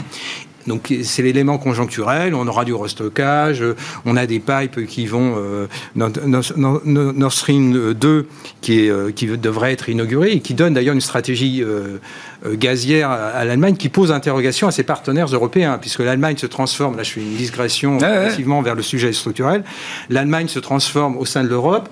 Donc 0.68 0.94
c'est 1.04 1.22
l'élément 1.22 1.58
conjoncturel, 1.58 2.34
on 2.34 2.48
aura 2.48 2.66
du 2.66 2.74
restockage, 2.74 3.62
euh, 3.62 3.76
on 4.06 4.16
a 4.16 4.26
des 4.26 4.40
pipes 4.40 4.86
qui 4.88 5.06
vont, 5.06 5.36
euh, 5.38 5.68
Nord 5.96 7.34
Stream 7.34 7.94
2 7.94 8.28
qui, 8.62 8.90
euh, 8.90 9.12
qui 9.12 9.28
devrait 9.28 9.74
être 9.74 9.90
inauguré 9.90 10.32
et 10.32 10.40
qui 10.40 10.54
donne 10.54 10.74
d'ailleurs 10.74 10.96
une 10.96 11.02
stratégie 11.02 11.64
gazière 12.54 13.10
à, 13.10 13.46
l'Allemagne 13.46 13.76
qui 13.76 13.90
pose 13.90 14.12
interrogation 14.12 14.68
à 14.68 14.72
ses 14.72 14.84
partenaires 14.84 15.28
européens, 15.28 15.78
puisque 15.80 16.00
l'Allemagne 16.00 16.38
se 16.38 16.46
transforme, 16.46 16.98
là 16.98 17.04
je 17.04 17.12
fais 17.12 17.22
une 17.22 17.36
digression 17.36 17.98
massivement 17.98 18.62
vers 18.62 18.76
le 18.76 18.82
sujet 18.82 19.14
structurel, 19.14 19.64
l'Allemagne 20.10 20.48
se 20.48 20.60
transforme 20.60 21.18
au 21.18 21.26
sein 21.26 21.44
de 21.44 21.50
l'Europe 21.50 21.90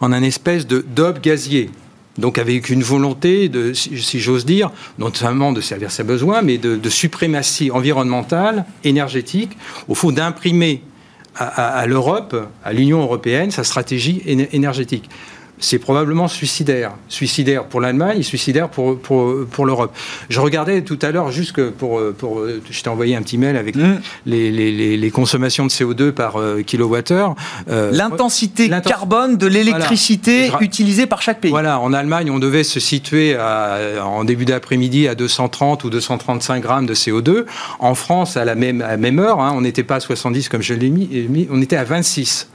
en 0.00 0.12
un 0.12 0.22
espèce 0.22 0.66
de 0.66 0.84
d'ob 0.94 1.20
gazier 1.20 1.70
donc 2.18 2.38
avec 2.38 2.70
une 2.70 2.82
volonté, 2.82 3.50
si 3.74 4.20
j'ose 4.20 4.44
dire, 4.44 4.70
non 4.98 5.12
seulement 5.12 5.52
de 5.52 5.60
servir 5.60 5.90
ses 5.90 6.04
besoins, 6.04 6.42
mais 6.42 6.58
de, 6.58 6.88
suprématie 6.88 7.70
environnementale, 7.70 8.64
énergétique, 8.84 9.56
au 9.88 9.94
fond 9.94 10.12
d'imprimer 10.12 10.82
à 11.34 11.84
l'Europe, 11.86 12.48
à 12.64 12.72
l'Union 12.72 13.02
européenne, 13.02 13.50
sa 13.50 13.64
stratégie 13.64 14.22
énergétique 14.24 15.10
c'est 15.58 15.78
probablement 15.78 16.28
suicidaire. 16.28 16.92
Suicidaire 17.08 17.64
pour 17.64 17.80
l'Allemagne 17.80 18.22
suicidaire 18.22 18.68
pour, 18.68 18.98
pour, 18.98 19.46
pour 19.50 19.66
l'Europe. 19.66 19.94
Je 20.28 20.40
regardais 20.40 20.82
tout 20.82 20.98
à 21.02 21.10
l'heure, 21.10 21.30
juste 21.30 21.52
que 21.52 21.70
pour, 21.70 22.00
pour. 22.18 22.42
Je 22.70 22.82
t'ai 22.82 22.88
envoyé 22.88 23.16
un 23.16 23.22
petit 23.22 23.38
mail 23.38 23.56
avec 23.56 23.76
mm. 23.76 24.00
les, 24.26 24.50
les, 24.50 24.96
les, 24.96 25.10
consommations 25.10 25.64
de 25.64 25.70
CO2 25.70 26.12
par 26.12 26.36
euh, 26.36 26.62
kilowattheure. 26.62 27.34
Euh, 27.70 27.90
L'intensité 27.92 28.68
carbone 28.84 29.36
de 29.36 29.46
l'électricité 29.46 30.50
utilisée 30.60 31.06
par 31.06 31.22
chaque 31.22 31.40
pays. 31.40 31.50
Voilà, 31.50 31.80
en 31.80 31.92
Allemagne, 31.92 32.30
on 32.30 32.38
devait 32.38 32.64
se 32.64 32.80
situer 32.80 33.36
en 33.38 34.24
début 34.24 34.44
d'après-midi 34.44 35.08
à 35.08 35.14
230 35.14 35.84
ou 35.84 35.90
235 35.90 36.62
grammes 36.62 36.86
de 36.86 36.94
CO2. 36.94 37.44
En 37.78 37.94
France, 37.94 38.36
à 38.36 38.44
la 38.44 38.54
même, 38.54 38.82
à 38.82 38.96
même 38.96 39.18
heure, 39.18 39.40
hein, 39.40 39.52
on 39.54 39.60
n'était 39.60 39.82
pas 39.82 39.96
à 39.96 40.00
70 40.00 40.48
comme 40.48 40.62
je 40.62 40.74
l'ai 40.74 40.90
mis, 40.90 41.48
on 41.50 41.62
était 41.62 41.76
à 41.76 41.84
26. 41.84 42.48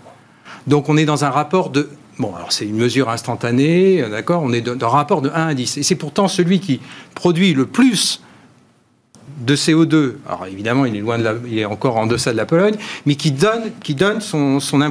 Donc 0.67 0.89
on 0.89 0.97
est 0.97 1.05
dans 1.05 1.25
un 1.25 1.29
rapport 1.29 1.69
de 1.69 1.89
Bon, 2.21 2.35
alors 2.35 2.51
c'est 2.51 2.65
une 2.65 2.77
mesure 2.77 3.09
instantanée, 3.09 4.05
d'accord 4.11 4.43
On 4.45 4.53
est 4.53 4.61
dans 4.61 4.85
un 4.85 4.89
rapport 4.89 5.23
de 5.23 5.29
1 5.29 5.47
à 5.47 5.53
10. 5.55 5.77
Et 5.77 5.83
c'est 5.83 5.95
pourtant 5.95 6.27
celui 6.27 6.59
qui 6.59 6.79
produit 7.15 7.55
le 7.55 7.65
plus 7.65 8.21
de 9.39 9.55
CO2, 9.55 10.17
alors 10.27 10.45
évidemment 10.45 10.85
il 10.85 10.95
est, 10.95 10.99
loin 10.99 11.17
de 11.17 11.41
il 11.47 11.57
est 11.57 11.65
encore 11.65 11.97
en 11.97 12.05
deçà 12.05 12.31
de 12.31 12.37
la 12.37 12.45
Pologne, 12.45 12.75
mais 13.07 13.15
qui 13.15 13.31
donne, 13.31 14.21
son, 14.21 14.59
son 14.59 14.81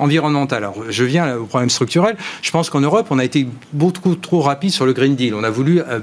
environnementale. 0.00 0.64
Alors 0.64 0.82
je 0.88 1.04
viens 1.04 1.36
au 1.36 1.44
problème 1.44 1.70
structurel. 1.70 2.16
Je 2.42 2.50
pense 2.50 2.70
qu'en 2.70 2.80
Europe, 2.80 3.06
on 3.10 3.20
a 3.20 3.24
été 3.24 3.46
beaucoup 3.72 4.16
trop 4.16 4.40
rapide 4.40 4.72
sur 4.72 4.84
le 4.84 4.92
Green 4.92 5.14
Deal. 5.14 5.36
On 5.36 5.44
a 5.44 5.50
voulu 5.50 5.80
euh, 5.80 6.00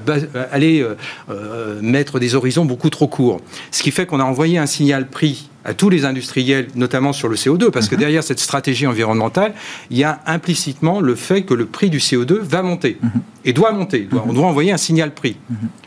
aller 0.54 0.80
euh, 0.80 0.96
euh, 1.30 1.82
mettre 1.82 2.18
des 2.20 2.36
horizons 2.36 2.64
beaucoup 2.64 2.90
trop 2.90 3.10
courts. 3.10 3.42
Ce 3.72 3.84
qui 3.84 3.92
fait 3.92 4.06
qu'on 4.06 4.22
a 4.22 4.24
envoyé 4.24 4.58
un 4.58 4.68
signal 4.68 5.10
prix 5.10 5.49
à 5.70 5.76
tous 5.76 5.92
les 5.92 6.04
industriels, 6.04 6.68
notamment 6.74 7.14
sur 7.14 7.30
le 7.30 7.36
CO2, 7.36 7.70
parce 7.70 7.88
que 7.90 7.94
mhm. 7.94 8.00
derrière 8.02 8.24
cette 8.24 8.40
stratégie 8.40 8.88
environnementale, 8.88 9.54
il 9.92 9.98
y 9.98 10.04
a 10.04 10.20
implicitement 10.26 11.00
le 11.00 11.14
fait 11.14 11.44
que 11.44 11.54
le 11.54 11.68
prix 11.68 11.92
du 11.92 12.00
CO2 12.00 12.40
va 12.40 12.64
monter 12.64 12.98
mhm. 13.04 13.12
et 13.46 13.54
doit 13.54 13.72
monter. 13.72 14.10
On 14.12 14.30
mhm. 14.30 14.34
doit 14.34 14.48
envoyer 14.48 14.72
un 14.72 14.78
signal 14.78 15.14
prix. 15.14 15.38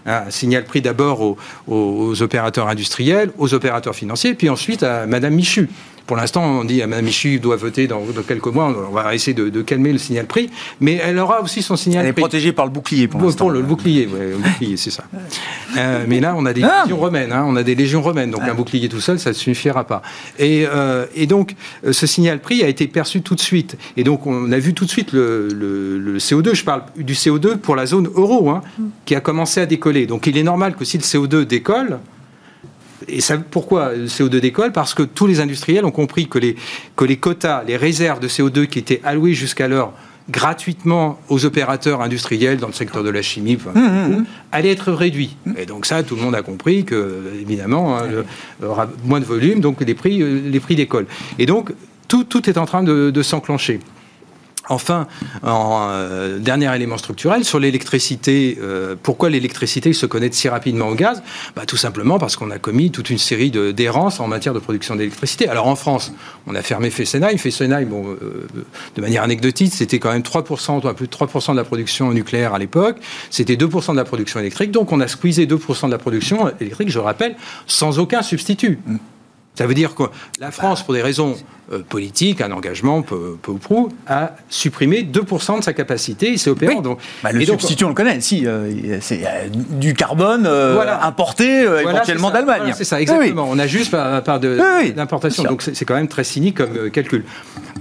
Un 0.07 0.31
signal 0.31 0.65
prix 0.65 0.83
d'abord 0.83 1.21
aux, 1.21 1.37
aux, 1.67 2.23
opérateurs 2.23 2.69
industriels, 2.69 3.33
aux 3.39 3.55
opérateurs 3.55 3.97
financiers, 3.97 4.35
puis 4.35 4.49
ensuite 4.49 4.85
à 4.85 5.07
Madame 5.07 5.35
Michu. 5.35 5.69
Pour 6.07 6.17
l'instant, 6.17 6.43
on 6.45 6.65
dit 6.65 6.83
à 6.83 6.87
Mme 6.87 7.05
Michu 7.05 7.39
doit 7.39 7.57
voter 7.57 7.87
dans, 7.87 8.03
quelques 8.27 8.47
mois. 8.47 8.75
On 8.89 8.93
va 8.93 9.15
essayer 9.15 9.35
de, 9.35 9.63
calmer 9.63 9.93
le 9.93 9.99
signal 9.99 10.27
prix, 10.27 10.51
mais 10.81 11.01
elle 11.03 11.19
aura 11.19 11.43
aussi 11.43 11.63
son 11.63 11.77
signal 11.77 12.03
prix. 12.03 12.09
Elle 12.09 12.19
est 12.19 12.21
protégée 12.21 12.53
par 12.53 12.67
le 12.67 12.73
bouclier 12.73 13.09
pour 13.09 13.21
l'instant. 13.21 13.45
Pour 13.45 13.51
le, 13.51 13.63
bouclier, 13.63 14.07
le 14.07 14.37
bouclier, 14.37 14.77
c'est 14.77 14.91
ça. 14.91 15.05
Euh, 15.77 16.05
mais 16.09 16.21
là, 16.21 16.35
on 16.37 16.45
a 16.47 16.53
des 16.53 16.63
ah. 16.63 16.83
légions 16.85 16.99
romaines. 16.99 17.33
Hein, 17.33 17.45
on 17.47 17.57
a 17.57 17.63
des 17.63 17.75
légions 17.75 18.03
romaines, 18.03 18.31
donc 18.31 18.43
un 18.43 18.49
ah. 18.51 18.55
bouclier 18.55 18.89
tout 18.89 19.01
seul, 19.01 19.19
ça 19.19 19.31
ne 19.31 19.35
suffira 19.35 19.85
pas. 19.85 20.03
Et, 20.39 20.67
euh, 20.67 21.07
donc, 21.29 21.55
euh, 21.87 21.93
ce 21.93 22.07
signal 22.07 22.41
prix 22.41 22.63
a 22.63 22.69
été 22.69 22.87
perçu 22.87 23.23
tout 23.23 23.35
de 23.35 23.41
suite. 23.41 23.77
Et 23.97 24.05
donc, 24.05 24.27
on 24.27 24.51
a 24.53 24.59
vu 24.59 24.75
tout 24.75 24.85
de 24.85 24.91
suite 24.91 25.13
le, 25.13 26.19
CO2. 26.19 26.55
Je 26.55 26.65
parle 26.65 26.83
du 26.97 27.15
CO2 27.15 27.57
pour 27.57 27.77
la 27.77 27.87
zone 27.87 28.09
euro, 28.15 28.51
hein, 28.51 28.63
qui 29.05 29.15
a 29.15 29.21
commencé 29.21 29.61
à 29.61 29.67
décoller. 29.67 30.07
Donc, 30.07 30.27
il 30.27 30.37
est 30.37 30.43
normal 30.43 30.75
que 30.75 30.85
si 30.85 30.99
le 30.99 31.03
CO2 31.03 31.45
décolle, 31.45 31.99
et 33.09 33.21
ça, 33.21 33.39
pourquoi 33.39 33.95
le 33.95 34.07
CO2 34.07 34.41
décolle? 34.41 34.73
Parce 34.73 34.95
que 34.95 35.03
tous 35.03 35.27
les 35.27 35.41
industriels 35.41 35.85
ont 35.85 35.91
compris 35.91 36.29
que 36.29 36.39
les, 36.39 36.57
que 36.97 37.05
les 37.05 37.17
quotas, 37.17 37.65
les 37.65 37.77
réserves 37.77 38.21
de 38.21 38.29
CO2 38.29 38.67
qui 38.67 38.79
étaient 38.79 39.01
allouées 39.05 39.35
jusqu'alors 39.35 39.93
gratuitement 40.31 41.19
aux 41.29 41.45
opérateurs 41.45 42.01
industriels 42.01 42.59
dans 42.59 42.69
le 42.69 42.73
secteur 42.73 43.03
de 43.03 43.11
la 43.11 43.23
chimie 43.23 43.57
mmh, 43.57 43.79
mmh, 43.79 44.17
mmh. 44.19 44.27
allaient 44.53 44.71
être 44.71 44.93
réduits. 44.93 45.37
Et 45.57 45.67
donc 45.67 45.87
ça, 45.87 46.03
tout 46.03 46.17
le 46.17 46.23
monde 46.23 46.35
a 46.35 46.43
compris 46.43 46.85
que, 46.85 47.33
évidemment, 47.41 47.99
hein, 47.99 48.05
il 48.61 48.65
y 48.65 48.69
aura 48.69 48.89
moins 49.05 49.21
de 49.21 49.25
volume, 49.25 49.61
donc 49.61 49.81
les 49.81 49.95
prix, 49.95 50.23
euh, 50.23 50.41
les 50.45 50.61
prix 50.61 50.77
décollent. 50.77 51.07
Et 51.39 51.47
donc, 51.47 51.73
tout, 52.09 52.25
tout 52.25 52.49
est 52.49 52.59
en 52.59 52.67
train 52.67 52.83
de, 52.83 53.11
de 53.11 53.23
s'enclencher. 53.23 53.81
Enfin, 54.69 55.09
en 55.43 55.89
euh, 55.91 56.39
dernier 56.39 56.75
élément 56.75 56.97
structurel, 56.97 57.45
sur 57.45 57.59
l'électricité, 57.59 58.59
euh, 58.61 58.95
pourquoi 59.01 59.29
l'électricité 59.29 59.93
se 59.93 60.07
connaît 60.07 60.31
si 60.31 60.49
rapidement 60.49 60.89
au 60.89 60.95
gaz? 60.95 61.23
Bah, 61.57 61.63
Tout 61.67 61.77
simplement 61.77 62.19
parce 62.19 62.37
qu'on 62.37 62.51
a 62.51 62.59
commis 62.59 62.91
toute 62.93 63.11
une 63.11 63.19
série 63.19 63.51
d'errances 63.51 64.21
en 64.21 64.29
matière 64.29 64.55
de 64.55 64.61
production 64.61 64.95
d'électricité. 64.95 65.49
Alors 65.49 65.67
en 65.67 65.75
France, 65.75 66.13
on 66.47 66.55
a 66.55 66.63
fermé 66.63 66.91
Fessenheim. 66.91 67.37
Fessenheim, 67.39 67.87
bon, 67.87 68.07
euh, 68.09 68.47
de 68.95 69.01
manière 69.01 69.25
anecdotique, 69.25 69.73
c'était 69.75 69.99
quand 69.99 70.13
même 70.13 70.23
3%, 70.23 70.95
plus 70.95 71.07
de 71.07 71.13
3% 71.13 71.53
de 71.53 71.57
la 71.57 71.65
production 71.65 72.13
nucléaire 72.13 72.55
à 72.55 72.59
l'époque. 72.59 72.99
C'était 73.31 73.57
2% 73.57 73.93
de 73.93 73.97
la 73.97 74.05
production 74.05 74.39
électrique. 74.39 74.71
Donc 74.71 74.93
on 74.93 75.01
a 75.01 75.09
squeezé 75.09 75.47
2% 75.47 75.87
de 75.87 75.93
la 75.93 75.99
production 75.99 76.51
électrique, 76.61 76.89
je 76.89 77.01
rappelle, 77.01 77.35
sans 77.67 77.99
aucun 77.99 78.23
substitut. 78.23 78.79
Ça 79.55 79.67
veut 79.67 79.75
dire 79.75 79.95
que 79.95 80.05
la 80.41 80.51
France, 80.51 80.83
pour 80.83 80.95
des 80.95 81.03
raisons 81.03 81.37
euh, 81.73 81.81
politiques, 81.87 82.41
un 82.41 82.53
engagement 82.53 83.03
peu, 83.03 83.37
ou 83.47 83.59
prou, 83.59 83.91
a 84.07 84.33
supprimé 84.49 85.03
2% 85.03 85.59
de 85.59 85.65
sa 85.65 85.75
capacité. 85.75 86.31
Il 86.31 86.39
s'est 86.39 86.49
opéré. 86.49 86.81
Donc, 86.81 86.99
bah, 87.23 87.33
le 87.33 87.45
substitut, 87.45 87.85
on 87.85 87.89
le 87.89 87.95
connaît. 87.95 88.21
Si, 88.23 88.47
euh, 88.47 88.99
c'est 89.03 89.25
euh, 89.27 89.49
du 89.51 89.93
carbone 89.93 90.47
importé 90.47 91.65
éventuellement 91.65 92.31
d'Allemagne. 92.31 92.73
c'est 92.75 92.85
ça, 92.85 93.01
exactement. 93.01 93.47
On 93.49 93.59
a 93.59 93.67
juste 93.67 93.91
par, 93.91 94.23
part 94.23 94.41
d'importation. 94.41 95.45
donc 95.45 95.63
c'est 95.63 95.85
quand 95.85 95.95
même 95.95 96.09
très 96.09 96.25
cynique 96.25 96.57
comme 96.57 96.91
calcul. 96.91 97.25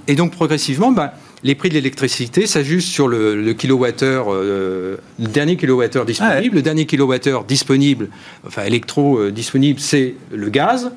Et 0.07 0.15
donc 0.15 0.31
progressivement, 0.31 0.91
bah, 0.91 1.13
les 1.43 1.55
prix 1.55 1.69
de 1.69 1.75
l'électricité 1.75 2.47
s'ajustent 2.47 2.89
sur 2.89 3.07
le, 3.07 3.53
kilowattheure, 3.53 4.33
le 4.33 4.99
dernier 5.19 5.55
kilowattheure 5.55 6.05
disponible. 6.05 6.55
Le 6.55 6.61
dernier 6.61 6.85
kilowattheure 6.85 7.45
disponible, 7.45 8.09
enfin 8.45 8.63
électro 8.63 9.31
disponible, 9.31 9.79
c'est 9.79 10.15
le 10.31 10.49
gaz. 10.49 10.91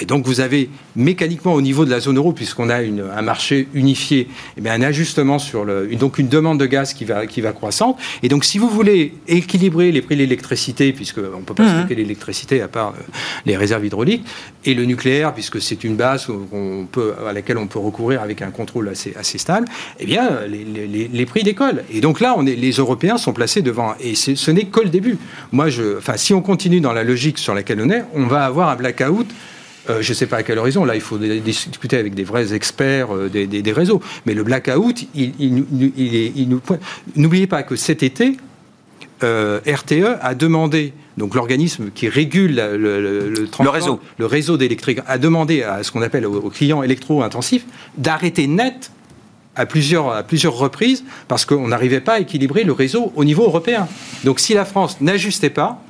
Et 0.00 0.06
donc 0.06 0.26
vous 0.26 0.40
avez 0.40 0.70
mécaniquement 0.96 1.54
au 1.54 1.60
niveau 1.60 1.84
de 1.84 1.90
la 1.90 2.00
zone 2.00 2.16
euro, 2.16 2.32
puisqu'on 2.32 2.68
a 2.68 2.82
une, 2.82 3.04
un 3.14 3.22
marché 3.22 3.68
unifié, 3.74 4.28
eh 4.56 4.60
bien 4.60 4.72
un 4.72 4.82
ajustement 4.82 5.38
sur 5.38 5.64
le, 5.64 5.86
donc 5.96 6.18
une 6.18 6.28
demande 6.28 6.58
de 6.58 6.66
gaz 6.66 6.94
qui 6.94 7.04
va, 7.04 7.26
qui 7.26 7.40
va 7.40 7.52
croissante. 7.52 7.98
Et 8.22 8.28
donc 8.28 8.44
si 8.44 8.58
vous 8.58 8.68
voulez 8.68 9.14
équilibrer 9.28 9.92
les 9.92 10.02
prix 10.02 10.16
de 10.16 10.20
l'électricité, 10.20 10.92
puisqu'on 10.92 11.40
ne 11.40 11.44
peut 11.44 11.54
pas 11.54 11.64
mmh. 11.64 11.78
stocker 11.78 11.94
l'électricité 11.94 12.60
à 12.60 12.68
part 12.68 12.90
euh, 12.90 13.02
les 13.46 13.56
réserves 13.56 13.84
hydrauliques, 13.84 14.24
et 14.64 14.74
le 14.74 14.84
nucléaire, 14.84 15.32
puisque 15.34 15.60
c'est 15.60 15.84
une 15.84 15.96
base 15.96 16.28
on 16.52 16.86
peut, 16.90 17.14
à 17.28 17.32
laquelle 17.32 17.58
on 17.58 17.66
peut 17.66 17.78
recourir 17.78 18.22
avec 18.22 18.42
un 18.42 18.50
contrôle 18.50 18.88
assez, 18.88 19.14
assez 19.16 19.38
stable, 19.38 19.66
eh 20.00 20.06
bien 20.06 20.40
les, 20.48 20.64
les, 20.64 21.08
les 21.08 21.26
prix 21.26 21.42
décollent. 21.42 21.84
Et 21.92 22.00
donc 22.00 22.20
là, 22.20 22.34
on 22.36 22.46
est, 22.46 22.56
les 22.56 22.72
Européens 22.72 23.18
sont 23.18 23.32
placés 23.32 23.62
devant. 23.62 23.94
Et 24.00 24.14
ce 24.14 24.50
n'est 24.50 24.64
que 24.64 24.80
le 24.80 24.88
début. 24.88 25.18
Moi, 25.52 25.68
je, 25.68 25.98
enfin, 25.98 26.16
si 26.16 26.34
on 26.34 26.40
continue 26.40 26.80
dans 26.80 26.92
la 26.92 27.04
logique 27.04 27.38
sur 27.38 27.54
laquelle 27.54 27.80
on 27.80 27.90
est, 27.90 28.04
on 28.14 28.26
va 28.26 28.44
avoir 28.44 28.68
un 28.68 28.76
blackout 28.76 29.26
euh, 29.90 30.02
je 30.02 30.10
ne 30.10 30.14
sais 30.14 30.26
pas 30.26 30.38
à 30.38 30.42
quel 30.42 30.58
horizon, 30.58 30.84
là 30.84 30.94
il 30.94 31.00
faut 31.00 31.18
discuter 31.18 31.96
avec 31.96 32.14
des 32.14 32.24
vrais 32.24 32.54
experts 32.54 33.08
des, 33.30 33.72
réseaux. 33.72 34.00
Mais 34.26 34.34
le 34.34 34.42
blackout, 34.42 35.06
il, 35.14 35.32
il, 35.38 36.48
nous 36.48 36.60
N'oubliez 37.16 37.46
pas 37.46 37.62
que 37.62 37.76
cet 37.76 38.02
été, 38.02 38.36
RTE 39.22 40.18
a 40.20 40.34
demandé, 40.34 40.92
donc 41.16 41.34
l'organisme 41.34 41.90
qui 41.94 42.08
régule 42.08 42.56
le, 42.56 43.30
le, 43.30 43.68
réseau, 43.68 44.00
le 44.18 44.26
réseau 44.26 44.56
d'électrique, 44.56 45.00
a 45.06 45.18
demandé 45.18 45.62
à 45.62 45.82
ce 45.82 45.90
qu'on 45.90 46.02
appelle 46.02 46.26
aux 46.26 46.50
clients 46.50 46.82
électro-intensifs 46.82 47.64
d'arrêter 47.96 48.46
net 48.46 48.90
à 49.56 49.66
plusieurs, 49.66 50.10
à 50.10 50.22
plusieurs 50.22 50.56
reprises 50.56 51.04
parce 51.28 51.44
qu'on 51.44 51.68
n'arrivait 51.68 52.00
pas 52.00 52.14
à 52.14 52.18
équilibrer 52.20 52.64
le 52.64 52.72
réseau 52.72 53.12
au 53.16 53.24
niveau 53.24 53.44
européen. 53.44 53.86
Donc 54.24 54.40
si 54.40 54.54
la 54.54 54.64
France 54.64 55.00
n'ajustait 55.00 55.50
pas, 55.50 55.82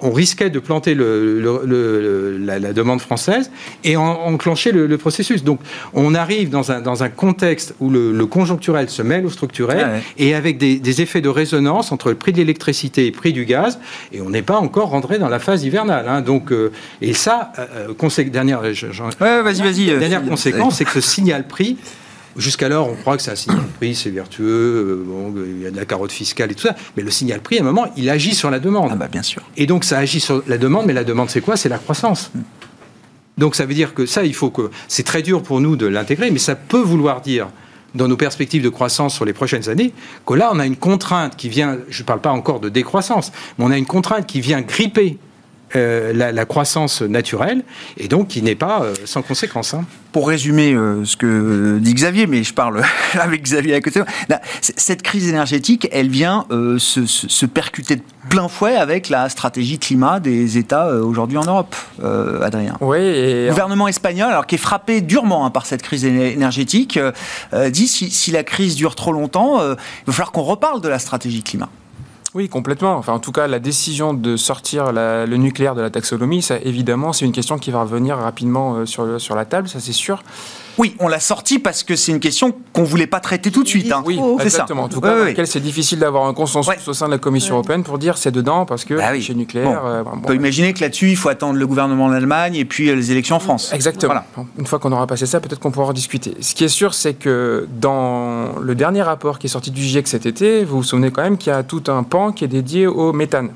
on 0.00 0.10
risquait 0.12 0.50
de 0.50 0.58
planter 0.58 0.94
le, 0.94 2.38
la, 2.38 2.72
demande 2.72 3.00
française 3.00 3.50
et 3.84 3.96
enclencher 3.96 4.72
le, 4.72 4.98
processus. 4.98 5.44
Donc, 5.44 5.60
on 5.94 6.14
arrive 6.14 6.50
dans 6.50 6.72
un, 6.72 6.80
dans 6.80 7.02
un 7.02 7.08
contexte 7.08 7.74
où 7.80 7.90
le, 7.90 8.26
conjoncturel 8.26 8.88
se 8.88 9.02
mêle 9.02 9.26
au 9.26 9.30
structurel 9.30 10.02
et 10.18 10.34
avec 10.34 10.58
des, 10.58 11.00
effets 11.00 11.20
de 11.20 11.28
résonance 11.28 11.92
entre 11.92 12.08
le 12.08 12.14
prix 12.14 12.32
de 12.32 12.38
l'électricité 12.38 13.06
et 13.06 13.10
le 13.10 13.16
prix 13.16 13.32
du 13.32 13.44
gaz. 13.44 13.78
Et 14.12 14.20
on 14.20 14.30
n'est 14.30 14.42
pas 14.42 14.56
encore 14.56 14.90
rentré 14.90 15.18
dans 15.18 15.28
la 15.28 15.38
phase 15.38 15.64
hivernale. 15.64 16.06
Hein. 16.08 16.22
Donc, 16.22 16.50
euh, 16.50 16.72
et 17.00 17.12
ça, 17.12 17.52
euh, 17.58 17.92
dernière, 18.30 18.62
dernière 18.62 20.24
conséquence, 20.24 20.76
c'est 20.76 20.84
que 20.84 20.90
ce 20.90 21.00
signal 21.00 21.46
prix 21.46 21.76
Jusqu'alors, 22.38 22.88
on 22.88 22.94
croit 22.94 23.16
que 23.16 23.22
c'est 23.22 23.32
un 23.32 23.36
signal 23.36 23.66
prix, 23.78 23.96
c'est 23.96 24.10
vertueux, 24.10 24.46
euh, 24.46 25.04
bon, 25.04 25.34
il 25.44 25.60
y 25.60 25.66
a 25.66 25.72
de 25.72 25.76
la 25.76 25.84
carotte 25.84 26.12
fiscale 26.12 26.52
et 26.52 26.54
tout 26.54 26.68
ça. 26.68 26.76
Mais 26.96 27.02
le 27.02 27.10
signal 27.10 27.40
prix, 27.40 27.58
à 27.58 27.62
un 27.62 27.64
moment, 27.64 27.86
il 27.96 28.08
agit 28.08 28.34
sur 28.34 28.48
la 28.48 28.60
demande. 28.60 28.90
Ah 28.92 28.96
bah 28.96 29.08
bien 29.08 29.24
sûr. 29.24 29.42
Et 29.56 29.66
donc, 29.66 29.82
ça 29.82 29.98
agit 29.98 30.20
sur 30.20 30.44
la 30.46 30.56
demande, 30.56 30.86
mais 30.86 30.92
la 30.92 31.02
demande, 31.02 31.30
c'est 31.30 31.40
quoi? 31.40 31.56
C'est 31.56 31.68
la 31.68 31.78
croissance. 31.78 32.30
Mm. 32.32 32.40
Donc, 33.38 33.56
ça 33.56 33.66
veut 33.66 33.74
dire 33.74 33.92
que 33.92 34.06
ça, 34.06 34.24
il 34.24 34.34
faut 34.34 34.50
que. 34.50 34.70
C'est 34.86 35.02
très 35.02 35.22
dur 35.22 35.42
pour 35.42 35.60
nous 35.60 35.74
de 35.74 35.86
l'intégrer, 35.86 36.30
mais 36.30 36.38
ça 36.38 36.54
peut 36.54 36.80
vouloir 36.80 37.20
dire 37.22 37.48
dans 37.96 38.06
nos 38.06 38.16
perspectives 38.16 38.62
de 38.62 38.68
croissance 38.68 39.14
sur 39.14 39.24
les 39.24 39.32
prochaines 39.32 39.68
années, 39.68 39.92
que 40.24 40.34
là, 40.34 40.50
on 40.52 40.60
a 40.60 40.66
une 40.66 40.76
contrainte 40.76 41.36
qui 41.36 41.48
vient, 41.48 41.78
je 41.88 42.02
ne 42.02 42.06
parle 42.06 42.20
pas 42.20 42.30
encore 42.30 42.60
de 42.60 42.68
décroissance, 42.68 43.32
mais 43.58 43.64
on 43.64 43.70
a 43.70 43.78
une 43.78 43.86
contrainte 43.86 44.26
qui 44.26 44.40
vient 44.40 44.60
gripper 44.60 45.18
euh, 45.76 46.12
la, 46.14 46.44
croissance 46.46 47.02
naturelle 47.02 47.62
et 47.98 48.08
donc 48.08 48.28
qui 48.28 48.40
n'est 48.40 48.54
pas 48.54 48.82
euh, 48.82 48.94
sans 49.04 49.20
conséquence. 49.20 49.74
Hein. 49.74 49.84
Pour 50.12 50.28
résumer 50.28 50.72
euh, 50.72 51.04
ce 51.04 51.16
que 51.18 51.78
dit 51.78 51.92
Xavier, 51.92 52.26
mais 52.26 52.42
je 52.42 52.54
parle 52.54 52.82
avec 53.20 53.42
Xavier 53.42 53.74
à 53.74 53.80
côté, 53.82 54.00
cette 54.60 55.02
crise 55.02 55.28
énergétique, 55.28 55.86
elle 55.92 56.08
vient 56.08 56.46
se, 56.78 57.46
percuter 57.46 57.96
de 57.96 58.02
plein 58.30 58.48
fouet 58.48 58.76
avec 58.76 59.10
la 59.10 59.28
stratégie 59.28 59.78
climat 59.78 60.20
des 60.20 60.56
États 60.56 60.88
aujourd'hui 60.94 61.36
en 61.36 61.44
Europe, 61.44 61.76
Adrien. 62.42 62.76
Oui. 62.80 62.98
Le 62.98 63.50
gouvernement 63.50 63.88
espagnol, 63.88 64.30
alors 64.30 64.46
qui 64.46 64.54
est 64.54 64.58
frappé 64.58 65.02
durement 65.02 65.44
hein, 65.44 65.50
par 65.50 65.66
cette 65.66 65.82
crise 65.82 66.04
énergétique, 66.04 66.98
dit 67.70 67.88
si, 67.88 68.10
si, 68.10 68.30
la 68.30 68.44
crise 68.44 68.76
dure 68.76 68.94
trop 68.94 69.12
longtemps, 69.12 69.60
il 69.62 69.76
va 70.06 70.12
falloir 70.12 70.32
qu'on 70.32 70.42
reparle 70.42 70.80
de 70.80 70.88
la 70.88 70.98
stratégie 70.98 71.42
climat. 71.42 71.68
Oui, 72.34 72.48
complètement. 72.48 72.96
Enfin, 72.96 73.14
en 73.14 73.20
tout 73.20 73.32
cas, 73.32 73.46
la 73.46 73.58
décision 73.58 74.12
de 74.12 74.36
sortir 74.36 74.92
le 74.92 75.36
nucléaire 75.36 75.74
de 75.74 75.80
la 75.80 75.90
taxonomie, 75.90 76.42
ça, 76.42 76.58
évidemment, 76.58 77.12
c'est 77.12 77.24
une 77.24 77.32
question 77.32 77.58
qui 77.58 77.70
va 77.70 77.80
revenir 77.82 78.16
rapidement 78.16 78.76
euh, 78.76 78.86
sur, 78.86 79.20
sur 79.20 79.34
la 79.34 79.46
table, 79.46 79.68
ça 79.68 79.80
c'est 79.80 79.92
sûr. 79.92 80.22
Oui, 80.78 80.94
on 81.00 81.08
l'a 81.08 81.18
sorti 81.18 81.58
parce 81.58 81.82
que 81.82 81.96
c'est 81.96 82.12
une 82.12 82.20
question 82.20 82.54
qu'on 82.72 82.82
ne 82.82 82.86
voulait 82.86 83.08
pas 83.08 83.18
traiter 83.18 83.50
tout 83.50 83.64
de 83.64 83.68
suite. 83.68 83.90
Hein. 83.90 84.02
Oui, 84.06 84.20
exactement. 84.40 84.84
En 84.84 84.88
tout 84.88 85.00
cas, 85.00 85.26
c'est 85.44 85.60
difficile 85.60 85.98
d'avoir 85.98 86.26
un 86.26 86.34
consensus 86.34 86.86
au 86.86 86.92
sein 86.92 87.06
de 87.06 87.12
la 87.12 87.18
Commission 87.18 87.54
européenne 87.56 87.82
pour 87.82 87.98
dire 87.98 88.16
c'est 88.16 88.30
dedans 88.30 88.64
parce 88.64 88.84
que 88.84 88.94
bah 88.94 89.18
chez 89.20 89.34
nucléaire. 89.34 89.84
Euh, 89.84 90.04
on 90.12 90.20
peut 90.20 90.34
imaginer 90.34 90.72
que 90.72 90.80
là-dessus, 90.80 91.10
il 91.10 91.16
faut 91.16 91.28
attendre 91.28 91.58
le 91.58 91.66
gouvernement 91.66 92.06
en 92.06 92.12
Allemagne 92.12 92.54
et 92.54 92.64
puis 92.64 92.88
euh, 92.88 92.94
les 92.94 93.10
élections 93.10 93.36
en 93.36 93.40
France. 93.40 93.72
Exactement. 93.72 94.14
Une 94.58 94.66
fois 94.66 94.78
qu'on 94.78 94.92
aura 94.92 95.06
passé 95.06 95.26
ça, 95.26 95.40
peut-être 95.40 95.58
qu'on 95.58 95.70
pourra 95.70 95.88
en 95.88 95.92
discuter. 95.92 96.36
Ce 96.40 96.54
qui 96.54 96.64
est 96.64 96.68
sûr, 96.68 96.94
c'est 96.94 97.14
que 97.14 97.66
dans 97.80 98.58
le 98.60 98.74
dernier 98.74 99.02
rapport 99.02 99.38
qui 99.38 99.46
est 99.46 99.50
sorti 99.50 99.70
du 99.70 99.82
GIEC 99.82 100.06
cet 100.06 100.26
été, 100.26 100.64
vous 100.64 100.78
vous 100.78 100.82
souvenez 100.82 101.10
quand 101.10 101.22
même 101.22 101.38
qu'il 101.38 101.52
y 101.52 101.56
a 101.56 101.62
tout 101.62 101.82
un 101.88 102.02
pan 102.02 102.32
qui 102.32 102.44
est 102.44 102.48
dédié 102.48 102.86
au 102.86 103.12
méthane. 103.12 103.50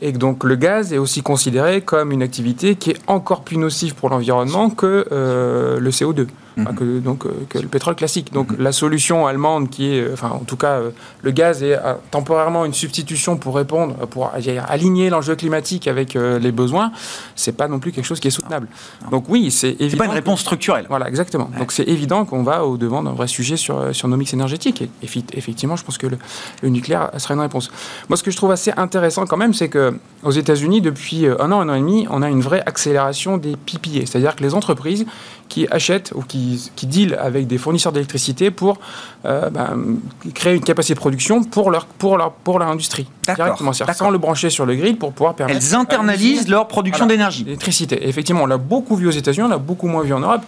Et 0.00 0.12
donc 0.12 0.44
le 0.44 0.56
gaz 0.56 0.92
est 0.92 0.98
aussi 0.98 1.22
considéré 1.22 1.80
comme 1.80 2.12
une 2.12 2.22
activité 2.22 2.74
qui 2.74 2.90
est 2.90 2.98
encore 3.06 3.42
plus 3.42 3.56
nocive 3.56 3.94
pour 3.94 4.10
l'environnement 4.10 4.70
que 4.70 5.06
euh, 5.12 5.78
le 5.78 5.90
CO2 5.90 6.26
que, 6.56 6.98
donc, 7.00 7.26
euh, 7.26 7.30
que 7.48 7.58
le 7.58 7.68
pétrole 7.68 7.94
classique. 7.94 8.32
Donc 8.32 8.48
la 8.58 8.72
solution 8.72 9.26
allemande 9.26 9.70
qui 9.70 9.94
est, 9.94 10.12
enfin 10.12 10.30
en 10.30 10.44
tout 10.44 10.56
cas, 10.56 10.74
euh, 10.74 10.90
le 11.22 11.30
gaz 11.30 11.62
est 11.62 11.74
euh, 11.74 11.94
temporairement 12.10 12.64
une 12.64 12.72
substitution 12.72 13.36
pour 13.36 13.56
répondre, 13.56 13.94
pour 14.06 14.32
aligner 14.68 15.10
l'enjeu 15.10 15.34
climatique 15.34 15.88
avec 15.88 16.14
les 16.14 16.52
besoins, 16.52 16.92
c'est 17.34 17.56
pas 17.56 17.68
non 17.68 17.78
plus 17.78 17.92
quelque 17.92 18.04
chose 18.04 18.20
qui 18.20 18.28
est 18.28 18.32
soutenable. 18.32 18.68
Donc 19.10 19.28
oui, 19.28 19.50
c'est 19.50 19.68
évident. 19.68 19.88
C'est 19.90 19.96
pas 19.96 20.04
une 20.04 20.10
réponse 20.10 20.40
structurelle. 20.40 20.86
Voilà, 20.88 21.08
exactement. 21.08 21.50
Donc 21.58 21.72
c'est 21.72 21.84
évident 21.88 22.24
qu'on 22.24 22.42
va 22.42 22.64
au 22.64 22.76
devant 22.76 23.02
d'un 23.02 23.12
vrai 23.12 23.26
sujet 23.26 23.56
sur, 23.56 23.94
sur 23.94 24.08
nos 24.08 24.16
mix 24.16 24.32
énergétiques. 24.32 24.82
Et 24.82 24.88
effectivement, 25.32 25.76
je 25.76 25.84
pense 25.84 25.98
que 25.98 26.06
le, 26.06 26.18
le, 26.62 26.68
nucléaire 26.68 27.10
sera 27.18 27.34
une 27.34 27.40
réponse. 27.40 27.70
Moi, 28.08 28.16
ce 28.16 28.22
que 28.22 28.30
je 28.30 28.36
trouve 28.36 28.52
assez 28.52 28.72
intéressant 28.76 29.26
quand 29.26 29.36
même, 29.36 29.54
c'est 29.54 29.68
que 29.68 29.98
aux 30.22 30.30
États-Unis, 30.30 30.80
depuis 30.80 31.26
un 31.26 31.52
an, 31.52 31.60
un 31.60 31.68
an 31.68 31.74
et 31.74 31.80
demi, 31.80 32.06
on 32.10 32.22
a 32.22 32.28
une 32.28 32.40
vraie 32.40 32.62
accélération 32.66 33.36
des 33.36 33.56
PPA, 33.56 34.06
c'est-à-dire 34.06 34.36
que 34.36 34.42
les 34.42 34.54
entreprises 34.54 35.06
qui 35.48 35.66
achètent 35.70 36.12
ou 36.14 36.22
qui, 36.22 36.43
qui 36.76 36.86
dealent 36.86 37.18
avec 37.20 37.46
des 37.46 37.58
fournisseurs 37.58 37.92
d'électricité 37.92 38.50
pour 38.50 38.78
euh, 39.24 39.50
ben, 39.50 39.98
créer 40.34 40.54
une 40.54 40.62
capacité 40.62 40.94
de 40.94 41.00
production 41.00 41.44
pour 41.44 41.70
leur, 41.70 41.86
pour 41.86 42.16
leur, 42.16 42.32
pour 42.32 42.58
leur 42.58 42.68
industrie. 42.68 43.06
Directement. 43.24 43.72
Sans 43.72 44.10
le 44.10 44.18
brancher 44.18 44.50
sur 44.50 44.66
le 44.66 44.74
grid 44.74 44.98
pour 44.98 45.12
pouvoir 45.12 45.34
permettre. 45.34 45.60
Elles 45.64 45.74
internalisent 45.74 46.48
leur 46.48 46.68
production 46.68 47.06
d'énergie. 47.06 47.44
D'électricité. 47.44 48.08
Effectivement, 48.08 48.42
on 48.42 48.46
l'a 48.46 48.58
beaucoup 48.58 48.96
vu 48.96 49.06
aux 49.06 49.12
États-Unis, 49.12 49.46
on 49.46 49.50
l'a 49.50 49.58
beaucoup 49.58 49.88
moins 49.88 50.02
vu 50.02 50.12
en 50.12 50.20
Europe. 50.20 50.42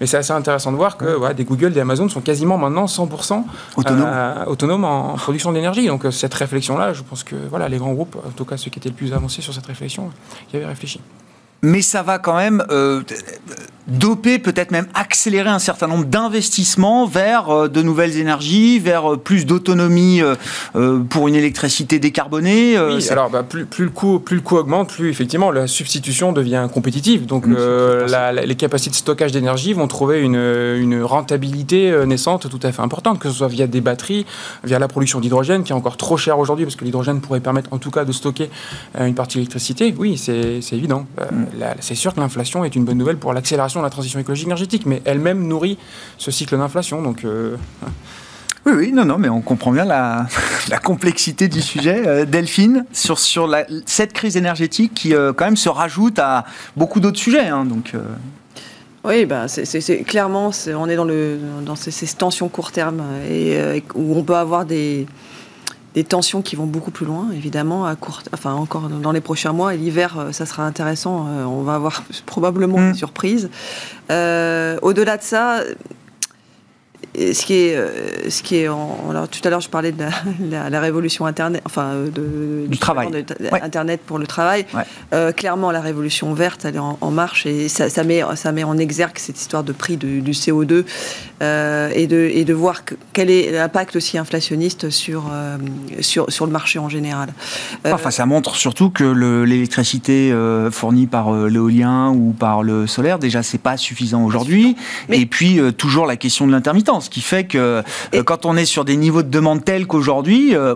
Mais 0.00 0.06
c'est 0.06 0.16
assez 0.16 0.32
intéressant 0.32 0.72
de 0.72 0.76
voir 0.76 0.96
que 0.96 1.32
des 1.32 1.44
Google, 1.44 1.72
des 1.72 1.78
Amazon 1.78 2.08
sont 2.08 2.22
quasiment 2.22 2.58
maintenant 2.58 2.86
100% 2.86 3.44
euh, 3.86 4.44
autonomes. 4.46 4.84
en 4.84 5.14
production 5.14 5.52
d'énergie. 5.52 5.86
Donc 5.86 6.04
euh, 6.04 6.10
cette 6.10 6.34
réflexion-là, 6.34 6.92
je 6.92 7.02
pense 7.02 7.22
que 7.22 7.36
voilà, 7.48 7.68
les 7.68 7.78
grands 7.78 7.92
groupes, 7.92 8.16
en 8.16 8.30
tout 8.30 8.44
cas 8.44 8.56
ceux 8.56 8.68
qui 8.68 8.80
étaient 8.80 8.88
le 8.88 8.96
plus 8.96 9.12
avancés 9.12 9.42
sur 9.42 9.54
cette 9.54 9.66
réflexion, 9.66 10.10
y 10.52 10.56
avaient 10.56 10.66
réfléchi 10.66 11.00
mais 11.62 11.80
ça 11.80 12.02
va 12.02 12.18
quand 12.18 12.36
même 12.36 12.64
euh, 12.70 13.02
doper, 13.86 14.40
peut-être 14.40 14.72
même 14.72 14.86
accélérer 14.94 15.48
un 15.48 15.60
certain 15.60 15.86
nombre 15.86 16.06
d'investissements 16.06 17.06
vers 17.06 17.50
euh, 17.50 17.68
de 17.68 17.82
nouvelles 17.82 18.16
énergies, 18.16 18.80
vers 18.80 19.12
euh, 19.12 19.16
plus 19.16 19.46
d'autonomie 19.46 20.22
pour 21.08 21.28
une 21.28 21.36
électricité 21.36 22.00
décarbonée. 22.00 22.78
oui, 22.78 23.08
alors 23.10 23.30
bah, 23.30 23.44
plus, 23.44 23.64
plus, 23.64 23.84
le 23.84 23.90
coût, 23.90 24.18
plus 24.18 24.36
le 24.36 24.42
coût 24.42 24.56
augmente, 24.56 24.92
plus 24.92 25.08
effectivement 25.08 25.52
la 25.52 25.68
substitution 25.68 26.32
devient 26.32 26.68
compétitive. 26.72 27.26
Donc 27.26 27.46
les 27.46 28.54
capacités 28.56 28.90
de 28.90 28.96
stockage 28.96 29.30
d'énergie 29.30 29.72
vont 29.72 29.86
trouver 29.86 30.20
une, 30.20 30.34
une, 30.34 31.02
rentabilité 31.02 31.92
naissante 32.06 32.48
tout 32.48 32.60
à 32.62 32.72
fait 32.72 32.82
importante, 32.82 33.18
que 33.18 33.28
ce 33.28 33.36
soit 33.36 33.48
via 33.48 33.66
des 33.66 33.80
batteries, 33.80 34.26
via 34.64 34.78
la 34.78 34.88
production 34.88 35.20
d'hydrogène 35.20 35.62
qui 35.62 35.72
est 35.72 35.76
encore 35.76 35.96
trop 35.96 36.16
cher 36.16 36.38
aujourd'hui, 36.38 36.64
parce 36.64 36.76
que 36.76 36.84
l'hydrogène 36.84 37.20
pourrait 37.20 37.40
permettre 37.40 37.72
en 37.72 37.78
tout 37.78 37.90
cas 37.90 38.04
de 38.04 38.12
stocker 38.12 38.50
une 38.98 39.14
partie 39.14 39.36
de 39.36 39.40
l'électricité. 39.40 39.94
Oui, 39.96 40.16
c'est 40.16 40.60
évident. 40.72 41.06
Mmh 41.30 41.51
c'est 41.80 41.94
sûr 41.94 42.14
que 42.14 42.20
l'inflation 42.20 42.64
est 42.64 42.74
une 42.74 42.84
bonne 42.84 42.98
nouvelle 42.98 43.16
pour 43.16 43.32
l'accélération 43.32 43.80
de 43.80 43.84
la 43.84 43.90
transition 43.90 44.18
écologique 44.18 44.46
énergétique, 44.46 44.86
mais 44.86 45.02
elle-même 45.04 45.46
nourrit 45.46 45.78
ce 46.18 46.30
cycle 46.30 46.56
d'inflation. 46.56 47.02
Donc. 47.02 47.24
Euh, 47.24 47.56
oui, 48.66 48.72
oui, 48.76 48.92
non, 48.92 49.04
non, 49.04 49.18
mais 49.18 49.28
on 49.28 49.40
comprend 49.40 49.72
bien 49.72 49.84
la, 49.84 50.26
complexité 50.82 51.48
du 51.48 51.60
sujet. 51.60 52.02
Euh, 52.06 52.24
Delphine, 52.24 52.84
sur, 52.92 53.18
sur 53.18 53.50
cette 53.86 54.12
crise 54.12 54.36
énergétique 54.36 54.94
qui, 54.94 55.14
euh, 55.14 55.32
quand 55.32 55.44
même, 55.44 55.56
se 55.56 55.68
rajoute 55.68 56.18
à 56.18 56.44
beaucoup 56.76 57.00
d'autres 57.00 57.18
sujets. 57.18 57.48
Hein, 57.48 57.64
donc, 57.64 57.94
Oui, 59.04 59.26
bah, 59.26 59.48
c'est 59.48 60.02
clairement, 60.04 60.50
on 60.76 60.88
est 60.88 60.96
dans, 60.96 61.04
le, 61.04 61.38
dans 61.64 61.76
ces, 61.76 61.90
ces 61.90 62.06
tensions 62.06 62.48
court 62.48 62.72
terme 62.72 63.02
et 63.30 63.82
où 63.94 64.16
on 64.16 64.22
peut 64.22 64.36
avoir 64.36 64.64
des, 64.64 65.06
des 65.94 66.04
tensions 66.04 66.40
qui 66.42 66.56
vont 66.56 66.66
beaucoup 66.66 66.90
plus 66.90 67.04
loin, 67.04 67.28
évidemment, 67.34 67.84
à 67.84 67.96
court, 67.96 68.22
enfin 68.32 68.54
encore 68.54 68.88
dans 68.88 69.12
les 69.12 69.20
prochains 69.20 69.52
mois. 69.52 69.74
Et 69.74 69.76
l'hiver, 69.76 70.18
euh, 70.18 70.32
ça 70.32 70.46
sera 70.46 70.64
intéressant. 70.64 71.26
Euh, 71.28 71.44
on 71.44 71.62
va 71.62 71.74
avoir 71.74 72.02
probablement 72.26 72.78
mm. 72.78 72.92
des 72.92 72.98
surprises. 72.98 73.50
Euh, 74.10 74.78
au-delà 74.82 75.18
de 75.18 75.22
ça, 75.22 75.60
ce 77.14 77.44
qui 77.44 77.54
est, 77.54 77.76
euh, 77.76 78.30
ce 78.30 78.42
qui 78.42 78.56
est 78.56 78.66
alors, 78.66 79.28
tout 79.30 79.40
à 79.44 79.50
l'heure 79.50 79.60
je 79.60 79.68
parlais 79.68 79.92
de 79.92 80.04
la, 80.50 80.80
révolution 80.80 81.26
internet, 81.26 81.62
enfin 81.66 81.92
euh, 81.92 82.08
de, 82.08 82.66
du 82.66 82.78
travail, 82.78 83.08
internet 83.62 84.00
pour 84.06 84.18
le 84.18 84.26
travail. 84.26 84.66
Euh, 85.12 85.32
clairement, 85.32 85.70
la 85.70 85.80
révolution 85.80 86.32
verte, 86.32 86.64
elle 86.64 86.76
est 86.76 86.78
en, 86.78 87.10
marche 87.10 87.44
et 87.44 87.68
ça, 87.68 87.90
ça, 87.90 88.04
met, 88.04 88.22
ça 88.36 88.52
met 88.52 88.64
en 88.64 88.78
exergue 88.78 89.18
cette 89.18 89.38
histoire 89.38 89.62
de 89.62 89.72
prix 89.72 89.96
du 89.96 90.22
CO2 90.22 90.84
et 91.40 92.06
de 92.06 92.30
et 92.32 92.44
de 92.44 92.54
voir 92.54 92.82
quel 93.12 93.30
est 93.30 93.50
l'impact 93.50 93.96
aussi 93.96 94.16
inflationniste 94.16 94.90
sur 94.90 95.30
sur 96.00 96.30
sur 96.30 96.46
le 96.46 96.52
marché 96.52 96.78
en 96.78 96.88
général. 96.88 97.30
enfin, 97.84 98.10
ça 98.10 98.24
montre 98.24 98.56
surtout 98.56 98.90
que 98.90 99.04
l'électricité 99.44 100.34
fournie 100.70 101.06
par 101.06 101.32
l'éolien 101.32 102.10
ou 102.10 102.32
par 102.32 102.62
le 102.62 102.86
solaire, 102.86 103.18
déjà, 103.18 103.42
c'est 103.42 103.58
pas 103.58 103.76
suffisant 103.76 104.24
aujourd'hui. 104.24 104.76
Et 105.10 105.26
puis 105.26 105.60
toujours 105.76 106.06
la 106.06 106.16
question 106.16 106.46
de 106.46 106.52
l'intermittence 106.52 107.01
ce 107.02 107.10
qui 107.10 107.20
fait 107.20 107.44
que 107.44 107.82
euh, 108.14 108.22
quand 108.24 108.46
on 108.46 108.56
est 108.56 108.64
sur 108.64 108.84
des 108.84 108.96
niveaux 108.96 109.22
de 109.22 109.28
demande 109.30 109.64
tels 109.64 109.86
qu'aujourd'hui... 109.86 110.54
Euh, 110.56 110.74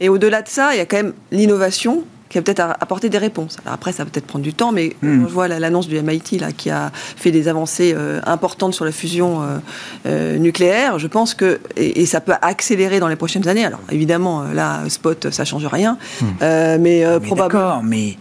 et 0.00 0.08
au-delà 0.08 0.42
de 0.42 0.48
ça, 0.48 0.74
il 0.74 0.78
y 0.78 0.80
a 0.80 0.86
quand 0.86 0.96
même 0.96 1.12
l'innovation 1.30 2.02
qui 2.28 2.38
va 2.38 2.42
peut-être 2.42 2.60
apporter 2.80 3.10
des 3.10 3.18
réponses. 3.18 3.58
Alors 3.62 3.74
après, 3.74 3.92
ça 3.92 4.04
va 4.04 4.10
peut-être 4.10 4.26
prendre 4.26 4.42
du 4.42 4.54
temps, 4.54 4.72
mais 4.72 4.96
Hmm. 5.02 5.24
je 5.28 5.32
vois 5.32 5.48
la- 5.48 5.60
l'annonce 5.60 5.86
du 5.86 5.96
MIT 6.02 6.38
là, 6.40 6.50
qui 6.50 6.70
a 6.70 6.90
fait 6.94 7.30
des 7.30 7.46
avancées 7.46 7.92
euh, 7.94 8.20
importantes 8.24 8.72
sur 8.74 8.86
la 8.86 8.90
fusion 8.90 9.42
euh, 9.42 9.58
euh, 10.06 10.38
nucléaire, 10.38 10.98
je 10.98 11.06
pense 11.08 11.34
que 11.34 11.60
et, 11.76 12.00
et 12.00 12.06
ça 12.06 12.22
peut 12.22 12.32
accélérer 12.40 13.00
dans 13.00 13.08
les 13.08 13.16
prochaines 13.16 13.46
années. 13.48 13.66
Alors 13.66 13.80
évidemment, 13.90 14.44
là, 14.44 14.80
spot, 14.88 15.30
ça 15.30 15.44
change 15.44 15.66
rien, 15.66 15.98
Euh, 16.40 16.78
mais 16.80 17.04
euh, 17.04 17.18
Mais 17.20 17.26
probablement. 17.26 17.60
D'accord, 17.64 17.82
mais 17.84 18.16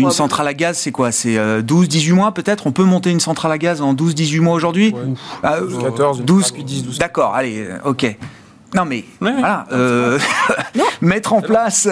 une 0.00 0.10
centrale 0.10 0.48
à 0.48 0.54
gaz, 0.54 0.78
c'est 0.78 0.92
quoi? 0.92 1.12
C'est 1.12 1.36
euh, 1.38 1.62
12, 1.62 1.88
18 1.88 2.12
mois 2.12 2.32
peut-être? 2.32 2.66
On 2.66 2.72
peut 2.72 2.84
monter 2.84 3.10
une 3.10 3.20
centrale 3.20 3.52
à 3.52 3.58
gaz 3.58 3.80
en 3.80 3.94
12, 3.94 4.14
18 4.14 4.40
mois 4.40 4.54
aujourd'hui? 4.54 4.92
Ouais. 4.94 5.14
Ah, 5.42 5.60
12, 5.60 5.74
euh, 5.74 5.82
14, 5.82 6.22
12, 6.22 6.52
10, 6.64 6.84
12. 6.84 6.98
D'accord, 6.98 7.34
allez, 7.34 7.58
euh, 7.68 7.78
ok. 7.84 8.16
Non 8.74 8.84
mais 8.86 9.04
Ouais, 9.20 9.28
ouais. 9.28 9.32
voilà, 9.38 9.66
euh, 9.72 10.18
mettre 11.02 11.32
en 11.34 11.42
place, 11.42 11.88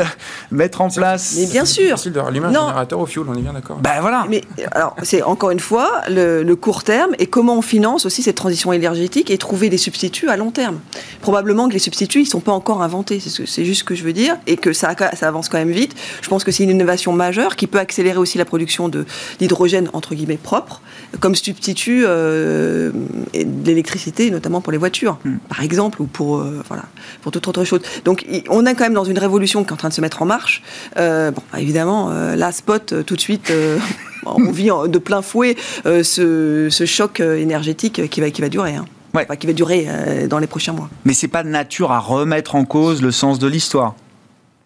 mettre 0.51 0.81
en 0.81 0.89
place. 0.89 1.35
Mais 1.39 1.47
bien 1.47 1.65
sûr. 1.67 1.97
de 2.11 2.19
rallumer 2.19 2.47
un 2.47 2.51
Non. 2.53 2.61
générateur 2.69 2.99
au 3.01 3.07
fioul, 3.07 3.27
on 3.29 3.35
est 3.35 3.43
bien 3.43 3.53
d'accord. 3.53 3.77
Ben 3.79 4.01
voilà. 4.01 4.25
Mais 4.31 4.43
alors, 4.73 4.97
c'est 5.03 5.23
encore 5.23 5.51
une 5.51 5.61
fois 5.61 6.01
le, 6.09 6.43
le 6.43 6.57
court 6.57 6.83
terme 6.85 7.11
et 7.19 7.27
comment 7.27 7.59
on 7.59 7.63
finance 7.63 8.07
aussi 8.07 8.23
cette 8.23 8.37
transition 8.37 8.73
énergétique 8.73 9.31
et 9.31 9.37
trouver 9.39 9.69
des 9.69 9.77
substituts 9.79 10.29
à 10.31 10.37
long 10.37 10.51
terme. 10.51 10.81
Probablement 11.21 11.69
que 11.69 11.75
les 11.75 11.79
substituts, 11.79 12.21
ils 12.23 12.27
sont 12.27 12.41
pas 12.41 12.53
encore 12.53 12.83
inventés. 12.83 13.21
C'est 13.21 13.29
ce 13.31 13.43
que- 13.43 13.47
C'est 13.51 13.65
juste 13.65 13.81
ce 13.81 13.85
que 13.85 13.95
je 13.95 14.05
veux 14.05 14.13
dire 14.13 14.37
et 14.47 14.57
que 14.57 14.73
ça, 14.73 14.95
ça 15.15 15.29
avance 15.29 15.49
quand 15.49 15.59
même 15.59 15.71
vite. 15.73 15.95
Je 16.23 16.29
pense 16.29 16.45
que 16.45 16.53
c'est 16.53 16.63
une 16.65 16.71
innovation 16.71 17.13
majeure 17.13 17.57
qui 17.57 17.67
peut 17.67 17.79
accélérer 17.81 18.19
aussi 18.19 18.39
la 18.39 18.45
production 18.45 18.89
de 18.89 19.05
d'hydrogène 19.41 19.91
entre 19.93 20.15
guillemets 20.15 20.37
propre 20.43 20.81
comme 21.19 21.35
substitut 21.35 22.05
euh, 22.07 22.93
et 23.35 23.45
d'électricité, 23.45 24.31
notamment 24.31 24.61
pour 24.61 24.71
les 24.73 24.79
voitures, 24.79 25.19
par 25.49 25.63
exemple, 25.63 26.01
ou 26.03 26.07
pour 26.07 26.39
euh, 26.39 26.63
voilà, 26.69 26.85
pour 27.23 27.33
toute 27.33 27.47
autre 27.49 27.65
chose. 27.65 27.81
Donc, 28.05 28.25
on 28.49 28.65
est 28.67 28.75
quand 28.75 28.85
même 28.85 28.95
dans 29.01 29.11
une 29.11 29.19
révolution 29.19 29.65
qui 29.65 29.71
est 29.71 29.73
en 29.73 29.77
train 29.77 29.89
de 29.89 29.95
se 29.95 30.01
mettre 30.01 30.21
en 30.23 30.27
marche. 30.27 30.63
Euh, 30.99 31.31
bon, 31.31 31.43
évidemment, 31.57 32.11
euh, 32.11 32.37
la 32.37 32.53
spot 32.53 32.93
euh, 32.93 33.03
tout 33.03 33.17
de 33.17 33.21
suite. 33.21 33.51
euh, 33.51 33.79
on 34.27 34.51
vit 34.51 34.69
de 34.89 34.99
plein 34.99 35.23
fouet 35.23 35.57
ce, 35.85 36.69
ce 36.71 36.85
choc 36.87 37.21
énergétique 37.21 38.09
qui 38.11 38.21
va, 38.21 38.31
qui 38.31 38.43
va 38.43 38.49
durer. 38.51 38.75
hein. 38.77 38.85
Ouais. 39.15 39.25
Enfin, 39.25 39.37
qui 39.37 39.47
va 39.47 39.53
durer 39.55 39.89
dans 40.29 40.39
les 40.39 40.47
prochains 40.47 40.73
mois. 40.73 40.89
Mais 41.05 41.15
c'est 41.15 41.27
pas 41.29 41.43
de 41.43 41.49
nature 41.49 41.91
à 41.91 41.99
remettre 41.99 42.55
en 42.55 42.65
cause 42.65 43.03
le 43.03 43.11
sens 43.11 43.39
de 43.41 43.49
l'histoire, 43.49 43.95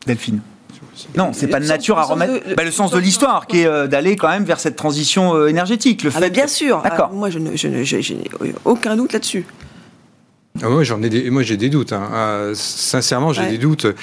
Delphine. 0.07 0.41
Non, 1.17 1.31
c'est 1.33 1.47
pas 1.49 1.61
de 1.61 1.67
nature 1.67 1.99
à 1.99 2.03
remettre 2.05 2.35
le- 2.49 2.55
bah, 2.55 2.63
le 2.65 2.71
sens 2.71 2.91
de 2.91 2.99
l'histoire, 2.99 3.47
qui 3.47 3.61
est 3.61 3.67
euh, 3.67 3.87
d'aller 3.87 4.17
quand 4.17 4.29
même 4.29 4.45
vers 4.45 4.61
cette 4.61 4.77
transition 4.77 5.35
euh, 5.35 5.47
énergétique. 5.49 6.03
Le 6.05 6.11
Ah, 6.11 6.19
fait 6.19 6.21
bah, 6.21 6.29
bien 6.29 6.45
que- 6.45 6.51
sûr. 6.51 6.83
D'accord. 6.83 7.09
Ah, 7.11 7.15
moi, 7.15 7.31
ne- 7.31 7.57
je- 7.57 7.85
je 7.85 8.13
n'ai 8.15 8.55
aucun 8.65 8.97
doute 8.97 9.13
là-dessus. 9.13 9.47
Ah 10.63 10.71
ouais, 10.71 10.85
j'en 10.85 11.03
ai 11.03 11.09
des, 11.11 11.31
moi 11.31 11.43
j'ai 11.43 11.57
des 11.57 11.69
doutes. 11.69 11.93
hein. 11.93 12.09
Ah, 12.13 12.49
sincèrement, 12.55 13.33
j'ai 13.33 13.43
Ouais. 13.43 13.51
des 13.51 13.59
doutes. 13.59 13.87
Euh, 13.87 13.95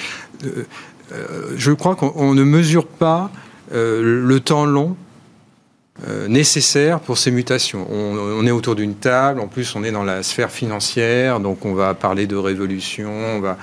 euh, 1.12 1.52
je 1.56 1.72
crois 1.72 1.94
qu'on 1.96 2.12
on 2.16 2.34
ne 2.34 2.44
mesure 2.44 2.86
pas 2.86 3.30
euh, 3.74 4.22
le 4.24 4.40
temps 4.40 4.66
long 4.66 4.96
euh, 6.08 6.28
nécessaire 6.28 7.00
pour 7.00 7.16
ces 7.16 7.30
mutations. 7.30 7.86
On, 7.90 8.16
on 8.18 8.46
est 8.46 8.50
autour 8.50 8.74
d'une 8.74 8.94
table, 8.94 9.40
en 9.40 9.48
plus 9.48 9.74
on 9.76 9.82
est 9.84 9.92
dans 9.92 10.04
la 10.04 10.22
sphère 10.22 10.50
financière, 10.50 11.40
donc 11.40 11.64
on 11.64 11.74
va 11.74 11.94
parler 11.94 12.26
de 12.26 12.36
révolution, 12.36 13.10
on 13.10 13.40
va... 13.40 13.56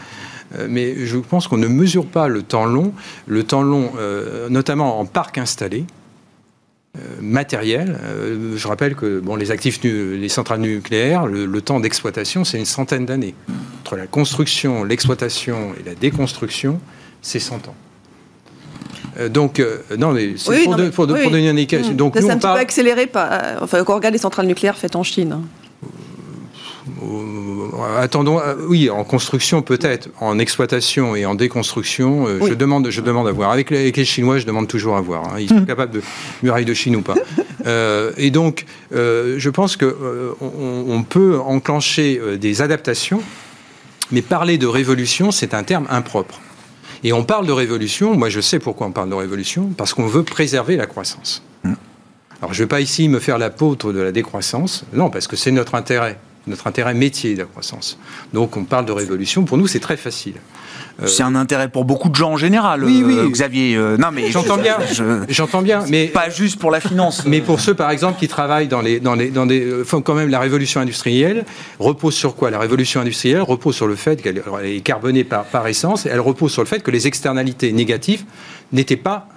euh, 0.57 0.67
Mais 0.69 1.05
je 1.05 1.17
pense 1.17 1.47
qu'on 1.47 1.57
ne 1.57 1.67
mesure 1.67 2.05
pas 2.07 2.27
le 2.27 2.41
temps 2.43 2.65
long, 2.65 2.93
le 3.27 3.43
temps 3.43 3.61
long, 3.63 3.91
euh, 3.99 4.49
notamment 4.49 4.99
en 4.99 5.05
parc 5.05 5.37
installé, 5.37 5.85
matériel. 7.21 7.97
Euh, 8.03 8.57
je 8.57 8.67
rappelle 8.67 8.95
que 8.95 9.19
bon, 9.19 9.35
les 9.35 9.51
actifs, 9.51 9.81
les 9.83 10.29
centrales 10.29 10.59
nucléaires, 10.61 11.25
le, 11.27 11.45
le 11.45 11.61
temps 11.61 11.79
d'exploitation, 11.79 12.43
c'est 12.43 12.57
une 12.59 12.65
centaine 12.65 13.05
d'années. 13.05 13.35
Entre 13.81 13.95
la 13.95 14.07
construction, 14.07 14.83
l'exploitation 14.83 15.73
et 15.79 15.83
la 15.87 15.95
déconstruction, 15.95 16.79
c'est 17.21 17.39
100 17.39 17.67
ans. 17.67 17.75
Euh, 19.17 19.29
donc, 19.29 19.59
euh, 19.59 19.79
non, 19.97 20.11
mais 20.11 20.33
c'est 20.37 20.49
Oui, 20.49 20.63
pour, 20.63 20.71
non, 20.73 20.77
de- 20.77 20.83
mais- 20.85 20.89
pour 20.91 21.07
de- 21.07 21.13
oui, 21.13 21.19
pour 21.19 21.27
oui. 21.27 21.31
donner 21.33 21.45
une 21.45 21.51
indication. 21.51 21.93
Mmh. 21.93 21.97
Donc, 21.97 22.15
Ça, 22.15 22.21
nous, 22.21 22.27
un 22.27 22.31
on 22.31 22.33
petit 22.35 22.39
peu 22.39 22.41
parle. 22.47 22.59
accéléré 22.59 23.09
euh, 23.15 23.55
Enfin, 23.61 23.83
quand 23.83 23.93
on 23.93 23.95
regarde 23.97 24.13
les 24.13 24.19
centrales 24.19 24.45
nucléaires 24.47 24.77
faites 24.77 24.95
en 24.95 25.03
Chine. 25.03 25.41
Euh, 27.03 28.01
attendons, 28.01 28.39
euh, 28.39 28.55
oui, 28.67 28.89
en 28.89 29.03
construction 29.03 29.61
peut-être, 29.61 30.09
en 30.19 30.39
exploitation 30.39 31.15
et 31.15 31.25
en 31.25 31.35
déconstruction, 31.35 32.27
euh, 32.27 32.39
Oui. 32.41 32.49
je 32.49 32.53
demande, 32.55 32.89
je 32.89 33.01
demande 33.01 33.27
à 33.27 33.31
voir. 33.31 33.51
Avec 33.51 33.69
les, 33.69 33.77
avec 33.79 33.97
les 33.97 34.05
Chinois, 34.05 34.37
je 34.39 34.45
demande 34.45 34.67
toujours 34.67 34.95
à 34.97 35.01
voir. 35.01 35.25
hein. 35.33 35.39
Ils 35.39 35.49
sont 35.49 35.65
capables 35.65 35.91
de 35.93 36.01
muraille 36.43 36.65
de 36.65 36.73
Chine 36.73 36.95
ou 36.95 37.01
pas. 37.01 37.15
Euh, 37.65 38.11
et 38.17 38.31
donc, 38.31 38.65
euh, 38.93 39.35
je 39.37 39.49
pense 39.49 39.75
que 39.77 40.35
on, 40.41 40.85
on 40.87 41.03
peut 41.03 41.39
enclencher 41.39 42.19
des 42.39 42.61
adaptations, 42.61 43.21
mais 44.11 44.21
parler 44.21 44.57
de 44.57 44.67
révolution, 44.67 45.31
c'est 45.31 45.53
un 45.53 45.63
terme 45.63 45.85
impropre. 45.89 46.39
Et 47.03 47.13
on 47.13 47.23
parle 47.23 47.45
de 47.47 47.51
révolution. 47.53 48.15
Moi, 48.15 48.29
je 48.29 48.41
sais 48.41 48.59
pourquoi 48.59 48.87
on 48.87 48.91
parle 48.91 49.09
de 49.09 49.15
révolution, 49.15 49.69
parce 49.77 49.93
qu'on 49.93 50.07
veut 50.07 50.23
préserver 50.23 50.75
la 50.75 50.85
croissance. 50.85 51.43
Alors, 52.41 52.53
je 52.53 52.59
ne 52.61 52.65
vais 52.65 52.69
pas 52.69 52.79
ici 52.81 53.09
me 53.09 53.19
faire 53.19 53.37
l'apôtre 53.37 53.91
de 53.91 53.99
la 53.99 54.11
décroissance. 54.13 54.85
Non, 54.93 55.09
parce 55.09 55.27
que 55.27 55.35
c'est 55.35 55.51
notre 55.51 55.75
intérêt, 55.75 56.17
notre 56.47 56.67
intérêt 56.67 56.93
métier 56.93 57.33
de 57.35 57.39
la 57.39 57.45
croissance. 57.45 57.97
Donc, 58.33 58.57
on 58.57 58.63
parle 58.63 58.85
de 58.85 58.91
révolution. 58.91 59.43
Pour 59.45 59.57
nous, 59.57 59.67
c'est 59.67 59.79
très 59.79 59.97
facile. 59.97 60.35
Euh, 61.01 61.07
C'est 61.07 61.23
un 61.23 61.35
intérêt 61.35 61.69
pour 61.69 61.85
beaucoup 61.85 62.09
de 62.09 62.15
gens 62.15 62.31
en 62.31 62.37
général, 62.37 62.83
Oui, 62.83 63.01
euh, 63.03 63.23
oui. 63.25 63.31
Xavier. 63.31 63.75
euh, 63.75 63.97
non, 63.97 64.07
mais 64.11 64.31
J'entends 64.31 64.57
je- 64.57 64.61
bien. 64.61 64.77
je- 64.91 65.23
J'entends 65.29 65.61
bien, 65.61 65.83
mais 65.89 66.07
pas 66.07 66.29
juste 66.29 66.59
pour 66.59 66.71
la 66.71 66.79
finance. 66.81 67.23
mais 67.25 67.39
pour 67.41 67.59
ceux, 67.59 67.73
par 67.73 67.89
exemple, 67.91 68.19
qui 68.19 68.27
travaillent 68.27 68.67
dans 68.67 68.81
les, 68.81 68.99
dans 68.99 69.15
les, 69.15 69.29
dans 69.29 69.45
des, 69.45 69.83
font 69.85 70.01
quand 70.01 70.13
même 70.15 70.29
la 70.29 70.39
révolution 70.39 70.81
industrielle, 70.81 71.45
repose 71.79 72.15
sur 72.15 72.35
quoi? 72.35 72.49
La 72.51 72.59
révolution 72.59 72.99
industrielle 72.99 73.41
repose 73.41 73.75
sur 73.75 73.87
le 73.87 73.95
fait 73.95 74.21
qu'elle 74.21 74.41
est 74.63 74.81
carbonée 74.81 75.23
par, 75.23 75.45
par 75.45 75.67
essence, 75.67 76.05
et 76.05 76.09
elle 76.09 76.19
repose 76.19 76.51
sur 76.51 76.61
le 76.63 76.67
fait 76.67 76.81
que 76.83 76.91
les 76.91 77.07
externalités 77.07 77.71
négatives 77.71 78.23
n'étaient 78.73 78.97
pas 78.97 79.27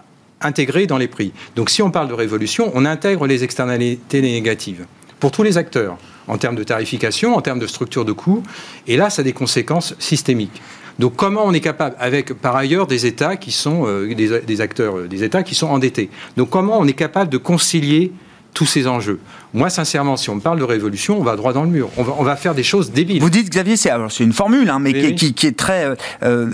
intégrées 0.41 0.87
dans 0.89 0.99
les 0.99 1.07
prix. 1.09 1.33
Donc, 1.55 1.71
si 1.71 1.83
on 1.83 1.91
parle 1.93 2.09
de 2.09 2.15
révolution, 2.15 2.73
on 2.75 2.85
intègre 2.85 3.27
les 3.29 3.45
externalités 3.45 4.21
négatives 4.21 4.85
pour 5.23 5.31
tous 5.31 5.45
les 5.45 5.57
acteurs, 5.57 5.99
en 6.27 6.37
termes 6.37 6.57
de 6.57 6.65
tarification, 6.65 7.37
en 7.37 7.43
termes 7.43 7.61
de 7.61 7.69
structure 7.69 8.05
de 8.05 8.11
coûts, 8.11 8.43
et 8.89 8.97
là, 8.97 9.09
ça 9.09 9.21
a 9.21 9.25
des 9.25 9.33
conséquences 9.33 9.95
systémiques. 10.01 10.61
Donc 10.99 11.15
comment 11.15 11.45
on 11.45 11.53
est 11.53 11.61
capable, 11.61 11.95
avec 12.01 12.33
par 12.33 12.57
ailleurs 12.57 12.89
des 12.89 13.07
États 13.07 13.37
qui 13.37 13.53
sont 13.53 13.87
euh, 13.87 14.13
des, 14.17 14.61
acteurs, 14.61 14.99
euh, 14.99 15.07
des 15.07 15.23
États 15.23 15.45
qui 15.45 15.55
sont 15.55 15.69
endettés. 15.69 16.11
Donc 16.37 16.51
comment 16.51 16.77
on 16.77 16.89
est 16.89 16.93
capable 16.93 17.31
de 17.31 17.39
concilier 17.39 18.11
tous 18.55 18.67
ces 18.67 18.87
enjeux 18.87 19.19
Moi, 19.55 19.71
sincèrement, 19.71 20.17
si 20.17 20.29
on 20.31 20.35
me 20.35 20.41
parle 20.41 20.59
de 20.59 20.65
révolution, 20.65 21.19
on 21.19 21.23
va 21.23 21.37
droit 21.37 21.53
dans 21.53 21.63
le 21.65 21.71
mur. 21.71 21.89
On 21.97 22.03
va, 22.03 22.15
on 22.19 22.23
va 22.23 22.37
faire 22.37 22.55
des 22.55 22.63
choses 22.63 22.91
débiles. 22.93 23.21
Vous 23.23 23.31
dites, 23.31 23.49
Xavier, 23.51 23.77
c'est 23.77 23.91
une 24.21 24.33
formule, 24.33 24.69
hein, 24.71 24.79
mais 24.79 24.93
qui, 24.93 25.07
oui. 25.07 25.15
qui- 25.15 25.33
qui 25.35 25.47
est 25.47 25.57
très 25.57 25.85
euh, 25.87 25.95
euh, 26.23 26.47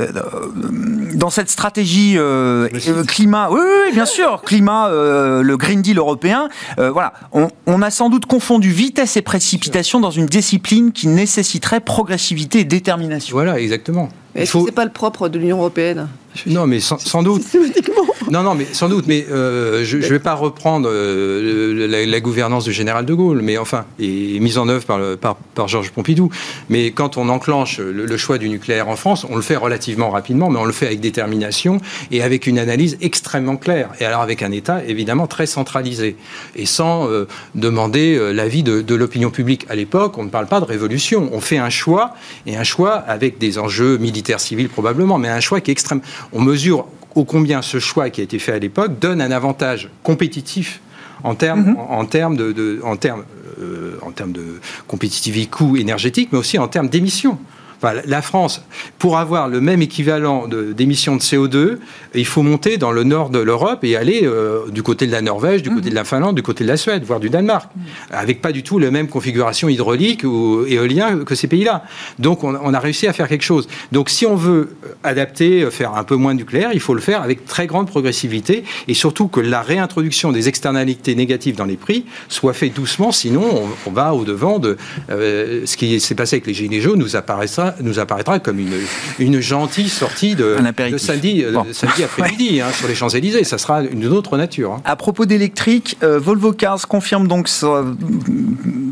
dans 1.15 1.31
cette 1.31 1.51
stratégie 1.51 2.15
euh, 2.17 2.69
euh, 2.89 3.05
climat. 3.05 3.49
Oui, 3.51 3.59
oui, 3.61 3.69
oui, 3.89 3.93
bien 3.95 4.07
sûr, 4.07 4.43
climat, 4.45 4.89
euh, 4.89 5.43
le 5.43 5.57
Green 5.57 5.83
Deal 5.83 5.99
européen. 5.99 6.49
euh, 6.79 6.91
voilà, 6.91 7.13
on, 7.33 7.49
on 7.67 7.83
a 7.83 7.91
sans 7.91 8.11
doute 8.11 8.27
confondu 8.27 8.71
vitesse 8.71 9.17
et 9.17 9.23
précipitation 9.23 10.01
dans 10.01 10.11
une 10.11 10.27
discipline 10.27 10.93
qui 10.93 11.09
nécessiterait 11.09 11.81
progressivité 11.81 12.61
et 12.61 12.65
détermination. 12.65 13.35
Voilà, 13.35 13.59
exactement. 13.59 14.09
Est-ce 14.35 14.53
que 14.53 14.59
faut- 14.59 14.67
c'est 14.67 14.73
pas 14.73 14.85
le 14.85 14.93
propre 14.93 15.29
de 15.29 15.39
l'Union 15.39 15.59
européenne? 15.59 16.07
Non, 16.47 16.67
mais 16.67 16.81
sans, 16.81 16.99
sans 16.99 17.23
doute. 17.23 17.43
Systématiquement. 17.43 18.03
Non, 18.31 18.43
non, 18.43 18.55
mais 18.55 18.67
sans 18.73 18.89
doute. 18.89 19.07
Mais 19.07 19.27
euh, 19.31 19.85
je 19.85 19.97
ne 19.97 20.03
vais 20.03 20.19
pas 20.19 20.35
reprendre 20.35 20.89
euh, 20.91 21.87
la, 21.89 22.05
la 22.05 22.21
gouvernance 22.21 22.65
du 22.65 22.73
général 22.73 23.05
de 23.07 23.15
Gaulle, 23.15 23.41
mais 23.43 23.57
enfin, 23.59 23.85
et 23.99 24.39
mise 24.41 24.59
en 24.59 24.69
œuvre 24.69 24.85
par, 24.85 24.99
le- 24.99 25.17
par, 25.17 25.37
par 25.37 25.69
Georges 25.69 25.91
Pompidou. 25.91 26.31
Mais 26.69 26.91
quand 26.91 27.17
on 27.17 27.29
enclenche 27.29 27.79
le, 27.79 28.05
le 28.07 28.17
choix 28.17 28.39
du 28.39 28.49
nucléaire 28.49 28.89
en 28.89 28.97
France, 28.97 29.27
on 29.31 29.37
le 29.37 29.43
fait 29.43 29.57
relativement 29.57 30.11
rapidement, 30.11 30.51
mais 30.51 30.59
on 30.59 30.65
le 30.65 30.73
fait 30.73 30.87
avec 30.87 31.01
détermination 31.01 31.81
et 32.11 32.23
avec 32.23 32.47
une 32.47 32.59
analyse 32.59 32.99
extrêmement 33.01 33.57
claire. 33.57 33.91
Et 34.01 34.05
alors 34.05 34.21
avec 34.21 34.43
un 34.43 34.53
État 34.53 34.83
évidemment 34.87 35.27
très 35.27 35.47
centralisé 35.47 36.17
et 36.57 36.67
sans 36.67 37.09
euh, 37.09 37.27
demander 37.55 38.19
l'avis 38.33 38.63
de, 38.63 38.81
de 38.83 38.95
l'opinion 38.95 39.31
publique. 39.31 39.67
À 39.69 39.75
l'époque, 39.75 40.19
on 40.19 40.25
ne 40.25 40.31
parle 40.31 40.47
pas 40.47 40.61
de 40.61 40.65
révolution. 40.65 41.31
On 41.33 41.41
fait 41.41 41.59
un 41.59 41.71
choix 41.71 42.15
et 42.47 42.57
un 42.57 42.65
choix 42.65 42.95
avec 42.95 43.39
des 43.39 43.59
enjeux 43.59 43.97
militaires, 43.99 44.41
civils 44.41 44.69
probablement, 44.69 45.19
mais 45.19 45.29
un 45.29 45.41
choix 45.41 45.61
qui 45.61 45.71
est 45.71 45.73
extrême. 45.73 46.01
On 46.33 46.41
mesure 46.43 46.87
ô 47.15 47.25
combien 47.25 47.63
ce 47.63 47.79
choix 47.79 48.11
qui 48.11 48.21
a 48.21 48.25
été 48.25 48.39
fait 48.39 48.53
à 48.53 48.59
l'époque 48.59 48.99
donne 48.99 49.21
un 49.21 49.31
avantage 49.31 49.89
compétitif 50.03 50.81
en 51.25 51.35
termes, 51.35 51.77
en, 51.79 51.99
en 52.01 52.05
termes 52.05 52.37
de, 52.37 52.53
de- 52.53 52.81
en 52.85 52.97
termes, 52.97 53.25
euh, 53.61 53.99
en 54.03 54.13
termes 54.13 54.33
de 54.33 54.61
compétitivité 54.87 55.47
coût 55.49 55.77
énergétique, 55.77 56.29
mais 56.33 56.39
aussi 56.39 56.59
en 56.59 56.69
termes 56.69 56.89
d'émissions. 56.89 57.39
Enfin, 57.81 58.01
la- 58.05 58.23
France, 58.23 58.63
pour 58.99 59.17
avoir 59.19 59.49
le 59.49 59.61
même 59.61 59.81
équivalent 59.83 60.49
d'émissions 60.49 61.15
de, 61.17 61.21
CO2, 61.21 61.79
il 62.15 62.27
faut 62.27 62.43
monter 62.43 62.77
dans 62.77 62.91
le 62.91 63.05
nord 63.05 63.31
de 63.31 63.39
l'Europe 63.39 63.85
et 63.85 63.97
aller 63.97 64.23
euh, 64.25 64.69
du 64.71 64.83
côté 64.83 65.07
de 65.07 65.13
la 65.13 65.23
Norvège, 65.23 65.63
du 65.63 65.71
côté 65.71 65.89
de 65.89 65.95
la 65.95 66.05
Finlande, 66.05 66.35
du 66.35 66.43
côté 66.43 66.65
de 66.65 66.69
la 66.69 66.77
Suède, 66.77 67.05
voire 67.05 67.21
du 67.21 67.31
Danemark, 67.31 67.71
avec 68.11 68.43
pas 68.43 68.51
du 68.51 68.63
tout 68.65 68.79
la 68.81 68.91
même 68.91 69.07
configuration 69.09 69.69
hydraulique 69.69 70.25
ou 70.25 70.65
éolien 70.67 71.19
que 71.25 71.35
ces 71.37 71.47
pays-là. 71.47 71.85
Donc 72.19 72.43
on, 72.43 72.57
on 72.61 72.75
a 72.75 72.81
réussi 72.81 73.07
à 73.07 73.13
faire 73.13 73.29
quelque 73.29 73.45
chose. 73.45 73.69
Donc 73.93 74.11
si 74.11 74.27
on 74.27 74.35
veut 74.35 74.77
adapter, 75.05 75.63
euh, 75.63 75.71
faire 75.71 75.95
un 75.95 76.05
peu 76.05 76.17
moins 76.17 76.35
de 76.35 76.39
nucléaire, 76.41 76.71
il 76.75 76.81
faut 76.81 76.95
le 76.95 77.01
faire 77.01 77.23
avec 77.23 77.47
très 77.47 77.67
grande 77.69 77.87
progressivité 77.87 78.65
et 78.89 78.95
surtout 78.95 79.29
que 79.29 79.41
la 79.41 79.63
réintroduction 79.63 80.33
des 80.33 80.49
externalités 80.49 81.15
négatives 81.15 81.55
dans 81.55 81.65
les 81.65 81.77
prix 81.77 82.05
soit 82.29 82.53
fait 82.55 82.69
doucement, 82.71 83.13
sinon 83.13 83.45
on, 83.87 83.91
on 83.91 83.93
va 83.93 84.15
au-devant 84.15 84.59
de 84.59 84.77
euh, 85.11 85.63
ce 85.65 85.77
qui 85.77 86.01
s'est 86.01 86.15
passé 86.17 86.37
avec 86.37 86.47
les 86.49 86.55
gilets 86.55 86.81
jaunes, 86.81 86.99
nous 86.99 87.15
apparaîtra 87.17 87.68
nous 87.81 87.99
apparaîtra 87.99 88.39
comme 88.39 88.59
une, 88.59 88.75
une 89.19 89.41
gentille 89.41 89.89
sortie 89.89 90.35
de, 90.35 90.57
de 90.91 90.99
samedi, 90.99 91.45
samedi 91.73 92.05
après-midi 92.05 92.61
hein, 92.61 92.69
sur 92.73 92.89
les 92.89 92.95
Champs-Élysées. 92.95 93.45
Ça 93.45 93.59
sera 93.59 93.83
une 93.83 94.07
autre 94.07 94.37
nature. 94.37 94.75
Hein. 94.75 94.83
À 94.85 94.97
propos 94.97 95.27
d'électrique, 95.27 95.97
Volvo 96.03 96.53
Cars 96.53 96.87
confirme 96.89 97.29
donc 97.29 97.49
sa 97.49 97.85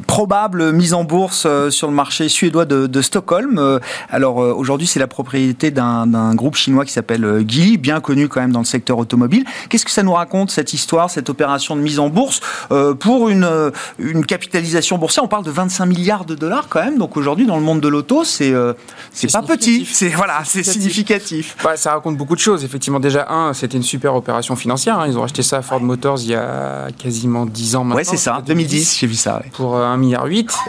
probable 0.07 0.73
mise 0.73 0.95
en 0.95 1.05
bourse 1.05 1.47
sur 1.71 1.89
le 1.89 1.95
marché 1.95 2.29
suédois 2.29 2.65
de, 2.65 2.87
de 2.87 3.03
Stockholm. 3.03 3.81
alors 4.11 4.37
aujourd'hui, 4.37 4.87
c'est 4.87 5.01
la 5.01 5.07
propriété 5.07 5.71
d'un 5.71 6.35
groupe 6.35 6.57
chinois 6.57 6.85
qui 6.85 6.93
s'appelle 6.93 7.45
Geely, 7.47 7.79
bien 7.79 8.01
connu 8.01 8.29
quand 8.29 8.41
même 8.41 8.53
dans 8.53 8.61
le 8.61 8.65
secteur 8.65 8.99
automobile. 8.99 9.45
Qu'est-ce 9.69 9.85
que 9.85 9.91
ça 9.91 10.03
nous 10.03 10.13
raconte 10.13 10.51
cette 10.51 10.73
histoire, 10.73 11.11
cette 11.11 11.31
opération 11.31 11.77
de 11.77 11.81
mise 11.81 11.99
en 11.99 12.09
bourse 12.09 12.41
pour 13.01 13.29
une, 13.29 13.49
une 13.99 14.25
capitalisation 14.25 14.99
boursière? 14.99 15.25
On 15.25 15.29
parle 15.29 15.45
de 15.45 15.51
25 15.51 15.87
milliards 15.87 16.25
de 16.25 16.35
dollars 16.35 16.69
quand 16.69 16.85
même. 16.85 16.99
Donc 16.99 17.17
aujourd'hui, 17.17 17.47
dans 17.47 17.57
le 17.57 17.63
monde 17.63 17.81
de 17.81 17.89
l'auto, 17.89 18.25
c'est 18.25 18.53
euh, 18.53 18.66
c'est 19.13 19.33
pas 19.33 19.43
petit. 19.43 19.87
C'est 19.91 20.09
voilà, 20.09 20.43
c'est 20.45 20.63
significatif. 20.63 21.57
ça 21.77 21.93
raconte 21.93 22.17
beaucoup 22.17 22.35
de 22.35 22.41
choses. 22.41 22.65
Effectivement, 22.65 23.01
déjà 23.01 23.27
un, 23.31 23.53
c'était 23.53 23.77
une 23.77 23.83
super 23.83 24.15
opération 24.15 24.57
financière. 24.57 24.99
Hein. 25.01 25.07
Ils 25.09 25.19
ont 25.19 25.25
acheté 25.25 25.43
ça 25.43 25.59
à 25.59 25.63
Ford 25.63 25.81
Motors 25.81 26.21
il 26.23 26.31
y 26.31 26.35
a 26.35 26.89
quasiment 26.97 27.47
10 27.47 27.77
ans 27.77 27.85
maintenant. 27.85 27.97
Ouais, 27.97 28.05
c'est 28.05 28.17
ça. 28.17 28.43
2010, 28.47 28.99
j'ai 28.99 29.07
vu 29.07 29.15
ça. 29.15 29.43
Pour 29.53 29.77
1,8 29.77 29.99
milliard. 29.99 30.27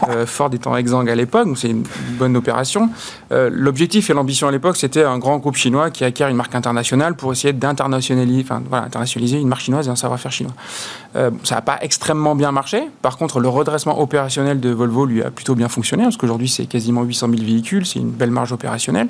Euh, 0.08 0.26
Ford 0.26 0.50
étant 0.52 0.76
exsangue 0.76 1.10
à 1.10 1.14
l'époque, 1.14 1.46
donc 1.46 1.58
c'est 1.58 1.70
une 1.70 1.84
bonne 2.18 2.36
opération. 2.36 2.90
Euh, 3.32 3.50
l'objectif 3.52 4.10
et 4.10 4.14
l'ambition 4.14 4.48
à 4.48 4.50
l'époque, 4.50 4.76
c'était 4.76 5.04
un 5.04 5.18
grand 5.18 5.38
groupe 5.38 5.56
chinois 5.56 5.90
qui 5.90 6.04
acquiert 6.04 6.28
une 6.28 6.36
marque 6.36 6.54
internationale 6.54 7.14
pour 7.14 7.32
essayer 7.32 7.52
d'internationaliser, 7.52 8.42
enfin 8.42 8.62
voilà, 8.68 8.86
internationaliser 8.86 9.38
une 9.38 9.48
marque 9.48 9.62
chinoise 9.62 9.88
et 9.88 9.90
un 9.90 9.96
savoir-faire 9.96 10.32
chinois. 10.32 10.54
Ça 11.42 11.56
n'a 11.56 11.62
pas 11.62 11.78
extrêmement 11.80 12.34
bien 12.34 12.52
marché. 12.52 12.88
Par 13.02 13.16
contre, 13.16 13.40
le 13.40 13.48
redressement 13.48 14.00
opérationnel 14.00 14.60
de 14.60 14.70
Volvo 14.70 15.06
lui 15.06 15.22
a 15.22 15.30
plutôt 15.30 15.54
bien 15.54 15.68
fonctionné, 15.68 16.04
parce 16.04 16.16
qu'aujourd'hui, 16.16 16.48
c'est 16.48 16.66
quasiment 16.66 17.02
800 17.02 17.28
000 17.30 17.42
véhicules, 17.42 17.86
c'est 17.86 17.98
une 17.98 18.10
belle 18.10 18.30
marge 18.30 18.52
opérationnelle. 18.52 19.08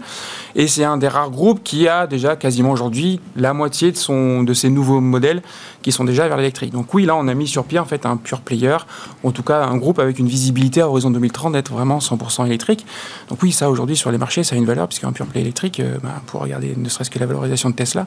Et 0.55 0.67
c'est 0.67 0.85
un 0.85 0.97
des 0.97 1.09
rares 1.09 1.31
groupes 1.31 1.63
qui 1.63 1.89
a 1.89 2.07
déjà 2.07 2.37
quasiment 2.37 2.71
aujourd'hui 2.71 3.21
la 3.37 3.53
moitié 3.53 3.93
de, 3.93 3.97
son, 3.97 4.43
de 4.43 4.55
ses 4.55 4.71
nouveaux 4.71 5.01
modèles 5.01 5.43
qui 5.83 5.93
sont 5.93 6.05
déjà 6.05 6.27
vers 6.29 6.37
l'électrique. 6.37 6.73
Donc 6.73 6.93
oui, 6.95 7.05
là, 7.05 7.17
on 7.17 7.29
a 7.29 7.35
mis 7.35 7.47
sur 7.47 7.65
pied 7.65 7.79
en 7.79 7.85
fait 7.85 8.07
un 8.07 8.17
pure 8.17 8.41
player, 8.41 8.77
en 9.25 9.31
tout 9.31 9.43
cas 9.43 9.65
un 9.65 9.77
groupe 9.77 9.99
avec 9.99 10.19
une 10.19 10.29
visibilité 10.29 10.81
à 10.81 10.89
horizon 10.89 11.11
2030 11.11 11.53
d'être 11.53 11.73
vraiment 11.73 11.99
100% 11.99 12.47
électrique. 12.47 12.87
Donc 13.29 13.43
oui, 13.43 13.53
ça 13.53 13.71
aujourd'hui 13.71 13.97
sur 13.97 14.11
les 14.11 14.19
marchés, 14.19 14.45
ça 14.45 14.57
a 14.57 14.59
une 14.59 14.67
valeur, 14.67 14.89
puisqu'un 14.89 15.13
pure 15.13 15.27
play 15.27 15.41
électrique, 15.41 15.81
euh, 15.81 15.99
bah, 16.03 16.23
pour 16.27 16.41
regarder 16.41 16.75
ne 16.77 16.89
serait-ce 16.89 17.11
que 17.11 17.19
la 17.19 17.27
valorisation 17.27 17.71
de 17.71 17.75
Tesla, 17.75 18.07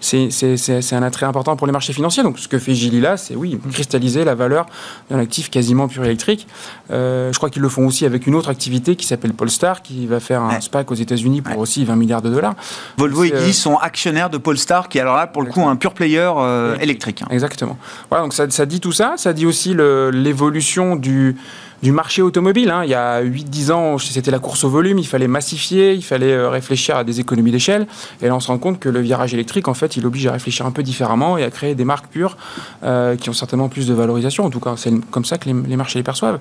c'est 0.00 0.92
un 0.92 1.02
attrait 1.02 1.26
important 1.26 1.56
pour 1.56 1.66
les 1.66 1.72
marchés 1.72 1.92
financiers. 1.92 2.22
Donc 2.22 2.38
ce 2.38 2.48
que 2.48 2.58
fait 2.58 2.74
Gili 2.74 3.00
là, 3.00 3.16
c'est 3.16 3.35
oui, 3.36 3.58
cristalliser 3.72 4.24
la 4.24 4.34
valeur 4.34 4.66
d'un 5.10 5.18
actif 5.18 5.50
quasiment 5.50 5.88
pure 5.88 6.04
électrique. 6.04 6.46
Euh, 6.90 7.32
je 7.32 7.36
crois 7.36 7.50
qu'ils 7.50 7.62
le 7.62 7.68
font 7.68 7.86
aussi 7.86 8.04
avec 8.04 8.26
une 8.26 8.34
autre 8.34 8.48
activité 8.48 8.96
qui 8.96 9.06
s'appelle 9.06 9.32
Polestar, 9.32 9.82
qui 9.82 10.06
va 10.06 10.20
faire 10.20 10.42
un 10.42 10.60
SPAC 10.60 10.90
aux 10.90 10.94
États-Unis 10.94 11.42
pour 11.42 11.58
aussi 11.58 11.84
20 11.84 11.96
milliards 11.96 12.22
de 12.22 12.30
dollars. 12.30 12.54
Volvo 12.96 13.24
et 13.24 13.30
Guy 13.30 13.52
sont 13.52 13.76
actionnaires 13.76 14.30
de 14.30 14.38
Polestar, 14.38 14.88
qui 14.88 14.98
est 14.98 15.00
alors 15.00 15.16
là 15.16 15.26
pour 15.26 15.42
le 15.42 15.50
coup 15.50 15.66
un 15.66 15.76
pure 15.76 15.94
player 15.94 16.30
euh, 16.36 16.76
électrique. 16.78 17.22
Hein. 17.22 17.28
Exactement. 17.30 17.78
Voilà, 18.08 18.24
donc 18.24 18.32
ça, 18.32 18.48
ça, 18.50 18.66
dit 18.66 18.80
tout 18.80 18.92
ça. 18.92 19.14
Ça 19.16 19.32
dit 19.32 19.46
aussi 19.46 19.74
l'évolution 19.74 20.96
du 20.96 21.36
du 21.82 21.92
marché 21.92 22.22
automobile. 22.22 22.70
Hein. 22.70 22.84
Il 22.84 22.90
y 22.90 22.94
a 22.94 23.22
8-10 23.22 23.72
ans, 23.72 23.98
c'était 23.98 24.30
la 24.30 24.38
course 24.38 24.64
au 24.64 24.68
volume, 24.68 24.98
il 24.98 25.06
fallait 25.06 25.28
massifier, 25.28 25.94
il 25.94 26.02
fallait 26.02 26.32
euh, 26.32 26.48
réfléchir 26.48 26.96
à 26.96 27.04
des 27.04 27.20
économies 27.20 27.50
d'échelle. 27.50 27.86
Et 28.22 28.28
là, 28.28 28.34
on 28.34 28.40
se 28.40 28.48
rend 28.48 28.58
compte 28.58 28.78
que 28.78 28.88
le 28.88 29.00
virage 29.00 29.34
électrique, 29.34 29.68
en 29.68 29.74
fait, 29.74 29.96
il 29.96 30.06
oblige 30.06 30.26
à 30.26 30.32
réfléchir 30.32 30.66
un 30.66 30.70
peu 30.70 30.82
différemment 30.82 31.38
et 31.38 31.44
à 31.44 31.50
créer 31.50 31.74
des 31.74 31.84
marques 31.84 32.06
pures 32.06 32.36
euh, 32.82 33.16
qui 33.16 33.30
ont 33.30 33.34
certainement 33.34 33.68
plus 33.68 33.86
de 33.86 33.94
valorisation. 33.94 34.44
En 34.44 34.50
tout 34.50 34.60
cas, 34.60 34.74
c'est 34.76 34.92
comme 35.10 35.24
ça 35.24 35.38
que 35.38 35.48
les, 35.48 35.76
marchés 35.76 35.98
les 35.98 36.02
perçoivent. 36.02 36.40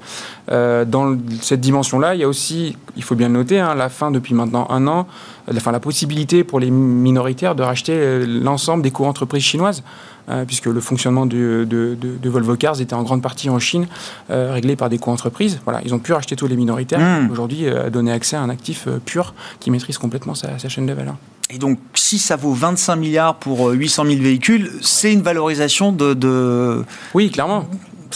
Euh, 0.51 0.85
dans 0.85 1.17
cette 1.41 1.61
dimension-là, 1.61 2.15
il 2.15 2.21
y 2.21 2.23
a 2.23 2.27
aussi, 2.27 2.77
il 2.95 3.03
faut 3.03 3.15
bien 3.15 3.27
le 3.27 3.33
noter, 3.33 3.59
hein, 3.59 3.75
la 3.75 3.89
fin 3.89 4.11
depuis 4.11 4.33
maintenant 4.33 4.67
un 4.69 4.87
an, 4.87 5.07
enfin, 5.53 5.71
la 5.71 5.79
possibilité 5.79 6.43
pour 6.43 6.59
les 6.59 6.71
minoritaires 6.71 7.55
de 7.55 7.63
racheter 7.63 8.25
l'ensemble 8.25 8.83
des 8.83 8.91
co-entreprises 8.91 9.43
chinoises. 9.43 9.83
Euh, 10.27 10.43
puisque 10.43 10.65
le 10.65 10.81
fonctionnement 10.81 11.27
de, 11.27 11.67
de, 11.69 12.29
Volvo 12.29 12.55
Cars 12.55 12.81
était 12.81 12.95
en 12.95 13.03
grande 13.03 13.21
partie 13.21 13.49
en 13.49 13.59
Chine, 13.59 13.87
euh, 14.31 14.53
réglé 14.53 14.75
par 14.75 14.89
des 14.89 14.97
co-entreprises. 14.97 15.59
Voilà, 15.65 15.81
ils 15.85 15.93
ont 15.93 15.99
pu 15.99 16.13
racheter 16.13 16.35
tous 16.35 16.47
les 16.47 16.55
minoritaires, 16.55 16.99
mmh. 16.99 17.29
aujourd'hui 17.31 17.67
euh, 17.67 17.91
donner 17.91 18.11
accès 18.11 18.35
à 18.35 18.41
un 18.41 18.49
actif 18.49 18.87
pur 19.05 19.35
qui 19.59 19.69
maîtrise 19.69 19.99
complètement 19.99 20.33
sa, 20.33 20.57
sa 20.57 20.67
chaîne 20.67 20.87
de 20.87 20.93
valeur. 20.93 21.15
Et 21.51 21.59
donc, 21.59 21.77
si 21.93 22.17
ça 22.17 22.35
vaut 22.35 22.53
25 22.53 22.95
milliards 22.95 23.35
pour 23.35 23.69
800 23.69 24.05
000 24.05 24.21
véhicules, 24.21 24.71
c'est 24.81 25.13
une 25.13 25.21
valorisation 25.21 25.91
de, 25.91 26.15
de... 26.15 26.83
Oui, 27.13 27.29
clairement 27.29 27.69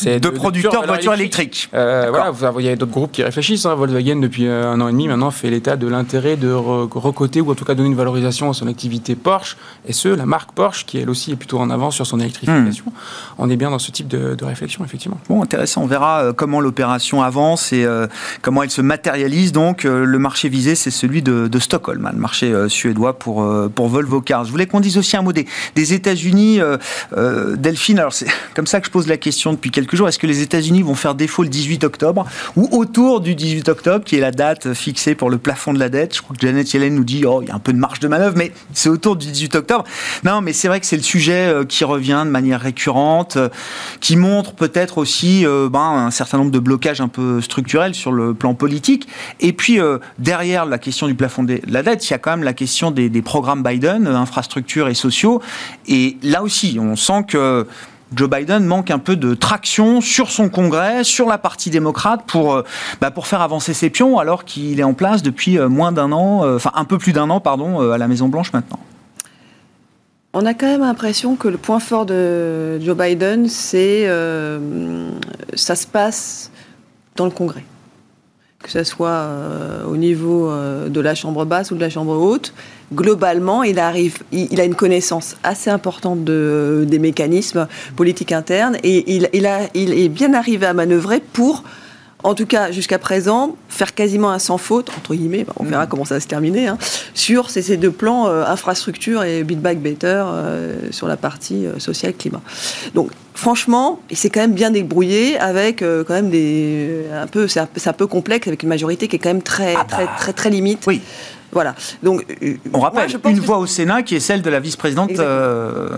de, 0.06 0.30
producteurs 0.30 0.82
de 0.82 0.88
voitures 0.88 1.14
électriques. 1.14 1.70
Euh, 1.74 2.08
voilà, 2.10 2.32
il 2.60 2.66
y 2.66 2.70
a 2.70 2.76
d'autres 2.76 2.92
groupes 2.92 3.12
qui 3.12 3.24
réfléchissent. 3.24 3.66
Hein. 3.66 3.76
Volkswagen, 3.76 4.18
depuis 4.18 4.48
euh, 4.48 4.72
un 4.72 4.82
an 4.82 4.88
et 4.88 4.92
demi, 4.92 5.08
maintenant, 5.08 5.32
fait 5.32 5.50
l'état 5.50 5.76
de 5.76 5.88
l'intérêt 5.88 6.36
de 6.36 6.52
recoter 6.52 7.42
ou 7.42 7.52
en 7.52 7.56
tout 7.56 7.66
cas 7.66 7.76
donner 7.76 7.90
une 7.90 7.96
valorisation 7.96 8.50
à 8.50 8.54
son 8.54 8.68
activité 8.68 9.16
Porsche. 9.16 9.58
Et 9.88 9.94
ce, 9.94 10.10
la 10.10 10.26
marque 10.26 10.52
Porsche, 10.54 10.86
qui 10.86 10.98
elle 10.98 11.10
aussi 11.10 11.32
est 11.32 11.36
plutôt 11.36 11.60
en 11.60 11.70
avance 11.70 11.96
sur 11.96 12.06
son 12.06 12.20
électrification. 12.20 12.86
Hmm. 12.88 12.92
On 13.38 13.50
est 13.50 13.58
bien 13.58 13.72
dans 13.72 13.80
ce 13.80 13.92
type 13.92 14.08
de, 14.08 14.38
réflexion, 14.44 14.84
effectivement. 14.84 15.20
Bon, 15.30 15.44
intéressant. 15.44 15.84
On 15.84 15.88
verra 15.88 16.24
euh, 16.24 16.34
comment 16.34 16.62
l'opération 16.62 17.22
avance 17.22 17.74
et 17.74 17.86
comment 18.42 18.64
elle 18.64 18.72
se 18.72 18.82
matérialise. 18.82 19.52
Donc, 19.52 19.84
le 19.84 20.20
marché 20.20 20.50
visé, 20.50 20.76
c'est 20.76 20.92
celui 20.92 21.22
de, 21.22 21.60
Stockholm, 21.60 22.06
hein, 22.06 22.12
le 22.14 22.20
marché 22.20 22.54
suédois 22.70 23.20
pour, 23.20 23.46
pour 23.76 23.88
Volvo 23.90 24.22
Cars. 24.22 24.46
Je 24.46 24.52
voulais 24.52 24.66
qu'on 24.66 24.80
dise 24.80 24.98
aussi 24.98 25.18
un 25.18 25.22
mot 25.22 25.34
des, 25.34 25.46
des 25.76 25.94
États-Unis. 25.94 26.60
Delphine, 27.58 28.00
alors 28.00 28.14
c'est 28.14 28.28
comme 28.56 28.68
ça 28.68 28.80
que 28.80 28.88
je 28.88 28.92
pose 28.92 29.08
la 29.08 29.18
question 29.18 29.54
depuis 29.54 29.72
quelques 29.72 29.89
jours. 29.96 30.08
Est-ce 30.08 30.20
que 30.20 30.28
les 30.28 30.42
États-Unis 30.42 30.82
vont 30.82 30.96
faire 30.96 31.16
défaut 31.16 31.44
le 31.44 31.50
18 31.50 31.84
octobre 31.84 32.26
ou 32.56 32.68
autour 32.72 33.22
du 33.22 33.36
18 33.36 33.70
octobre, 33.70 34.06
qui 34.06 34.16
est 34.16 34.22
la 34.22 34.32
date 34.32 34.74
fixée 34.74 35.16
pour 35.16 35.30
le 35.30 35.38
plafond 35.38 35.74
de 35.74 35.80
la 35.80 35.90
dette? 35.90 36.16
Je 36.16 36.22
crois 36.22 36.36
que 36.36 36.46
Janet 36.46 36.72
Yellen 36.74 36.96
nous 36.96 37.04
dit 37.04 37.24
oh, 37.26 37.42
il 37.42 37.48
y 37.48 37.52
a 37.52 37.56
un 37.56 37.60
peu 37.60 37.74
de 37.74 37.78
marge 37.78 38.00
de 38.00 38.08
manœuvre, 38.08 38.36
mais 38.38 38.52
c'est 38.74 38.90
autour 38.90 39.16
du 39.16 39.28
18 39.28 39.56
octobre. 39.56 39.84
Non, 40.24 40.42
mais 40.42 40.54
c'est 40.54 40.68
vrai 40.68 40.80
que 40.80 40.86
c'est 40.86 40.98
le 40.98 41.04
sujet 41.04 41.48
euh, 41.48 41.66
qui 41.66 41.84
revient 41.84 42.24
de 42.26 42.30
manière 42.30 42.62
récurrente, 42.62 43.38
euh, 43.38 43.50
qui 44.00 44.16
montre 44.16 44.54
peut-être 44.54 44.98
aussi 44.98 45.46
euh, 45.46 45.70
ben, 45.70 45.80
un 45.80 46.12
certain 46.12 46.38
nombre 46.38 46.52
de 46.52 46.60
blocages 46.60 47.02
un 47.02 47.08
peu 47.08 47.42
structurels 47.42 47.96
sur 47.96 48.12
le 48.12 48.34
plan 48.34 48.54
politique. 48.54 49.08
Et 49.40 49.54
puis, 49.54 49.80
derrière 50.18 50.66
la 50.66 50.78
question 50.78 51.08
du 51.08 51.16
plafond 51.16 51.44
de 51.44 51.60
la 51.68 51.84
dette, 51.84 52.08
il 52.08 52.12
y 52.12 52.14
a 52.14 52.18
quand 52.18 52.32
même 52.32 52.44
la 52.44 52.54
question 52.54 52.92
des, 52.92 53.10
des 53.10 53.22
programmes 53.22 53.64
Biden, 53.64 54.08
infrastructures 54.08 54.88
et 54.88 54.94
sociaux. 54.94 55.42
Et 55.88 56.18
là 56.24 56.44
aussi, 56.44 56.78
on 56.80 56.96
sent 56.96 57.26
que 57.28 57.66
Joe 58.16 58.30
Biden 58.30 58.66
manque 58.66 58.92
un 58.92 59.00
peu 59.00 59.16
de 59.16 59.34
traction 59.36 60.02
sur 60.02 60.32
son 60.32 60.50
Congrès, 60.50 61.04
sur 61.04 61.28
la 61.28 61.38
partie 61.38 61.70
démocrate 61.70 62.24
pour, 62.26 62.54
euh, 62.54 62.64
bah, 63.02 63.14
faire 63.22 63.42
avancer 63.42 63.74
ses 63.74 63.90
pions 63.90 64.18
alors 64.18 64.46
qu'il 64.46 64.80
est 64.80 64.84
en 64.84 64.94
place 64.94 65.22
depuis 65.22 65.60
euh, 65.60 65.70
moins 65.70 65.92
d'un 65.92 66.12
an, 66.12 66.44
euh, 66.44 66.56
enfin 66.56 66.72
un 66.74 66.86
peu 66.86 66.98
plus 66.98 67.14
d'un 67.14 67.30
an, 67.30 67.40
pardon, 67.40 67.92
à 67.92 67.98
la 67.98 68.08
Maison 68.08 68.28
Blanche 68.28 68.54
maintenant. 68.54 68.80
On 70.34 70.46
a 70.46 70.54
quand 70.54 70.68
même 70.68 70.82
l'impression 70.82 71.36
que 71.36 71.48
le 71.48 71.58
point 71.58 71.80
fort 71.80 72.06
de 72.06 72.80
Joe 72.80 72.96
Biden, 72.96 73.48
c'est 73.48 74.08
ça 75.56 75.76
se 75.76 75.88
passe 75.88 76.52
dans 77.16 77.26
le 77.26 77.32
Congrès 77.32 77.64
que 78.62 78.70
ce 78.70 78.84
soit 78.84 79.10
euh, 79.10 79.86
au 79.86 79.96
niveau 79.96 80.50
euh, 80.50 80.90
de 80.90 81.00
la 81.00 81.16
chambre 81.16 81.46
basse 81.46 81.72
ou 81.72 81.76
de 81.76 81.80
la 81.80 81.90
chambre 81.90 82.14
haute, 82.18 82.54
globalement, 82.94 83.64
il, 83.64 83.80
arrive, 83.80 84.18
il, 84.32 84.60
a 84.60 84.66
une 84.66 84.76
connaissance 84.76 85.38
assez 85.44 85.70
importante 85.70 86.24
de, 86.24 86.86
des 86.88 87.00
mécanismes 87.00 87.68
politiques 87.96 88.32
internes 88.32 88.78
et 88.84 89.14
il 89.14 89.30
est 89.34 90.10
bien 90.10 90.34
arrivé 90.34 90.66
à 90.66 90.74
manœuvrer 90.74 91.22
pour 91.22 91.64
en 92.24 92.34
tout 92.34 92.46
cas 92.46 92.72
jusqu'à 92.72 93.00
présent, 93.00 93.56
faire 93.70 93.94
quasiment 93.94 94.32
un 94.32 94.40
sans 94.40 94.58
faute, 94.58 94.90
entre 94.98 95.16
guillemets, 95.16 95.46
on 95.58 95.64
verra 95.64 95.86
mm. 95.86 95.90
comment 95.90 96.06
ça 96.06 96.16
va 96.16 96.20
se 96.20 96.28
terminer, 96.28 96.68
hein, 96.68 96.78
sur 97.14 97.50
ces, 97.50 97.78
deux 97.78 97.92
plans, 97.92 98.28
euh, 98.28 98.46
infrastructure 98.46 99.24
et 99.24 99.44
Build 99.44 99.62
Back 99.62 99.80
Better 99.80 100.26
sur 100.92 101.08
la 101.08 101.18
partie 101.18 101.66
sociale 101.80 102.14
climat. 102.14 102.42
Donc 102.94 103.12
franchement, 103.40 104.02
il 104.10 104.18
s'est 104.18 104.30
quand 104.30 104.42
même 104.42 104.54
bien 104.54 104.70
débrouillé 104.70 105.40
avec 105.40 105.82
euh, 105.82 106.04
quand 106.04 106.14
même 106.14 106.30
des 106.30 107.06
un 107.14 107.28
peu 107.28 107.48
c'est 107.48 107.60
un, 107.60 107.94
peu 107.94 108.06
complexe 108.06 108.48
avec 108.48 108.64
une 108.64 108.70
majorité 108.70 109.08
qui 109.08 109.16
est 109.16 109.20
quand 109.20 109.30
même 109.30 109.42
très 109.42 109.76
ah 109.76 109.86
très, 109.88 110.06
bah. 110.06 110.12
très 110.18 110.34
très 110.34 110.50
limite. 110.50 110.86
Oui. 110.88 111.02
Voilà. 111.52 111.76
Donc, 112.04 112.26
euh, 112.44 112.56
on 112.74 112.80
rappelle 112.80 113.10
une 113.26 113.40
voix 113.40 113.58
au 113.58 113.66
Sénat 113.66 114.04
qui 114.04 114.16
est 114.16 114.20
celle 114.20 114.42
de 114.42 114.50
la 114.50 114.60
vice-présidente 114.60 115.12
euh, 115.20 115.90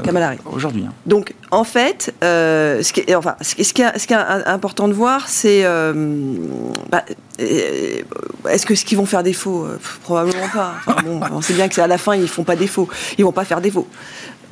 aujourd'hui. 0.51 0.85
Hein. 0.87 0.93
Donc, 1.05 1.33
en 1.51 1.63
fait, 1.63 2.13
ce, 2.21 2.93
qui 2.93 3.01
est, 3.01 3.15
enfin, 3.15 3.35
ce, 3.41 3.55
qui 3.55 3.81
est, 3.81 3.99
ce 3.99 4.07
qui 4.07 4.13
est 4.13 4.17
important 4.17 4.87
de 4.87 4.93
voir, 4.93 5.27
c'est 5.27 5.63
bah, 6.89 7.03
est-ce 8.49 8.65
que 8.65 8.75
ce 8.75 8.85
qu'ils 8.85 8.97
vont 8.97 9.05
faire 9.05 9.23
défaut 9.23 9.67
Probablement 10.03 10.47
pas. 10.53 10.75
on 11.31 11.41
sait 11.41 11.53
bien 11.53 11.67
que 11.67 11.79
à 11.81 11.87
la 11.87 11.97
fin, 11.97 12.15
ils 12.15 12.27
font 12.27 12.43
pas 12.43 12.55
défaut. 12.55 12.87
Ils 13.17 13.25
vont 13.25 13.31
pas 13.31 13.45
faire 13.45 13.61
défaut. 13.61 13.87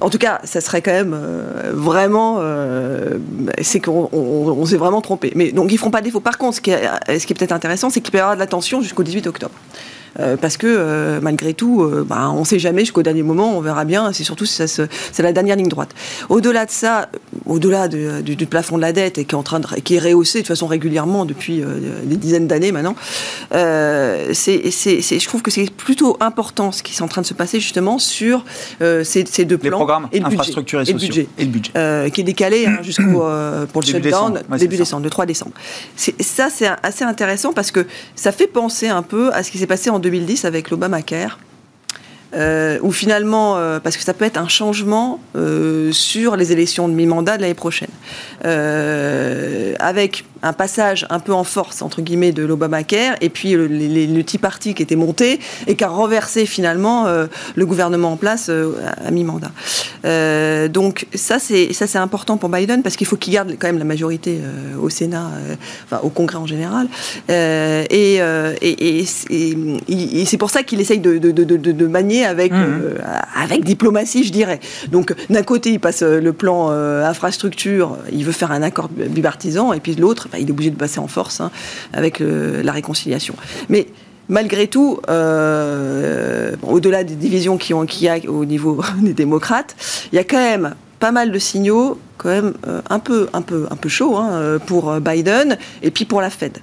En 0.01 0.09
tout 0.09 0.17
cas, 0.17 0.39
ça 0.43 0.61
serait 0.61 0.81
quand 0.81 0.91
même 0.91 1.13
euh, 1.13 1.71
vraiment. 1.73 2.37
Euh, 2.39 3.17
c'est 3.61 3.79
qu'on 3.79 4.65
s'est 4.65 4.77
vraiment 4.77 5.01
trompé. 5.01 5.31
Mais 5.35 5.51
donc, 5.51 5.71
ils 5.71 5.77
feront 5.77 5.91
pas 5.91 6.01
défaut. 6.01 6.19
Par 6.19 6.37
contre, 6.37 6.57
ce 6.57 6.61
qui 6.61 6.71
est, 6.71 7.19
ce 7.19 7.25
qui 7.25 7.33
est 7.33 7.35
peut-être 7.35 7.51
intéressant, 7.51 7.89
c'est 7.89 8.01
qu'il 8.01 8.11
peut 8.11 8.17
y 8.17 8.21
avoir 8.21 8.35
de 8.35 8.39
la 8.39 8.47
tension 8.47 8.81
jusqu'au 8.81 9.03
18 9.03 9.27
octobre. 9.27 9.53
Euh, 10.19 10.37
parce 10.37 10.57
que 10.57 10.67
euh, 10.67 11.19
malgré 11.21 11.53
tout, 11.53 11.81
euh, 11.81 12.05
bah, 12.07 12.31
on 12.31 12.41
ne 12.41 12.45
sait 12.45 12.59
jamais 12.59 12.81
jusqu'au 12.81 13.03
dernier 13.03 13.23
moment, 13.23 13.57
on 13.57 13.61
verra 13.61 13.85
bien. 13.85 14.11
C'est 14.13 14.23
surtout 14.23 14.45
si 14.45 14.61
c'est 14.67 15.23
la 15.23 15.33
dernière 15.33 15.55
ligne 15.55 15.67
droite. 15.67 15.91
Au-delà 16.29 16.65
de 16.65 16.71
ça, 16.71 17.09
au-delà 17.45 17.87
du, 17.87 18.47
plafond 18.47 18.77
de 18.77 18.81
la 18.81 18.93
dette 18.93 19.17
et 19.17 19.25
qui 19.25 19.35
est 19.35 19.37
en 19.37 19.43
train 19.43 19.59
de, 19.59 19.67
qui 19.67 19.95
est 19.95 19.99
rehaussé 19.99 20.41
de 20.41 20.47
façon 20.47 20.67
régulièrement 20.67 21.25
depuis 21.25 21.61
des 22.03 22.15
dizaines 22.15 22.47
d'années 22.47 22.71
maintenant, 22.71 22.95
c'est, 23.51 24.33
je 24.33 25.27
trouve 25.27 25.41
que 25.41 25.51
c'est 25.51 25.69
plutôt 25.69 26.17
important 26.19 26.71
ce 26.71 26.83
qui 26.83 26.95
est 26.95 27.01
en 27.01 27.07
train 27.07 27.21
de 27.21 27.27
se 27.27 27.33
passer 27.33 27.59
justement 27.59 27.99
sur 27.99 28.45
ces, 28.79 29.23
deux 29.45 29.57
plans. 29.57 29.69
Les 29.69 29.71
programmes, 29.71 30.07
et 30.11 30.21
infrastructures 30.21 30.81
et, 30.81 30.93
budget, 30.93 31.27
et 31.37 31.45
le 31.45 31.51
budget, 31.51 32.11
qui 32.11 32.21
est 32.21 32.23
décalé 32.23 32.65
hein, 32.65 32.79
jusqu'au 32.81 33.03
pour 33.73 33.81
le 33.81 33.85
shutdown 33.85 34.41
début 34.57 34.77
décembre, 34.77 35.03
le 35.03 35.09
3 35.09 35.25
décembre. 35.25 35.53
Ça, 35.95 36.49
c'est 36.49 36.69
assez 36.83 37.03
intéressant 37.03 37.53
parce 37.53 37.71
que 37.71 37.85
ça 38.15 38.31
fait 38.31 38.47
penser 38.47 38.87
un 38.87 39.01
peu 39.01 39.31
à 39.33 39.43
ce 39.43 39.51
qui 39.51 39.57
s'est 39.57 39.67
passé 39.67 39.89
en 39.89 39.98
2010 39.99 40.45
avec 40.45 40.69
l'Obamacare. 40.69 41.39
Euh, 42.35 42.77
ou 42.83 42.91
finalement, 42.91 43.57
euh, 43.57 43.79
parce 43.79 43.97
que 43.97 44.03
ça 44.03 44.13
peut 44.13 44.25
être 44.25 44.37
un 44.37 44.47
changement 44.47 45.19
euh, 45.35 45.91
sur 45.91 46.35
les 46.35 46.51
élections 46.51 46.87
de 46.87 46.93
mi-mandat 46.93 47.37
de 47.37 47.41
l'année 47.41 47.55
prochaine, 47.55 47.89
euh, 48.45 49.73
avec 49.79 50.25
un 50.41 50.53
passage 50.53 51.05
un 51.09 51.19
peu 51.19 51.33
en 51.33 51.43
force, 51.43 51.81
entre 51.81 52.01
guillemets, 52.01 52.31
de 52.31 52.43
l'Obamacare, 52.43 53.15
et 53.21 53.29
puis 53.29 53.51
le, 53.53 53.67
le, 53.67 54.23
Tea 54.23 54.37
Party 54.37 54.73
qui 54.73 54.83
était 54.83 54.95
monté 54.95 55.39
et 55.67 55.75
qui 55.75 55.83
a 55.83 55.89
renversé 55.89 56.45
finalement 56.45 57.07
euh, 57.07 57.27
le 57.55 57.65
gouvernement 57.65 58.13
en 58.13 58.17
place 58.17 58.47
euh, 58.49 58.73
à, 59.05 59.11
mi-mandat. 59.11 59.51
Euh, 60.05 60.67
donc 60.67 61.07
ça, 61.13 61.39
c'est 61.39 61.73
ça 61.73 61.87
c'est 61.87 61.97
important 61.97 62.37
pour 62.37 62.49
Biden 62.49 62.83
parce 62.83 62.95
qu'il 62.95 63.07
faut 63.07 63.17
qu'il 63.17 63.33
garde 63.33 63.55
quand 63.59 63.67
même 63.67 63.79
la 63.79 63.85
majorité 63.85 64.39
au 64.81 64.89
Sénat, 64.89 65.29
enfin 65.85 65.99
au 66.03 66.09
Congrès 66.09 66.37
en 66.37 66.45
général, 66.45 66.87
et, 67.29 68.19
et, 68.61 69.05
et, 69.89 70.25
c'est 70.25 70.37
pour 70.37 70.49
ça 70.49 70.63
qu'il 70.63 70.79
essaye 70.79 70.99
de, 70.99 71.17
de, 71.17 71.31
de, 71.31 71.43
de, 71.43 71.87
manier 71.87 72.25
avec, 72.25 72.51
mmh. 72.51 72.79
avec 73.35 73.63
diplomatie, 73.63 74.23
je 74.23 74.31
dirais. 74.31 74.59
Donc 74.91 75.13
d'un 75.29 75.43
côté, 75.43 75.71
il 75.71 75.79
passe 75.79 76.01
le 76.01 76.33
plan 76.33 76.69
infrastructure, 76.69 77.97
il 78.11 78.23
veut 78.25 78.31
faire 78.31 78.51
un 78.51 78.61
accord 78.61 78.89
bipartisan, 78.89 79.73
et 79.73 79.79
puis 79.79 79.95
de 79.95 80.01
l'autre, 80.01 80.28
il 80.37 80.47
est 80.47 80.51
obligé 80.51 80.69
de 80.69 80.75
passer 80.75 80.99
en 80.99 81.07
force 81.07 81.41
hein, 81.41 81.51
avec 81.93 82.19
la 82.19 82.71
réconciliation. 82.71 83.35
Mais 83.69 83.87
malgré 84.27 84.67
tout, 84.67 84.99
euh, 85.09 86.55
au-delà 86.63 87.03
des 87.03 87.15
divisions 87.15 87.57
qu'il 87.57 87.75
qui 87.87 88.05
y 88.05 88.09
a 88.09 88.17
au 88.27 88.45
niveau 88.45 88.81
des 89.01 89.13
démocrates, 89.13 89.75
il 90.11 90.15
y 90.15 90.19
a 90.19 90.23
quand 90.23 90.37
même 90.37 90.75
pas 90.99 91.11
mal 91.11 91.31
de 91.31 91.39
signaux 91.39 91.97
quand 92.17 92.29
même 92.29 92.53
euh, 92.67 92.81
un 92.89 92.99
peu 92.99 93.29
un 93.31 93.41
peu 93.41 93.67
un 93.71 93.77
peu 93.77 93.87
chaud 93.87 94.17
hein, 94.17 94.59
pour 94.65 94.99
Biden 94.99 95.57
et 95.81 95.91
puis 95.91 96.05
pour 96.05 96.21
la 96.21 96.29
Fed. 96.29 96.59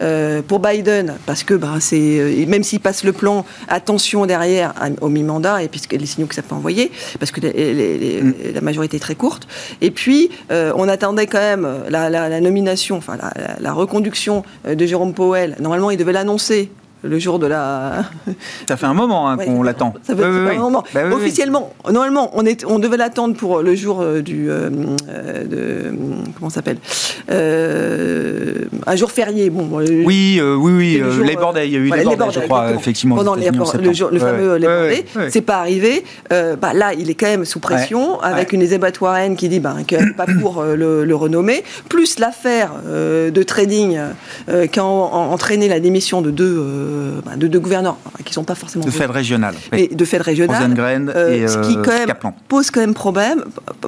Euh, 0.00 0.42
pour 0.42 0.58
Biden, 0.58 1.14
parce 1.24 1.44
que 1.44 1.54
bah, 1.54 1.74
c'est 1.78 2.18
euh, 2.18 2.46
même 2.46 2.64
s'il 2.64 2.80
passe 2.80 3.04
le 3.04 3.12
plan, 3.12 3.44
attention 3.68 4.26
derrière 4.26 4.74
au 5.00 5.08
mi-mandat 5.08 5.62
et 5.62 5.68
puisque 5.68 5.92
les 5.92 6.06
signaux 6.06 6.26
que 6.26 6.34
ça 6.34 6.42
peut 6.42 6.54
envoyer, 6.54 6.90
parce 7.20 7.30
que 7.30 7.40
mm. 7.40 8.54
la 8.54 8.60
majorité 8.60 8.96
est 8.96 9.00
très 9.00 9.14
courte. 9.14 9.46
Et 9.80 9.92
puis 9.92 10.30
euh, 10.50 10.72
on 10.76 10.88
attendait 10.88 11.26
quand 11.26 11.38
même 11.38 11.68
la, 11.88 12.40
nomination, 12.40 12.96
enfin 12.96 13.16
la, 13.16 13.32
la, 13.60 13.72
reconduction 13.72 14.42
de 14.68 14.86
Jérôme 14.86 15.14
Powell. 15.14 15.56
Normalement, 15.60 15.90
il 15.90 15.96
devait 15.96 16.12
l'annoncer 16.12 16.70
le 17.04 17.18
jour 17.18 17.38
de 17.38 17.46
la. 17.46 18.04
Ça 18.68 18.76
fait 18.76 18.86
un 18.86 18.94
moment 18.94 19.28
hein, 19.28 19.36
qu'on 19.36 19.62
l'attend. 19.62 19.94
Ça 20.02 20.16
fait 20.16 20.24
un 20.24 20.54
moment. 20.54 20.82
Bah 20.94 21.02
Officiellement, 21.12 21.72
normalement, 21.90 22.30
on, 22.34 22.44
est, 22.46 22.64
on 22.64 22.78
devait 22.78 22.96
l'attendre 22.96 23.36
pour 23.36 23.60
le 23.60 23.74
jour 23.74 24.00
euh, 24.00 24.22
du. 24.22 24.50
Euh, 24.50 24.70
euh, 25.08 25.44
de, 25.44 25.94
comment 26.36 26.50
s'appelle 26.50 26.78
Un 27.28 28.96
jour 28.96 29.10
férié. 29.10 29.50
Bon, 29.50 29.68
oui, 29.72 30.40
oui, 30.40 30.40
oui. 30.40 31.02
les 31.24 31.36
bordels, 31.36 31.68
il 31.68 31.72
y 31.72 31.76
a 31.76 31.78
eu 31.78 31.90
les, 31.90 32.04
bordels, 32.04 32.30
je 32.32 32.40
crois, 32.40 32.72
effectivement. 32.72 33.16
Pendant 33.16 33.34
les, 33.34 33.50
le, 33.50 33.92
jour, 33.92 34.10
le 34.10 34.18
fameux 34.18 34.56
les 34.56 34.66
bordels. 34.66 35.30
C'est 35.30 35.42
pas 35.42 35.58
arrivé. 35.58 36.04
bah, 36.30 36.72
là, 36.72 36.94
il 36.94 37.10
est 37.10 37.14
quand 37.14 37.26
même 37.26 37.44
sous 37.44 37.60
pression, 37.60 38.20
avec 38.20 38.52
une 38.52 38.62
Elizabeth 38.62 39.00
Warren 39.00 39.36
qui 39.36 39.48
dit 39.48 39.60
bah, 39.60 39.76
qu'elle 39.86 40.06
n'est 40.06 40.12
pas 40.16 40.26
pour 40.40 40.62
le, 40.62 41.14
renommer, 41.14 41.62
plus 41.88 42.18
l'affaire 42.18 42.72
de 42.86 43.42
trading 43.42 43.98
qui 44.72 44.80
a 44.80 44.84
entraîné 44.84 45.68
la 45.68 45.80
démission 45.80 46.22
de 46.22 46.30
deux 46.30 46.93
bah, 47.24 47.36
de, 47.36 47.58
gouverneurs 47.58 47.96
qui 48.18 48.30
ne 48.30 48.34
sont 48.34 48.44
pas 48.44 48.54
forcément... 48.54 48.84
De 48.84 48.90
Fed 48.90 49.10
régional. 49.10 49.54
Mais 49.72 49.88
de 49.88 50.04
Fed 50.04 50.22
régional. 50.22 50.74
Euh, 50.78 51.44
et 51.44 51.48
ce 51.48 51.58
qui 51.58 51.74
quand 51.76 51.98
même 51.98 52.14
pose 52.48 52.70
quand 52.70 52.80
même 52.80 52.94
problème, 52.94 53.44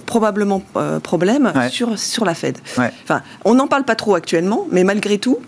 probablement 0.06 0.62
euh, 0.76 1.00
problème 1.00 1.52
sur, 1.70 1.98
sur 1.98 2.24
la 2.24 2.34
Fed. 2.34 2.58
Enfin, 2.76 3.22
on 3.44 3.54
n'en 3.54 3.66
parle 3.66 3.84
pas 3.84 3.94
trop 3.94 4.14
actuellement, 4.14 4.66
mais 4.70 4.84
malgré 4.84 5.18
tout, 5.18 5.38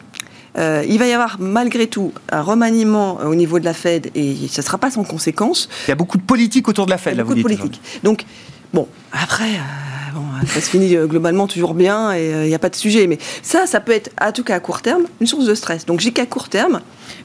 euh, 0.56 0.84
il 0.88 0.98
va 0.98 1.06
y 1.06 1.12
avoir 1.12 1.36
malgré 1.38 1.86
tout 1.86 2.12
un 2.30 2.42
remaniement 2.42 3.18
au 3.18 3.34
niveau 3.34 3.58
de 3.60 3.64
la 3.64 3.74
Fed 3.74 4.10
et 4.14 4.34
ça 4.48 4.62
ne 4.62 4.66
sera 4.66 4.78
pas 4.78 4.90
sans 4.90 5.04
conséquence. 5.04 5.68
Il 5.86 5.90
y 5.90 5.92
a 5.92 5.96
beaucoup 5.96 6.18
de 6.18 6.22
politique 6.22 6.68
autour 6.68 6.86
de 6.86 6.90
la 6.90 6.98
Fed, 6.98 7.16
là, 7.16 7.22
beaucoup 7.22 7.36
de 7.36 7.42
politique. 7.42 7.80
Donc, 8.02 8.24
bon, 8.72 8.88
après, 9.12 9.60
ça 10.46 10.60
se 10.60 10.70
finit 10.70 10.96
euh, 10.96 11.06
globalement 11.06 11.46
toujours 11.46 11.74
bien 11.74 12.12
et 12.12 12.28
il 12.28 12.34
euh, 12.34 12.46
n'y 12.46 12.54
a 12.54 12.58
pas 12.58 12.68
de 12.68 12.76
sujet. 12.76 13.06
Mais 13.06 13.18
ça, 13.42 13.66
ça 13.66 13.80
peut 13.80 13.92
être, 13.92 14.10
à 14.16 14.32
tout 14.32 14.44
cas 14.44 14.56
à 14.56 14.60
court 14.60 14.82
terme, 14.82 15.02
une 15.20 15.26
source 15.26 15.46
de 15.46 15.54
stress. 15.54 15.86
Donc 15.86 16.00
j'ai 16.00 16.12
qu'à 16.12 16.26
court 16.26 16.48
terme, 16.48 16.80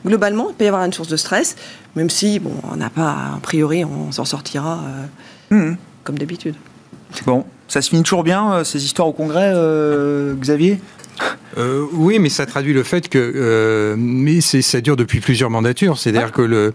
globalement, 0.06 0.48
il 0.50 0.56
peut 0.56 0.66
y 0.66 0.68
avoir 0.68 0.84
une 0.84 0.94
source 0.94 1.08
de 1.08 1.18
stress, 1.18 1.56
même 1.96 2.10
si, 2.10 2.40
bon, 2.40 2.54
on 2.72 2.76
n'a 2.76 2.90
pas, 2.90 3.12
a 3.36 3.40
priori, 3.42 3.86
on 3.86 4.12
s'en 4.12 4.26
sortira 4.26 4.84
euh, 5.52 5.72
mmh. 5.72 5.78
comme 6.04 6.18
d'habitude. 6.18 6.56
Bon, 7.26 7.46
ça 7.68 7.82
se 7.82 7.90
finit 7.90 8.04
toujours 8.04 8.24
bien, 8.24 8.64
ces 8.64 8.84
histoires 8.84 9.08
au 9.08 9.14
Congrès, 9.14 9.54
Xavier? 10.40 10.80
Oui, 11.94 12.18
mais 12.18 12.30
ça 12.30 12.48
traduit 12.48 12.74
le 12.74 12.82
fait 12.82 13.08
que 13.08 13.94
mais 13.96 14.42
ça 14.42 14.82
dure 14.82 14.96
depuis 14.96 15.20
plusieurs 15.20 15.52
mandatures. 15.52 16.00
C'est-à-dire 16.00 16.32
que 16.32 16.42
le, 16.42 16.74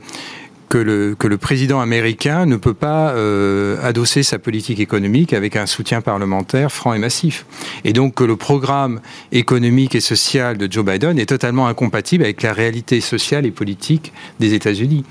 que 0.68 0.78
le, 0.78 1.14
que 1.14 1.26
le 1.26 1.38
président 1.38 1.80
américain 1.80 2.46
ne 2.46 2.56
peut 2.56 2.74
pas 2.74 3.12
euh, 3.12 3.76
adosser 3.82 4.22
sa 4.22 4.38
politique 4.38 4.80
économique 4.80 5.32
avec 5.32 5.56
un 5.56 5.66
soutien 5.66 6.00
parlementaire 6.00 6.70
franc 6.72 6.94
et 6.94 6.98
massif. 6.98 7.46
Et 7.84 7.92
donc 7.92 8.14
que 8.14 8.24
le 8.24 8.36
programme 8.36 9.00
économique 9.32 9.94
et 9.94 10.00
social 10.00 10.58
de 10.58 10.70
Joe 10.70 10.84
Biden 10.84 11.18
est 11.18 11.26
totalement 11.26 11.66
incompatible 11.66 12.24
avec 12.24 12.42
la 12.42 12.52
réalité 12.52 13.00
sociale 13.00 13.46
et 13.46 13.50
politique 13.50 14.12
des 14.40 14.54
États-Unis. 14.54 15.04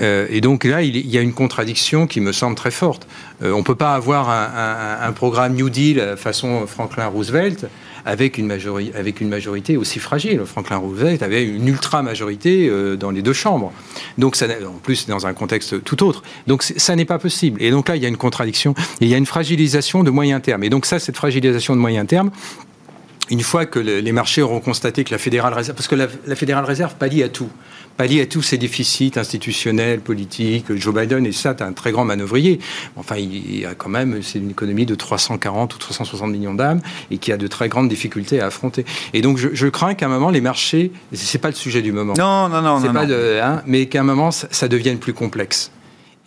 Euh, 0.00 0.26
et 0.30 0.40
donc 0.40 0.64
là, 0.64 0.82
il 0.82 1.06
y 1.06 1.18
a 1.18 1.20
une 1.20 1.32
contradiction 1.32 2.06
qui 2.06 2.20
me 2.20 2.32
semble 2.32 2.56
très 2.56 2.70
forte. 2.70 3.06
Euh, 3.42 3.52
on 3.52 3.58
ne 3.58 3.64
peut 3.64 3.74
pas 3.74 3.94
avoir 3.94 4.28
un, 4.30 5.12
programme 5.12 5.54
New 5.54 5.70
Deal 5.70 6.14
façon 6.16 6.66
Franklin 6.66 7.06
Roosevelt 7.06 7.66
avec 8.04 8.38
une, 8.38 8.46
majorité, 8.46 8.96
avec 8.96 9.20
une 9.20 9.28
majorité 9.28 9.76
aussi 9.76 9.98
fragile. 9.98 10.40
Franklin 10.44 10.76
Roosevelt 10.76 11.22
avait 11.22 11.44
une 11.44 11.66
ultra-majorité 11.66 12.68
euh, 12.68 12.96
dans 12.96 13.10
les 13.10 13.22
deux 13.22 13.32
chambres. 13.32 13.72
Donc, 14.16 14.36
ça, 14.36 14.46
en 14.46 14.78
plus, 14.78 15.06
dans 15.06 15.26
un 15.26 15.32
contexte 15.32 15.82
tout 15.82 16.04
autre. 16.04 16.22
Donc, 16.46 16.62
ça 16.62 16.94
n'est 16.94 17.04
pas 17.04 17.18
possible. 17.18 17.60
Et 17.62 17.70
donc 17.70 17.88
là, 17.88 17.96
il 17.96 18.02
y 18.02 18.06
a 18.06 18.08
une 18.08 18.16
contradiction. 18.16 18.74
Il 19.00 19.08
y 19.08 19.14
a 19.14 19.16
une 19.16 19.26
fragilisation 19.26 20.04
de 20.04 20.10
moyen 20.10 20.40
terme. 20.40 20.62
Et 20.62 20.70
donc 20.70 20.86
ça, 20.86 20.98
cette 20.98 21.16
fragilisation 21.16 21.74
de 21.74 21.80
moyen 21.80 22.06
terme, 22.06 22.30
une 23.28 23.40
fois 23.40 23.66
que 23.66 23.80
les 23.80 24.12
marchés 24.12 24.40
auront 24.40 24.60
constaté 24.60 25.02
que 25.02 25.10
la 25.10 25.18
Fédérale 25.18 25.52
Réserve, 25.52 25.76
parce 25.76 25.88
que 25.88 25.96
la, 25.96 26.06
la 26.26 26.36
Fédérale 26.36 26.64
Réserve 26.64 26.94
pallie 26.94 27.24
à 27.24 27.28
tout, 27.28 27.50
pallier 27.96 28.22
à 28.22 28.26
tous 28.26 28.42
ces 28.42 28.58
déficits 28.58 29.12
institutionnels, 29.16 30.00
politiques. 30.00 30.74
Joe 30.76 30.94
Biden 30.94 31.26
est 31.26 31.32
ça, 31.32 31.54
un 31.60 31.72
très 31.72 31.92
grand 31.92 32.04
manœuvrier. 32.04 32.60
Enfin, 32.96 33.16
il 33.16 33.64
a 33.66 33.74
quand 33.74 33.88
même, 33.88 34.22
c'est 34.22 34.38
une 34.38 34.50
économie 34.50 34.86
de 34.86 34.94
340 34.94 35.74
ou 35.74 35.78
360 35.78 36.30
millions 36.30 36.54
d'âmes 36.54 36.80
et 37.10 37.18
qui 37.18 37.32
a 37.32 37.36
de 37.36 37.46
très 37.46 37.68
grandes 37.68 37.88
difficultés 37.88 38.40
à 38.40 38.46
affronter. 38.46 38.84
Et 39.12 39.22
donc, 39.22 39.38
je, 39.38 39.66
crains 39.68 39.94
qu'à 39.94 40.06
un 40.06 40.08
moment, 40.08 40.30
les 40.30 40.40
marchés, 40.40 40.92
c'est 41.12 41.38
pas 41.38 41.48
le 41.48 41.54
sujet 41.54 41.82
du 41.82 41.92
moment. 41.92 42.14
Non, 42.16 42.48
non, 42.48 42.62
non, 42.62 42.80
non. 42.80 42.92
Pas 42.92 43.06
De, 43.06 43.40
hein, 43.42 43.62
mais 43.66 43.86
qu'à 43.86 44.00
un 44.00 44.04
moment, 44.04 44.30
ça, 44.30 44.48
ça 44.50 44.68
devienne 44.68 44.98
plus 44.98 45.12
complexe. 45.12 45.70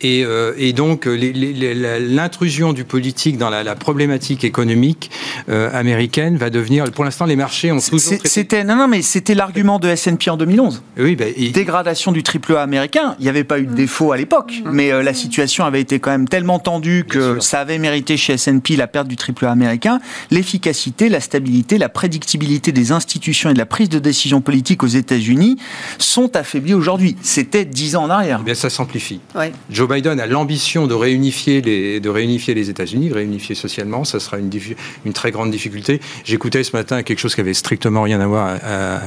Et, 0.02 0.24
euh, 0.24 0.52
et, 0.56 0.72
donc 0.72 1.06
l'intrusion 1.06 2.72
du 2.72 2.84
politique 2.84 3.36
dans 3.36 3.50
la, 3.50 3.62
la 3.62 3.74
problématique 3.74 4.44
économique 4.44 5.10
euh, 5.48 5.70
américaine 5.72 6.36
va 6.36 6.48
devenir. 6.50 6.84
Pour 6.90 7.04
l'instant, 7.04 7.26
les 7.26 7.36
marchés 7.36 7.70
ont 7.70 7.80
toujours. 7.80 8.18
C'était 8.24 8.64
non, 8.64 8.76
non, 8.76 8.88
mais 8.88 9.02
c'était 9.02 9.34
l'argument 9.34 9.78
de 9.78 9.88
S&P 9.88 10.30
en 10.30 10.36
2011. 10.36 10.82
Oui, 10.98 11.16
bah, 11.16 11.26
dégradation 11.52 12.12
du 12.12 12.22
triple 12.22 12.56
A 12.56 12.62
américain. 12.62 13.14
Il 13.18 13.24
n'y 13.24 13.28
avait 13.28 13.44
pas 13.44 13.58
eu 13.58 13.66
de 13.66 13.74
défaut 13.74 14.12
à 14.12 14.16
l'époque, 14.16 14.62
mm. 14.64 14.70
mais 14.70 14.90
euh, 14.90 15.02
la 15.02 15.12
situation 15.14 15.64
avait 15.64 15.80
été 15.80 16.00
quand 16.00 16.10
même 16.10 16.28
tellement 16.28 16.58
tendue 16.58 17.04
que 17.04 17.40
ça 17.40 17.60
avait 17.60 17.78
mérité 17.78 18.16
chez 18.16 18.34
S&P 18.34 18.76
la 18.76 18.86
perte 18.86 19.08
du 19.08 19.16
triple 19.16 19.46
A 19.46 19.50
américain. 19.50 20.00
L'efficacité, 20.30 21.08
la 21.08 21.20
stabilité, 21.20 21.76
la 21.76 21.88
prédictibilité 21.88 22.72
des 22.72 22.92
institutions 22.92 23.50
et 23.50 23.54
de 23.54 23.58
la 23.58 23.66
prise 23.66 23.88
de 23.88 23.98
décision 23.98 24.40
politique 24.40 24.82
aux 24.82 24.88
États-Unis 24.88 25.58
sont 25.98 26.36
affaiblies 26.36 26.74
aujourd'hui. 26.74 27.16
C'était 27.22 27.64
dix 27.64 27.96
ans 27.96 28.04
en 28.04 28.10
arrière. 28.10 28.38
Eh 28.42 28.44
bien, 28.44 28.54
ça 28.54 28.70
s'amplifie. 28.70 29.20
Ouais. 29.34 29.52
Biden 29.90 30.20
a 30.20 30.26
l'ambition 30.26 30.86
de 30.86 30.94
réunifier 30.94 31.60
les, 31.60 32.00
de 32.00 32.08
réunifier 32.08 32.54
les 32.54 32.70
États-Unis, 32.70 33.12
réunifier 33.12 33.54
socialement, 33.54 34.04
ça 34.04 34.20
sera 34.20 34.38
une, 34.38 35.12
très 35.12 35.30
grande 35.30 35.50
difficulté. 35.50 36.00
J'écoutais 36.24 36.62
ce 36.62 36.76
matin 36.76 37.02
quelque 37.02 37.18
chose 37.18 37.34
qui 37.34 37.40
avait 37.40 37.54
strictement 37.54 38.02
rien 38.02 38.20
à 38.20 38.26
voir 38.26 38.58
euh, 38.62 38.98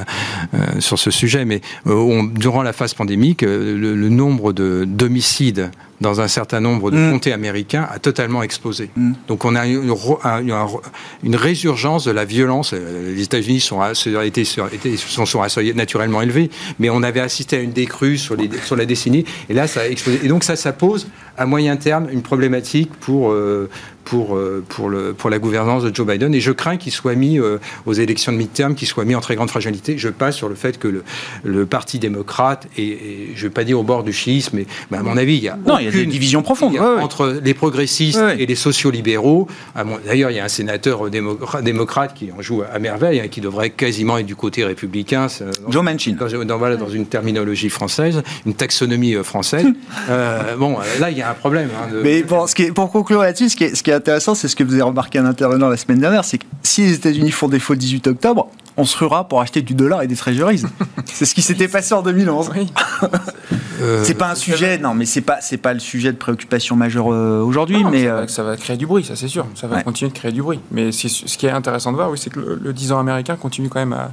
sur 0.80 0.98
ce 0.98 1.10
sujet, 1.10 1.44
mais 1.44 1.60
euh, 1.86 2.22
durant 2.34 2.62
la 2.62 2.72
phase 2.72 2.94
pandémique, 2.94 3.42
euh, 3.42 3.76
le, 3.76 4.08
nombre 4.08 4.52
de 4.52 4.84
d'homicides 4.86 5.70
dans 6.00 6.20
un 6.20 6.28
certain 6.28 6.60
nombre 6.60 6.90
de 6.90 6.96
Mm. 6.96 7.10
comtés 7.12 7.32
américains 7.32 7.86
a 7.90 7.98
totalement 7.98 8.42
explosé. 8.42 8.90
Mm. 8.96 9.12
Donc 9.28 9.44
on 9.44 9.54
a 9.54 9.66
une, 9.66 9.92
une 11.22 11.36
résurgence 11.36 12.04
de 12.04 12.10
la 12.10 12.24
violence. 12.24 12.72
Euh, 12.74 13.14
Les 13.14 13.22
États-Unis 13.22 13.60
sont, 13.60 13.80
étaient- 13.84 14.44
sont, 14.96 15.26
sont 15.26 15.42
naturellement 15.74 16.22
élevés, 16.22 16.50
mais 16.78 16.90
on 16.90 17.02
avait 17.02 17.20
assisté 17.20 17.56
à 17.56 17.60
une 17.60 17.72
décrue 17.72 18.18
sur, 18.18 18.36
les, 18.36 18.50
sur 18.64 18.76
la 18.76 18.86
décennie, 18.86 19.24
et 19.48 19.54
là 19.54 19.66
ça 19.66 19.80
a 19.82 19.86
explosé. 19.88 20.20
Et 20.24 20.28
donc 20.28 20.44
ça, 20.44 20.56
ça 20.56 20.72
pose 20.72 21.06
à 21.36 21.46
moyen 21.46 21.76
terme 21.76 22.08
une 22.12 22.22
problématique 22.22 22.90
pour, 23.00 23.32
euh, 23.32 23.68
pour, 24.04 24.36
euh, 24.36 24.62
pour, 24.68 24.88
le, 24.88 25.14
pour 25.14 25.30
la 25.30 25.38
gouvernance 25.40 25.82
de 25.82 25.92
Joe 25.94 26.06
Biden. 26.06 26.32
Et 26.34 26.40
je 26.40 26.52
crains 26.52 26.76
qu'il 26.76 26.92
soit 26.92 27.14
mis 27.16 27.40
euh, 27.40 27.58
aux 27.86 27.92
élections 27.92 28.30
de 28.30 28.36
midterm, 28.36 28.74
qu'il 28.76 28.86
soit 28.86 29.04
mis 29.04 29.14
en 29.16 29.20
très 29.20 29.34
grande 29.34 29.50
fragilité. 29.50 29.98
Je 29.98 30.10
passe 30.10 30.36
sur 30.36 30.48
le 30.48 30.54
fait 30.54 30.78
que 30.78 30.86
le, 30.86 31.02
le 31.42 31.66
Parti 31.66 31.98
démocrate, 31.98 32.68
et, 32.76 32.82
et 32.88 33.28
je 33.34 33.44
ne 33.44 33.48
vais 33.48 33.52
pas 33.52 33.64
dire 33.64 33.80
au 33.80 33.82
bord 33.82 34.04
du 34.04 34.12
chiisme, 34.12 34.58
mais, 34.58 34.66
mais 34.90 34.98
à 34.98 35.02
mon 35.02 35.16
avis, 35.16 35.36
il 35.38 35.42
y 35.42 35.48
a 35.48 35.58
Non, 35.66 35.78
il 35.84 35.96
y 35.96 36.00
a 36.00 36.04
des 36.04 36.06
divisions 36.10 36.42
profondes. 36.42 36.74
Ouais, 36.74 36.80
ouais. 36.80 37.00
entre 37.02 37.40
les 37.42 37.54
progressistes 37.54 38.18
Ouais, 38.18 38.24
ouais. 38.24 38.42
et 38.42 38.46
les 38.46 38.54
sociaux-libéraux. 38.54 39.48
D'ailleurs, 40.06 40.30
il 40.30 40.36
y 40.36 40.40
a 40.40 40.44
un 40.44 40.48
sénateur 40.48 41.08
démocra- 41.10 41.62
démocrate 41.62 42.14
qui 42.14 42.30
en 42.36 42.42
joue 42.42 42.62
à 42.72 42.78
merveille, 42.78 43.20
hein, 43.20 43.28
qui 43.28 43.40
devrait 43.40 43.70
quasiment 43.70 44.18
être 44.18 44.26
du 44.26 44.36
côté 44.36 44.64
républicain. 44.64 45.26
Joe 45.68 45.82
Manchin. 45.82 46.16
dans, 46.18 46.44
dans- 46.44 46.58
voilà, 46.58 46.76
dans 46.76 46.88
une 46.88 47.06
terminologie 47.06 47.68
française, 47.70 48.22
une 48.46 48.54
taxonomie 48.54 49.14
euh, 49.14 49.22
française. 49.22 49.66
Euh, 50.10 50.56
bon, 50.56 50.76
euh, 50.78 51.00
là, 51.00 51.10
il 51.10 51.16
y 51.18 51.22
a 51.22 51.30
un 51.30 51.34
problème. 51.34 51.68
hein, 51.74 51.88
de- 51.92 52.00
Mais 52.02 52.22
bon, 52.22 52.46
ce 52.46 52.54
qui 52.54 52.64
est- 52.64 52.72
pour 52.72 52.90
conclure 52.90 53.22
là-dessus, 53.22 53.48
ce 53.50 53.56
qui 53.56 53.64
est, 53.64 53.74
ce 53.74 53.82
qui 53.82 53.90
est 53.90 53.94
intéressant, 53.94 54.34
c'est 54.34 54.48
ce 54.48 54.56
que 54.56 54.62
vous 54.64 54.74
avez 54.74 54.82
remarqué 54.82 55.18
un 55.18 55.24
intervenant 55.26 55.68
la 55.68 55.76
semaine 55.76 55.98
dernière, 55.98 56.24
c'est 56.24 56.38
que 56.38 56.44
si 56.62 56.82
les 56.82 56.94
États-Unis 56.94 57.30
font 57.30 57.48
défaut 57.48 57.72
le 57.72 57.78
18 57.78 58.06
octobre, 58.08 58.50
on 58.76 58.84
se 58.84 58.96
ruera 58.98 59.28
pour 59.28 59.40
acheter 59.40 59.62
du 59.62 59.74
dollar 59.74 60.02
et 60.02 60.06
des 60.06 60.16
treasuries. 60.16 60.62
c'est 61.04 61.24
ce 61.24 61.34
qui 61.34 61.42
s'était 61.42 61.68
passé 61.68 61.94
en 61.94 62.02
2011. 62.02 62.50
Oui. 62.56 62.72
euh, 63.80 64.02
C'est 64.04 64.14
pas 64.14 64.30
un 64.30 64.34
sujet, 64.34 64.78
non, 64.78 64.94
mais 64.94 65.04
c'est 65.06 65.20
pas 65.20 65.40
c'est 65.40 65.56
pas 65.58 65.72
le 65.74 65.80
sujet 65.80 66.12
de 66.12 66.16
préoccupation 66.16 66.76
majeure 66.76 67.12
euh, 67.12 67.40
aujourd'hui, 67.40 67.82
Non, 67.82 67.90
mais 67.90 68.04
ça, 68.04 68.08
euh, 68.10 68.20
va, 68.22 68.28
ça 68.28 68.42
va 68.42 68.56
créer 68.56 68.76
du 68.76 68.86
bruit, 68.86 69.04
ça 69.04 69.16
c'est 69.16 69.28
sûr. 69.28 69.46
Ça 69.54 69.66
va 69.66 69.76
Ouais. 69.76 69.82
continuer 69.84 70.10
de 70.10 70.16
créer 70.16 70.32
du 70.32 70.42
bruit. 70.42 70.60
Mais 70.70 70.92
c'est- 70.92 71.08
ce 71.08 71.36
qui 71.38 71.46
est 71.46 71.50
intéressant 71.50 71.90
de 71.92 71.96
voir, 71.96 72.10
oui, 72.10 72.18
c'est 72.18 72.30
que 72.30 72.40
le, 72.40 72.58
le 72.62 72.72
10 72.72 72.92
ans 72.92 72.98
américain 72.98 73.36
continue 73.36 73.68
quand 73.68 73.80
même 73.80 73.92
à, 73.92 74.12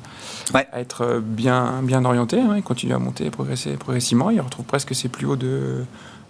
Ouais. 0.53 0.67
à 0.73 0.79
être 0.81 1.21
bien, 1.23 1.81
bien 1.83 2.03
orienté. 2.05 2.39
hein. 2.39 2.53
Il 2.55 2.63
continue 2.63 2.93
à 2.93 2.99
monter 2.99 3.29
progresser, 3.29 3.71
progressivement. 3.77 4.29
Il 4.29 4.41
retrouve 4.41 4.65
presque 4.65 4.93
ses 4.95 5.07
plus 5.09 5.25
hauts 5.25 5.35
de, 5.35 5.85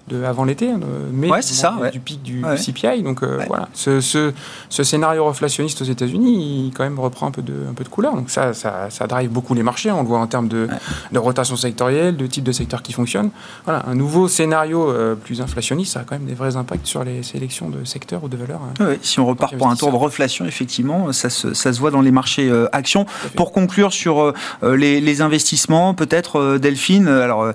de 0.08 0.24
avant 0.24 0.44
l'été, 0.44 0.70
hein, 0.72 0.78
de 0.80 0.86
mai, 1.16 1.30
Ouais, 1.30 1.42
c'est 1.42 1.54
au 1.54 1.56
ça, 1.58 1.72
moment 1.72 1.84
ouais. 1.84 1.92
du 1.92 2.00
pic 2.00 2.22
du 2.22 2.44
Ouais. 2.44 2.58
CPI. 2.58 3.04
Donc 3.04 3.24
euh, 3.24 3.40
voilà, 3.48 3.70
ce, 3.74 4.02
ce, 4.02 4.34
ce 4.70 4.84
scénario 4.84 5.26
reflationniste 5.26 5.82
aux 5.82 5.86
États-Unis, 5.86 6.66
il 6.68 6.74
quand 6.74 6.84
même 6.84 7.00
reprend 7.00 7.28
un 7.28 7.32
peu 7.32 7.42
de, 7.42 7.54
un 7.70 7.74
peu 7.74 7.84
de 7.84 7.90
couleur. 7.90 8.16
Donc 8.16 8.30
ça, 8.30 8.54
ça, 8.54 8.90
ça 8.90 9.08
drive 9.08 9.30
beaucoup 9.30 9.54
les 9.54 9.64
marchés. 9.64 9.92
On 9.92 10.02
le 10.02 10.08
voit 10.08 10.20
en 10.20 10.28
termes 10.28 10.48
de, 10.48 10.68
de 11.12 11.20
rotation 11.20 11.56
sectorielle, 11.56 12.18
de 12.18 12.28
type 12.28 12.44
de 12.44 12.52
secteur 12.52 12.82
qui 12.82 12.94
fonctionne. 12.94 13.30
Voilà, 13.66 13.84
un 13.88 13.96
nouveau 13.96 14.28
scénario 14.28 14.90
euh, 14.90 15.16
plus 15.16 15.42
inflationniste, 15.42 15.94
ça 15.94 16.02
a 16.02 16.04
quand 16.04 16.16
même 16.16 16.26
des 16.28 16.34
vrais 16.34 16.56
impacts 16.56 16.86
sur 16.88 17.04
les 17.04 17.24
sélections 17.24 17.70
de 17.70 17.84
secteurs 17.86 18.24
ou 18.24 18.28
de 18.30 18.38
valeurs. 18.38 18.62
hein. 18.80 18.96
Si 19.02 19.20
on 19.20 19.26
repart 19.26 19.56
pour 19.56 19.68
un 19.70 19.76
tour 19.76 19.92
de 19.92 19.98
reflation, 19.98 20.46
effectivement, 20.46 21.12
ça 21.14 21.30
se, 21.30 21.54
ça 21.54 21.72
se 21.74 21.80
voit 21.80 21.92
dans 21.92 22.02
les 22.02 22.12
marchés 22.12 22.50
euh, 22.50 22.68
actions. 22.72 23.06
Pour 23.36 23.52
conclure 23.52 23.94
sur 23.94 24.34
les, 24.64 25.00
les 25.02 25.22
investissements, 25.22 25.94
peut-être 25.94 26.58
Delphine, 26.58 27.08
alors 27.08 27.52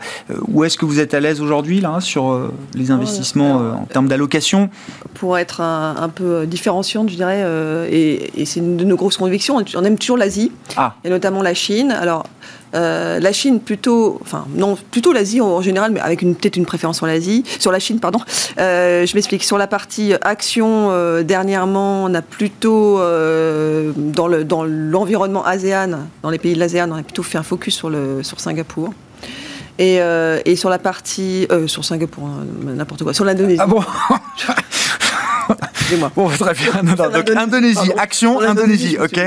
où 0.49 0.65
est-ce 0.65 0.77
que 0.79 0.85
vous 0.85 1.01
êtes 1.01 1.15
à 1.15 1.21
l'aise 1.21 1.41
aujourd'hui 1.41 1.81
là 1.81 2.01
sur 2.01 2.31
euh, 2.37 2.49
les 2.75 2.91
investissements 2.91 3.61
euh, 3.61 3.73
en 3.73 3.85
termes 3.85 4.09
d'allocation 4.09 4.71
pour 5.15 5.39
être 5.39 5.61
un, 5.61 5.97
un 5.99 6.09
peu 6.09 6.47
différenciante, 6.47 7.09
je 7.09 7.17
dirais, 7.17 7.43
euh, 7.45 7.89
et, 7.91 8.41
et 8.41 8.45
c'est 8.45 8.61
une 8.61 8.77
de 8.77 8.85
nos 8.85 8.97
grosses 8.97 9.17
convictions. 9.17 9.57
On 9.75 9.85
aime 9.85 9.99
toujours 9.99 10.19
l'Asie, 10.19 10.53
Ah. 10.77 10.95
et 11.05 11.11
notamment 11.11 11.43
la 11.43 11.55
Chine. 11.55 11.91
Alors, 11.91 12.25
euh, 12.75 13.19
la 13.21 13.33
Chine 13.33 13.61
plutôt, 13.61 14.19
enfin 14.23 14.45
non, 14.55 14.77
plutôt 14.91 15.13
l'Asie 15.13 15.41
en, 15.41 15.63
général, 15.63 15.93
mais 15.93 16.01
avec 16.01 16.21
peut-être 16.21 16.57
une 16.57 16.67
préférence 16.67 16.99
sur 16.99 17.07
l'Asie, 17.07 17.45
sur 17.59 17.73
la 17.73 17.79
Chine, 17.79 18.01
pardon. 18.01 18.19
Euh, 18.59 19.07
je 19.07 19.15
m'explique. 19.15 19.45
Sur 19.45 19.59
la 19.59 19.67
partie 19.67 20.13
action, 20.23 20.89
euh, 20.91 21.23
dernièrement, 21.23 22.05
on 22.05 22.15
a 22.15 22.23
plutôt 22.23 22.97
dans 22.99 24.29
le 24.29 24.45
dans 24.45 24.65
l'environnement 24.65 25.45
ASEAN, 25.45 25.91
dans 26.23 26.31
les 26.31 26.39
pays 26.39 26.55
de 26.55 26.59
l'ASEAN, 26.59 26.91
on 26.91 26.97
a 26.97 27.03
plutôt 27.03 27.23
fait 27.23 27.39
un 27.39 27.43
focus 27.43 27.75
sur 27.75 27.89
le 27.89 28.23
sur 28.23 28.41
Singapour. 28.41 28.93
Et, 29.79 30.01
euh, 30.01 30.41
et 30.45 30.57
sur 30.57 30.71
la 30.71 30.79
partie 30.79 31.47
euh, 31.51 31.67
sur 31.67 31.85
Singapour, 31.85 32.27
hein, 32.27 32.47
n'importe 32.65 33.03
quoi, 33.03 33.13
sur 33.13 33.25
l'Indonésie. 33.25 33.61
Ah 33.61 33.67
bon 33.67 33.83
Excusez-moi. 35.87 36.11
Bon, 36.17 36.29
très 36.29 36.53
bien. 36.55 36.83
Non, 36.83 36.95
non, 36.99 37.11
donc 37.11 37.29
L'Indonésie, 37.29 37.39
Indonésie, 37.39 37.75
pardon. 37.77 37.93
action, 38.03 38.41
Indonésie, 38.41 38.97
ok. 39.01 39.21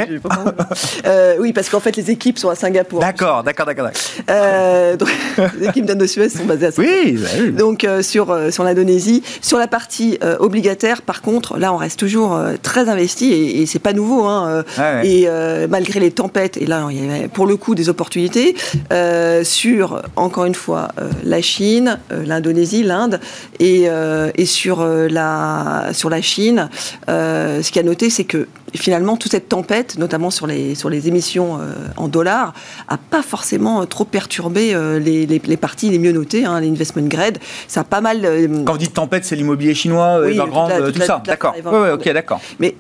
Euh, 1.06 1.36
oui, 1.40 1.54
parce 1.54 1.70
qu'en 1.70 1.80
fait, 1.80 1.96
les 1.96 2.12
équipes 2.12 2.38
sont 2.38 2.50
à 2.50 2.56
Singapour. 2.56 3.00
D'accord, 3.00 3.44
d'accord, 3.44 3.66
d'accord. 3.66 3.90
Euh, 4.30 4.96
donc, 4.98 5.10
les 5.60 5.68
équipes 5.68 5.86
d'Indosuez 5.86 6.30
sont 6.30 6.44
basées 6.46 6.68
à 6.68 6.72
Singapour. 6.72 7.00
Oui, 7.06 7.14
bah 7.14 7.28
oui. 7.40 7.52
Donc 7.52 7.84
euh, 7.84 8.02
sur, 8.02 8.38
sur 8.52 8.64
l'Indonésie. 8.64 9.24
Sur 9.42 9.58
la 9.58 9.68
partie 9.68 10.20
obligataire, 10.40 11.02
par 11.02 11.22
contre, 11.22 11.58
là, 11.58 11.74
on 11.74 11.78
reste 11.78 12.00
toujours 12.00 12.40
très 12.62 12.90
investi 12.90 13.32
et, 13.32 13.62
et 13.62 13.66
c'est 13.66 13.80
pas 13.80 13.94
nouveau. 13.94 14.26
Hein, 14.26 14.64
Ouais, 14.78 14.84
ouais. 14.84 15.08
Et 15.08 15.68
malgré 15.70 16.00
les 16.00 16.12
tempêtes, 16.12 16.58
et 16.58 16.66
là, 16.66 16.88
il 16.92 17.04
y 17.04 17.10
avait 17.10 17.28
pour 17.28 17.48
le 17.48 17.56
coup 17.56 17.76
des 17.76 17.88
opportunités 17.90 18.56
sur, 19.44 20.02
encore 20.16 20.46
une 20.46 20.56
fois, 20.56 20.90
la 21.24 21.42
Chine, 21.42 22.00
l'Indonésie, 22.12 22.84
l'Inde, 22.84 23.20
et, 23.60 23.88
et 24.36 24.46
sur, 24.46 24.86
la, 24.86 25.90
sur 25.94 26.10
la 26.10 26.22
Chine, 26.22 26.49
euh, 27.10 27.62
ce 27.62 27.72
qu'il 27.72 27.82
y 27.82 27.86
a 27.86 27.88
noté, 27.88 28.10
c'est 28.10 28.24
que 28.24 28.48
finalement, 28.76 29.18
toute 29.18 29.32
cette 29.32 29.50
tempête, 29.50 29.98
notamment 29.98 30.30
sur 30.30 30.46
les, 30.46 30.76
sur 30.76 30.90
les 30.90 31.08
émissions 31.08 31.58
euh, 31.60 31.74
en 31.98 32.08
dollars, 32.08 32.54
a 32.88 32.98
pas 32.98 33.22
forcément 33.24 33.82
euh, 33.82 33.86
trop 33.86 34.06
perturbé 34.06 34.74
euh, 34.76 35.00
les, 35.00 35.26
les, 35.26 35.42
les 35.44 35.58
parties 35.58 35.90
les 35.90 35.98
mieux 36.00 36.12
notées, 36.12 36.46
hein, 36.46 36.60
les 36.60 36.70
investment 36.70 37.08
grade. 37.08 37.40
Ça 37.68 37.82
a 37.82 37.84
pas 37.84 38.02
mal. 38.02 38.22
Quand 38.66 38.74
vous 38.74 38.78
dites 38.78 38.94
tempête, 38.94 39.26
c'est 39.26 39.36
l'immobilier 39.36 39.74
chinois, 39.74 40.20
Oui, 40.24 40.32
Evergrande, 40.34 40.70
la- 40.70 40.92
tout 40.92 41.00
la- 41.00 41.06
ça. 41.06 41.22
D'accord. 41.26 41.54
Evergrande. 41.58 41.82
ouais, 41.84 41.92
ok, 41.92 42.14
d'accord. 42.14 42.42
Mais 42.60 42.76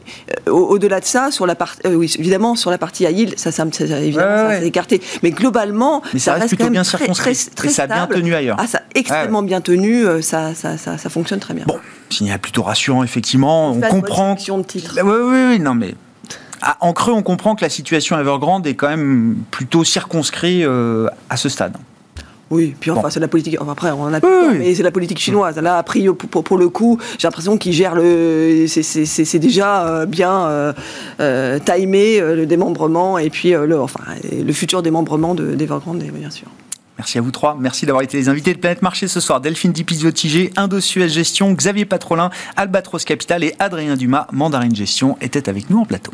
au- 0.47 0.67
au-delà 0.67 0.99
de 0.99 1.05
ça, 1.05 1.31
sur 1.31 1.47
la 1.47 1.55
partie, 1.55 1.81
oui, 1.87 2.13
évidemment, 2.19 2.55
sur 2.55 2.69
la 2.71 2.77
partie 2.77 3.05
high 3.05 3.17
yield, 3.17 3.39
ça, 3.39 3.51
ça, 3.51 3.65
ça, 3.71 3.87
ça- 3.87 3.99
évidemment, 3.99 4.27
Ouais, 4.31 4.37
ça, 4.37 4.47
ouais. 4.49 4.59
s'est 4.59 4.67
écarté. 4.67 5.01
Mais 5.23 5.31
globalement, 5.31 6.01
Mais 6.13 6.19
ça 6.19 6.33
reste 6.33 6.43
quand 6.43 6.47
plutôt 6.49 6.63
même 6.65 6.73
bien 6.73 6.83
très, 6.83 6.97
circonscrit. 6.99 7.35
très, 7.35 7.51
très 7.55 7.67
Et 7.67 7.71
ça 7.71 7.83
a 7.83 7.87
bien 7.87 8.05
tenu 8.07 8.35
ailleurs. 8.35 8.57
Ah, 8.59 8.67
ça 8.67 8.79
a 8.79 8.81
extrêmement 8.93 9.41
bien 9.41 9.61
tenu. 9.61 10.05
Ça, 10.21 10.53
ça, 10.53 10.77
ça, 10.77 10.97
ça 10.99 11.09
fonctionne 11.09 11.39
très 11.39 11.53
bien. 11.55 11.65
Bon, 11.67 11.77
signal 12.09 12.39
plutôt 12.39 12.63
rassurant, 12.63 13.03
effectivement. 13.03 13.71
On 13.71 13.79
comprend. 13.81 14.35
de 14.35 14.63
titres. 14.63 14.97
Oui, 15.03 15.11
oui, 15.23 15.45
oui, 15.51 15.59
non, 15.59 15.73
mais. 15.75 15.95
En 16.81 16.91
creux, 16.91 17.13
on 17.13 17.23
comprend 17.23 17.55
que 17.55 17.61
la 17.63 17.69
situation 17.69 18.19
Evergrande 18.19 18.67
est 18.67 18.73
quand 18.75 18.89
même 18.89 19.37
plutôt 19.49 19.85
circonscrite 19.85 20.65
euh, 20.65 21.07
à 21.29 21.37
ce 21.37 21.47
stade. 21.47 21.73
Oui, 22.51 22.75
puis 22.79 22.89
enfin, 22.91 23.03
Bon. 23.03 23.09
c'est 23.11 23.19
la 23.19 23.27
politique. 23.27 23.55
enfin, 23.61 23.71
après, 23.71 23.91
on 23.91 24.01
en 24.01 24.13
a 24.13 24.19
Oui, 24.21 24.57
mais 24.57 24.73
c'est 24.75 24.81
la 24.83 24.89
politique 24.91 25.19
chinoise. 25.19 25.55
Là, 25.57 25.77
a 25.77 25.83
priori, 25.83 26.17
pour, 26.17 26.27
pour, 26.29 26.43
pour 26.43 26.57
le 26.57 26.67
coup, 26.67 26.97
j'ai 27.19 27.27
l'impression 27.27 27.57
qu'ils 27.57 27.73
gèrent 27.73 27.93
le. 27.95 28.65
C'est- 28.67 29.37
déjà 29.39 29.87
euh, 29.87 30.05
bien 30.07 30.47
euh, 30.47 30.73
euh, 31.21 31.59
timé 31.59 32.19
le 32.19 32.45
démembrement 32.45 33.19
et 33.19 33.29
puis 33.29 33.51
le, 33.51 33.79
enfin, 33.79 34.01
le 34.31 34.51
futur 34.51 34.81
démembrement 34.81 35.35
de- 35.35 35.53
d'Evergrande, 35.53 35.99
bien 36.03 36.31
sûr. 36.31 36.47
Merci 36.99 37.17
à 37.17 37.21
vous 37.21 37.31
trois. 37.31 37.55
Merci 37.57 37.85
d'avoir 37.85 38.03
été 38.03 38.17
les 38.17 38.27
invités 38.27 38.53
de 38.53 38.59
Planète 38.59 38.81
Marché 38.81 39.07
ce 39.07 39.21
soir. 39.21 39.39
Delphine 39.39 39.71
Dipizio-Tigé, 39.71 40.51
Indosuez 40.57 41.07
Gestion, 41.07 41.53
Xavier 41.53 41.85
Patrolin, 41.85 42.29
Albatros 42.57 43.05
Capital 43.05 43.41
et 43.45 43.55
Adrien 43.57 43.95
Dumas, 43.95 44.27
Mandarine 44.33 44.75
Gestion, 44.75 45.17
étaient 45.21 45.47
avec 45.47 45.69
nous 45.69 45.79
en 45.79 45.85
plateau. 45.85 46.11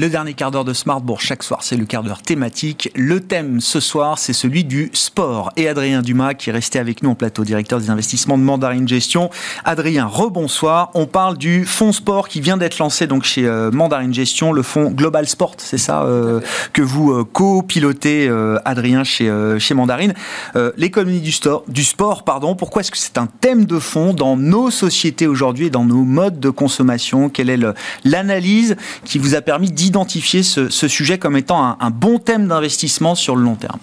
Le 0.00 0.08
dernier 0.08 0.34
quart 0.34 0.52
d'heure 0.52 0.64
de 0.64 0.74
Smartbourg 0.74 1.20
chaque 1.20 1.42
soir, 1.42 1.64
c'est 1.64 1.76
le 1.76 1.84
quart 1.84 2.04
d'heure 2.04 2.22
thématique. 2.22 2.88
Le 2.94 3.18
thème 3.18 3.60
ce 3.60 3.80
soir, 3.80 4.16
c'est 4.16 4.32
celui 4.32 4.62
du 4.62 4.90
sport. 4.92 5.50
Et 5.56 5.66
Adrien 5.68 6.02
Dumas, 6.02 6.34
qui 6.34 6.50
est 6.50 6.52
resté 6.52 6.78
avec 6.78 7.02
nous 7.02 7.10
en 7.10 7.14
plateau, 7.16 7.42
directeur 7.42 7.80
des 7.80 7.90
investissements 7.90 8.38
de 8.38 8.44
Mandarine 8.44 8.86
Gestion. 8.86 9.28
Adrien, 9.64 10.06
rebonsoir. 10.06 10.92
On 10.94 11.06
parle 11.06 11.36
du 11.36 11.66
fonds 11.66 11.90
sport 11.90 12.28
qui 12.28 12.40
vient 12.40 12.56
d'être 12.56 12.78
lancé 12.78 13.08
donc 13.08 13.24
chez 13.24 13.44
euh, 13.44 13.72
Mandarine 13.72 14.14
Gestion, 14.14 14.52
le 14.52 14.62
fonds 14.62 14.92
Global 14.92 15.26
Sport, 15.26 15.54
c'est 15.58 15.78
ça 15.78 16.04
euh, 16.04 16.40
que 16.72 16.80
vous 16.82 17.10
euh, 17.10 17.24
co-pilotez, 17.24 18.28
euh, 18.28 18.56
Adrien, 18.64 19.02
chez, 19.02 19.28
euh, 19.28 19.58
chez 19.58 19.74
Mandarine. 19.74 20.14
Euh, 20.54 20.70
L'économie 20.76 21.18
du, 21.20 21.32
store- 21.32 21.64
du 21.66 21.82
sport, 21.82 22.22
pardon. 22.22 22.54
Pourquoi 22.54 22.82
est-ce 22.82 22.92
que 22.92 22.98
c'est 22.98 23.18
un 23.18 23.26
thème 23.26 23.64
de 23.64 23.80
fond 23.80 24.14
dans 24.14 24.36
nos 24.36 24.70
sociétés 24.70 25.26
aujourd'hui 25.26 25.66
et 25.66 25.70
dans 25.70 25.84
nos 25.84 26.04
modes 26.04 26.38
de 26.38 26.50
consommation? 26.50 27.30
Quelle 27.30 27.50
est 27.50 27.58
l'analyse 28.04 28.76
qui 29.04 29.18
vous 29.18 29.34
a 29.34 29.40
permis 29.40 29.72
d'identifier 29.88 30.42
ce, 30.42 30.68
sujet 30.68 31.18
comme 31.18 31.36
étant 31.36 31.64
un, 31.64 31.76
un 31.80 31.90
bon 31.90 32.18
thème 32.18 32.46
d'investissement 32.48 33.14
sur 33.14 33.34
le 33.36 33.42
long 33.42 33.54
terme 33.54 33.78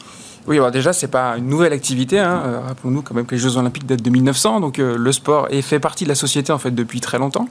Oui, 0.47 0.57
alors 0.57 0.69
déjà, 0.69 0.93
c'est 0.93 1.07
pas 1.07 1.35
une 1.37 1.47
nouvelle 1.47 1.73
activité. 1.73 2.19
hein. 2.19 2.41
Euh, 2.45 2.59
Rappelons-nous 2.67 3.01
quand 3.01 3.15
même 3.15 3.25
que 3.25 3.33
les 3.33 3.41
Jeux 3.41 3.57
Olympiques 3.57 3.87
datent 3.87 4.03
de 4.03 4.09
1900, 4.11 4.59
donc 4.59 4.77
euh, 4.77 4.95
le 4.97 5.11
sport 5.11 5.47
est 5.49 5.63
fait 5.63 5.79
partie 5.79 6.03
de 6.03 6.09
la 6.09 6.15
société 6.15 6.51
en 6.53 6.59
fait 6.59 6.69
depuis 6.71 7.01
très 7.01 7.17
longtemps. 7.17 7.47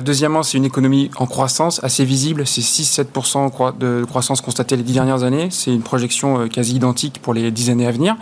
Deuxièmement, 0.00 0.42
c'est 0.42 0.58
une 0.58 0.64
économie 0.64 1.10
en 1.16 1.26
croissance 1.26 1.82
assez 1.82 2.04
visible. 2.04 2.46
C'est 2.46 2.60
6-7% 2.60 3.78
de 3.78 4.04
croissance 4.04 4.40
constatée 4.40 4.76
les 4.76 4.82
dix 4.82 4.94
dernières 4.94 5.22
années. 5.22 5.48
C'est 5.50 5.72
une 5.72 5.82
projection 5.82 6.48
quasi 6.48 6.76
identique 6.76 7.20
pour 7.22 7.34
les 7.34 7.50
dix 7.50 7.70
années 7.70 7.86
à 7.86 7.90
venir. 7.90 8.16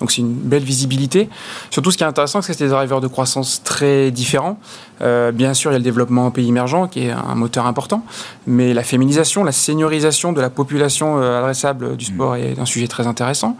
Donc 0.00 0.10
c'est 0.10 0.22
une 0.22 0.32
belle 0.32 0.64
visibilité. 0.64 1.28
Surtout, 1.70 1.90
ce 1.90 1.98
qui 1.98 2.04
est 2.04 2.06
intéressant, 2.06 2.42
c'est 2.42 2.52
que 2.52 2.58
c'est 2.58 2.64
des 2.64 2.70
drivers 2.70 3.00
de 3.00 3.08
croissance 3.08 3.62
très 3.62 4.10
différents. 4.10 4.58
bien 5.00 5.54
sûr, 5.54 5.70
il 5.70 5.74
y 5.74 5.76
a 5.76 5.78
le 5.78 5.84
développement 5.84 6.26
en 6.26 6.30
pays 6.30 6.48
émergents 6.48 6.88
qui 6.88 7.06
est 7.06 7.10
un 7.10 7.34
moteur 7.34 7.66
important, 7.66 8.04
mais 8.46 8.72
la 8.72 8.82
féminisation, 8.82 9.44
la 9.44 9.52
seniorisation 9.52 10.32
de 10.32 10.40
la 10.40 10.50
population 10.50 11.18
adressable 11.18 11.96
du 11.96 12.06
sport 12.06 12.36
est 12.36 12.58
un 12.58 12.64
sujet 12.64 12.88
très 12.88 13.06
intéressant. 13.06 13.56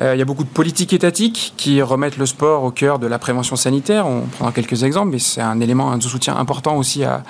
Euh, 0.00 0.14
il 0.14 0.18
y 0.18 0.22
a 0.22 0.24
beaucoup 0.24 0.44
de 0.44 0.48
politiques 0.48 0.92
étatiques 0.92 1.54
qui 1.56 1.80
remettent 1.80 2.16
le 2.16 2.26
sport 2.26 2.64
au 2.64 2.70
cœur 2.70 2.98
de 2.98 3.06
la 3.06 3.18
prévention 3.18 3.56
sanitaire. 3.56 4.06
On 4.06 4.22
prendra 4.22 4.52
quelques 4.52 4.82
exemples, 4.82 5.12
mais 5.12 5.18
c'est 5.18 5.40
un 5.40 5.60
élément 5.60 5.96
de 5.96 6.02
soutien 6.02 6.36
important 6.36 6.73
aussi 6.76 7.04
à, 7.04 7.22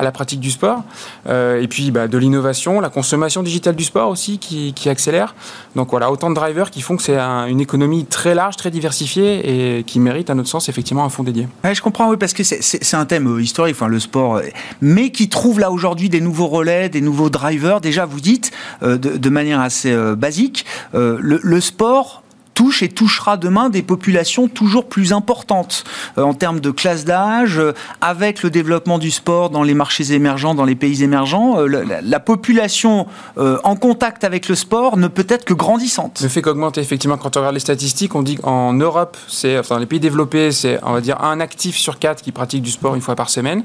la 0.00 0.12
pratique 0.12 0.40
du 0.40 0.50
sport. 0.50 0.82
Euh, 1.28 1.60
et 1.60 1.68
puis 1.68 1.90
bah, 1.90 2.08
de 2.08 2.18
l'innovation, 2.18 2.80
la 2.80 2.90
consommation 2.90 3.42
digitale 3.42 3.76
du 3.76 3.84
sport 3.84 4.08
aussi 4.08 4.38
qui, 4.38 4.88
accélère. 4.88 5.34
Donc 5.76 5.90
voilà, 5.90 6.10
autant 6.10 6.30
de 6.30 6.34
drivers 6.34 6.70
qui 6.70 6.80
font 6.80 6.96
que 6.96 7.02
c'est 7.02 7.18
une 7.18 7.60
économie 7.60 8.06
très 8.06 8.34
large, 8.34 8.56
très 8.56 8.70
diversifiée 8.70 9.78
et 9.78 9.84
qui 9.84 10.00
mérite 10.00 10.30
à 10.30 10.34
notre 10.34 10.48
sens 10.48 10.68
effectivement 10.68 11.04
un 11.04 11.10
fonds 11.10 11.24
dédié. 11.24 11.46
je 11.70 11.82
comprends, 11.82 12.08
oui, 12.08 12.16
parce 12.16 12.32
que 12.32 12.42
c'est 12.42 12.94
un 12.94 13.04
thème 13.04 13.26
euh, 13.26 13.42
historique, 13.42 13.74
enfin, 13.76 13.88
le 13.88 14.00
sport, 14.00 14.40
mais 14.80 15.10
qui 15.10 15.28
trouve 15.28 15.60
là 15.60 15.70
aujourd'hui 15.70 16.08
des 16.08 16.20
nouveaux 16.20 16.46
relais, 16.46 16.88
des 16.88 17.00
nouveaux 17.00 17.28
drivers. 17.28 17.80
Déjà, 17.80 18.06
vous 18.06 18.20
dites 18.20 18.50
de, 18.82 19.28
manière 19.28 19.60
assez 19.60 19.94
basique, 20.16 20.64
le 20.94 21.60
sport 21.60 22.22
touche 22.58 22.82
et 22.82 22.88
touchera 22.88 23.36
demain 23.36 23.68
des 23.68 23.82
populations 23.82 24.48
toujours 24.48 24.88
plus 24.88 25.12
importantes 25.12 25.84
euh, 26.18 26.22
en 26.22 26.34
termes 26.34 26.58
de 26.58 26.72
classe 26.72 27.04
d'âge, 27.04 27.56
euh, 27.60 27.72
avec 28.00 28.42
le 28.42 28.50
développement 28.50 28.98
du 28.98 29.12
sport 29.12 29.50
dans 29.50 29.62
les 29.62 29.74
marchés 29.74 30.12
émergents, 30.12 30.56
dans 30.56 30.64
les 30.64 30.74
pays 30.74 31.04
émergents, 31.04 31.60
euh, 31.60 31.84
la, 32.02 32.18
population 32.18 33.06
en 33.36 33.76
contact 33.76 34.24
avec 34.24 34.48
le 34.48 34.56
sport 34.56 34.96
ne 34.96 35.06
peut 35.06 35.26
être 35.28 35.44
que 35.44 35.54
grandissante. 35.54 36.18
Le 36.20 36.28
fait 36.28 36.42
qu'augmenter, 36.42 36.80
effectivement, 36.80 37.16
quand 37.16 37.36
on 37.36 37.40
regarde 37.40 37.54
les 37.54 37.60
statistiques, 37.60 38.16
on 38.16 38.22
dit 38.22 38.36
qu'en 38.36 38.72
Europe, 38.72 39.16
c'est, 39.28 39.56
enfin, 39.56 39.76
dans 39.76 39.80
les 39.80 39.86
pays 39.86 40.00
développés, 40.00 40.50
c'est, 40.50 40.80
on 40.82 40.92
va 40.92 41.00
dire, 41.00 41.22
un 41.22 41.38
actif 41.38 41.76
sur 41.76 42.00
quatre 42.00 42.22
qui 42.22 42.32
pratique 42.32 42.62
du 42.62 42.72
sport 42.72 42.96
une 42.96 43.00
fois 43.00 43.14
par 43.14 43.30
semaine. 43.30 43.62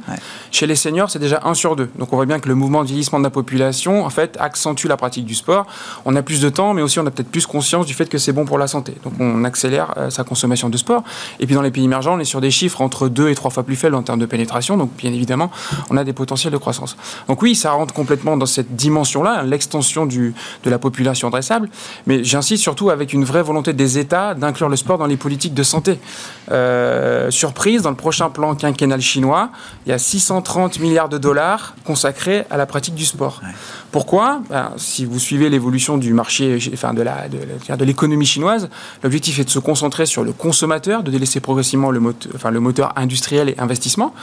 Chez 0.51 0.67
les 0.67 0.75
seniors, 0.75 1.09
c'est 1.09 1.19
déjà 1.19 1.41
un 1.45 1.55
sur 1.55 1.75
deux. 1.75 1.89
Donc 1.97 2.13
on 2.13 2.15
voit 2.15 2.27
bien 2.27 2.39
que 2.39 2.47
le 2.47 2.55
mouvement 2.55 2.83
de 2.83 2.87
vieillissement 2.87 3.17
de 3.17 3.23
la 3.23 3.31
population, 3.31 4.05
en 4.05 4.09
fait, 4.11 4.37
accentue 4.39 4.85
la 4.85 4.97
pratique 4.97 5.25
du 5.25 5.35
sport. 5.35 5.65
On 6.05 6.15
a 6.15 6.21
plus 6.21 6.39
de 6.39 6.49
temps, 6.49 6.75
mais 6.75 6.83
aussi 6.83 6.99
on 6.99 7.07
a 7.07 7.11
peut-être 7.11 7.31
plus 7.31 7.47
conscience 7.47 7.87
du 7.87 7.95
fait 7.95 8.05
que 8.05 8.19
c'est 8.19 8.33
bon 8.33 8.45
pour 8.45 8.59
la 8.59 8.67
santé. 8.67 8.82
Donc 9.03 9.13
on 9.19 9.43
accélère 9.43 9.93
euh, 9.97 10.09
sa 10.09 10.23
consommation 10.23 10.69
de 10.69 10.77
sport. 10.77 11.03
Et 11.39 11.45
puis 11.45 11.55
dans 11.55 11.61
les 11.61 11.71
pays 11.71 11.83
émergents, 11.83 12.15
on 12.15 12.19
est 12.19 12.25
sur 12.25 12.41
des 12.41 12.51
chiffres 12.51 12.81
entre 12.81 13.09
deux 13.09 13.29
et 13.29 13.35
trois 13.35 13.51
fois 13.51 13.63
plus 13.63 13.75
faibles 13.75 13.95
en 13.95 14.03
termes 14.03 14.19
de 14.19 14.25
pénétration. 14.25 14.77
Donc 14.77 14.91
bien 14.97 15.11
évidemment, 15.13 15.51
on 15.89 15.97
a 15.97 16.03
des 16.03 16.13
potentiels 16.13 16.53
de 16.53 16.57
croissance. 16.57 16.97
Donc 17.27 17.41
oui, 17.41 17.55
ça 17.55 17.71
rentre 17.71 17.93
complètement 17.93 18.37
dans 18.37 18.45
cette 18.45 18.75
dimension-là, 18.75 19.43
l'extension 19.43 20.05
de 20.05 20.33
la 20.65 20.79
population 20.79 21.27
adressable. 21.27 21.69
Mais 22.07 22.23
j'insiste 22.23 22.63
surtout 22.63 22.89
avec 22.89 23.13
une 23.13 23.23
vraie 23.23 23.43
volonté 23.43 23.73
des 23.73 23.97
États 23.97 24.33
d'inclure 24.33 24.69
le 24.69 24.75
sport 24.75 24.97
dans 24.97 25.05
les 25.05 25.17
politiques 25.17 25.53
de 25.53 25.63
santé. 25.63 25.99
Euh, 26.51 27.31
surprise, 27.31 27.81
dans 27.81 27.89
le 27.89 27.95
prochain 27.95 28.29
plan 28.29 28.55
quinquennal 28.55 29.01
chinois, 29.01 29.49
il 29.85 29.89
y 29.89 29.93
a 29.93 29.97
630 29.97 30.79
milliards 30.79 31.09
de 31.09 31.17
dollars 31.17 31.75
consacrés 31.83 32.45
à 32.49 32.57
la 32.57 32.65
pratique 32.65 32.95
du 32.95 33.05
sport. 33.05 33.41
Pourquoi? 33.91 34.41
Ben, 34.49 34.71
Si 34.77 35.05
vous 35.05 35.19
suivez 35.19 35.49
l'évolution 35.49 35.97
du 35.97 36.13
marché, 36.13 36.57
enfin 36.73 36.93
de 36.93 37.03
l'économie 37.83 38.25
de, 38.25 38.29
de 38.29 38.33
chinoise, 38.33 38.69
l'objectif 39.03 39.39
est 39.39 39.45
de 39.45 39.49
se 39.49 39.59
concentrer 39.59 40.05
sur 40.05 40.23
le 40.23 40.33
consommateur, 40.33 41.03
de 41.03 41.11
délaisser 41.11 41.39
progressivement 41.39 41.91
le 41.91 41.99
moteur, 41.99 42.31
enfin, 42.35 42.51
le 42.51 42.59
moteur 42.59 42.93
industriel 42.95 43.49
et 43.49 43.55
investissement. 43.57 44.13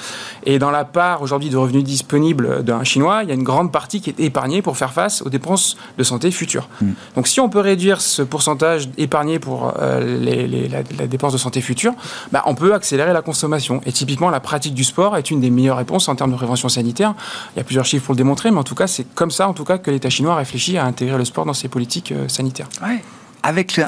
Et 0.45 0.59
dans 0.59 0.71
la 0.71 0.85
part 0.85 1.23
aujourd'hui 1.23 1.51
de 1.51 1.57
revenus 1.57 1.85
disponibles 1.85 2.65
d'un 2.65 2.85
Chinois, 2.85 3.21
il 3.23 3.29
y 3.29 3.33
a 3.33 3.35
une 3.35 3.43
grande 3.43 3.73
partie 3.73 4.01
qui 4.01 4.11
est 4.11 4.21
épargnée 4.21 4.63
pour 4.63 4.77
faire 4.77 4.93
face 4.93 5.23
aux 5.23 5.29
dépenses 5.29 5.77
de 5.99 6.05
santé 6.05 6.31
futures. 6.31 6.69
Hmm. 6.81 6.93
Donc 7.17 7.29
si 7.29 7.41
on 7.41 7.49
peut 7.49 7.61
réduire 7.61 8.01
ce 8.01 8.23
pourcentage 8.23 8.89
épargné 8.99 9.39
pour 9.39 9.75
euh, 9.79 10.19
les, 10.19 10.69
la, 10.69 11.07
dépense 11.07 11.33
de 11.33 11.39
santé 11.39 11.61
future, 11.61 11.93
ben, 12.33 12.43
on 12.47 12.55
peut 12.55 12.75
accélérer 12.75 13.13
la 13.13 13.23
consommation. 13.23 13.81
Et 13.87 13.93
typiquement, 13.93 14.31
la 14.31 14.41
pratique 14.41 14.75
du 14.75 14.85
sport 14.85 15.17
est 15.17 15.31
une 15.31 15.41
des 15.41 15.51
meilleures 15.51 15.77
réponses 15.77 16.09
en 16.09 16.15
termes 16.15 16.33
de 16.33 16.37
prévention 16.37 16.69
sanitaire. 16.69 17.15
Il 17.55 17.59
y 17.59 17.61
a 17.61 17.65
plusieurs 17.65 17.85
chiffres 17.85 18.07
pour 18.07 18.15
le 18.15 18.19
démontrer, 18.19 18.51
mais 18.51 18.59
en 18.59 18.65
tout 18.65 18.75
cas, 18.75 18.87
c'est 18.87 19.05
comme 19.15 19.31
ça, 19.31 19.49
en 19.49 19.55
tout 19.55 19.65
cas, 19.65 19.79
que 19.79 19.91
l'État 19.91 20.11
chinois 20.11 20.35
réfléchit 20.35 20.79
à 20.79 20.85
intégrer 20.85 21.19
le 21.19 21.25
sport 21.25 21.45
dans 21.45 21.55
ses 21.55 21.69
politiques 21.69 22.13
euh, 22.13 22.29
sanitaires. 22.29 22.69
Ouais 22.83 23.03
avec 23.43 23.81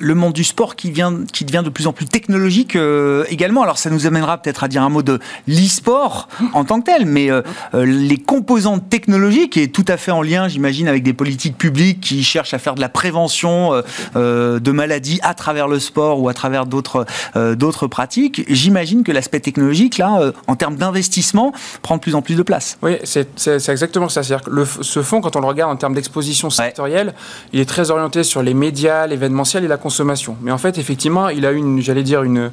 le 0.00 0.14
monde 0.14 0.32
du 0.32 0.44
sport 0.44 0.76
qui, 0.76 0.90
vient, 0.90 1.20
qui 1.32 1.44
devient 1.44 1.62
de 1.64 1.70
plus 1.70 1.86
en 1.86 1.92
plus 1.92 2.06
technologique 2.06 2.76
euh, 2.76 3.24
également. 3.28 3.62
Alors 3.62 3.78
ça 3.78 3.90
nous 3.90 4.06
amènera 4.06 4.38
peut-être 4.38 4.64
à 4.64 4.68
dire 4.68 4.82
un 4.82 4.88
mot 4.88 5.02
de 5.02 5.18
l'e-sport 5.46 6.28
en 6.52 6.64
tant 6.64 6.80
que 6.80 6.86
tel, 6.86 7.06
mais 7.06 7.30
euh, 7.30 7.42
euh, 7.74 7.84
les 7.84 8.16
composantes 8.16 8.88
technologiques 8.88 9.56
est 9.56 9.72
tout 9.72 9.84
à 9.88 9.96
fait 9.96 10.10
en 10.10 10.22
lien, 10.22 10.48
j'imagine, 10.48 10.88
avec 10.88 11.02
des 11.02 11.12
politiques 11.12 11.56
publiques 11.56 12.00
qui 12.00 12.22
cherchent 12.22 12.54
à 12.54 12.58
faire 12.58 12.74
de 12.74 12.80
la 12.80 12.88
prévention 12.88 13.82
de 14.14 14.70
maladies 14.70 15.20
à 15.22 15.34
travers 15.34 15.68
le 15.68 15.78
sport 15.78 16.20
ou 16.20 16.28
à 16.28 16.34
travers 16.34 16.66
d'autres 16.66 17.06
d'autres 17.34 17.86
pratiques. 17.86 18.44
J'imagine 18.48 19.04
que 19.04 19.12
l'aspect 19.12 19.40
technologique, 19.40 19.98
là, 19.98 20.32
en 20.46 20.56
termes 20.56 20.76
d'investissement, 20.76 21.52
prend 21.82 21.96
de 21.96 22.00
plus 22.00 22.14
en 22.14 22.22
plus 22.22 22.34
de 22.34 22.42
place. 22.42 22.78
Oui, 22.82 22.96
c'est 23.04 23.68
exactement 23.68 24.08
ça. 24.08 24.22
C'est-à-dire 24.22 24.44
que 24.44 24.64
ce 24.82 25.02
fonds, 25.02 25.20
quand 25.20 25.36
on 25.36 25.40
le 25.40 25.46
regarde 25.46 25.72
en 25.72 25.76
termes 25.76 25.94
d'exposition 25.94 26.50
sectorielle, 26.50 27.14
il 27.52 27.60
est 27.60 27.68
très 27.68 27.90
orienté 27.90 28.22
sur 28.24 28.42
les 28.42 28.54
médias 28.54 28.81
l'événementiel 29.06 29.64
et 29.64 29.68
la 29.68 29.76
consommation. 29.76 30.36
Mais 30.42 30.50
en 30.50 30.58
fait, 30.58 30.78
effectivement, 30.78 31.28
il 31.28 31.46
a 31.46 31.50
une, 31.52 31.80
j'allais 31.80 32.02
dire, 32.02 32.22
une 32.22 32.50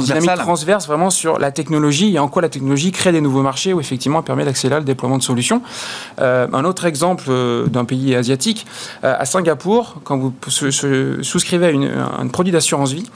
dynamique 0.00 0.30
transverse 0.36 0.86
vraiment 0.86 1.10
sur 1.10 1.38
la 1.38 1.50
technologie 1.50 2.14
et 2.14 2.18
en 2.18 2.28
quoi 2.28 2.42
la 2.42 2.48
technologie 2.48 2.92
crée 2.92 3.12
des 3.12 3.20
nouveaux 3.20 3.42
marchés 3.42 3.72
où 3.72 3.80
effectivement 3.80 4.18
elle 4.18 4.24
permet 4.24 4.44
d'accélérer 4.44 4.80
le 4.80 4.86
déploiement 4.86 5.18
de 5.18 5.22
solutions. 5.22 5.62
Euh, 6.20 6.46
un 6.52 6.64
autre 6.64 6.84
exemple 6.84 7.24
euh, 7.28 7.66
d'un 7.66 7.84
pays 7.84 8.14
asiatique, 8.14 8.66
euh, 9.04 9.14
à 9.18 9.24
Singapour, 9.24 9.96
quand 10.04 10.18
vous 10.18 10.32
souscrivez 10.48 11.66
à 11.66 11.70
une, 11.70 11.90
un 12.18 12.26
produit 12.28 12.52
d'assurance 12.52 12.92
vie, 12.92 13.10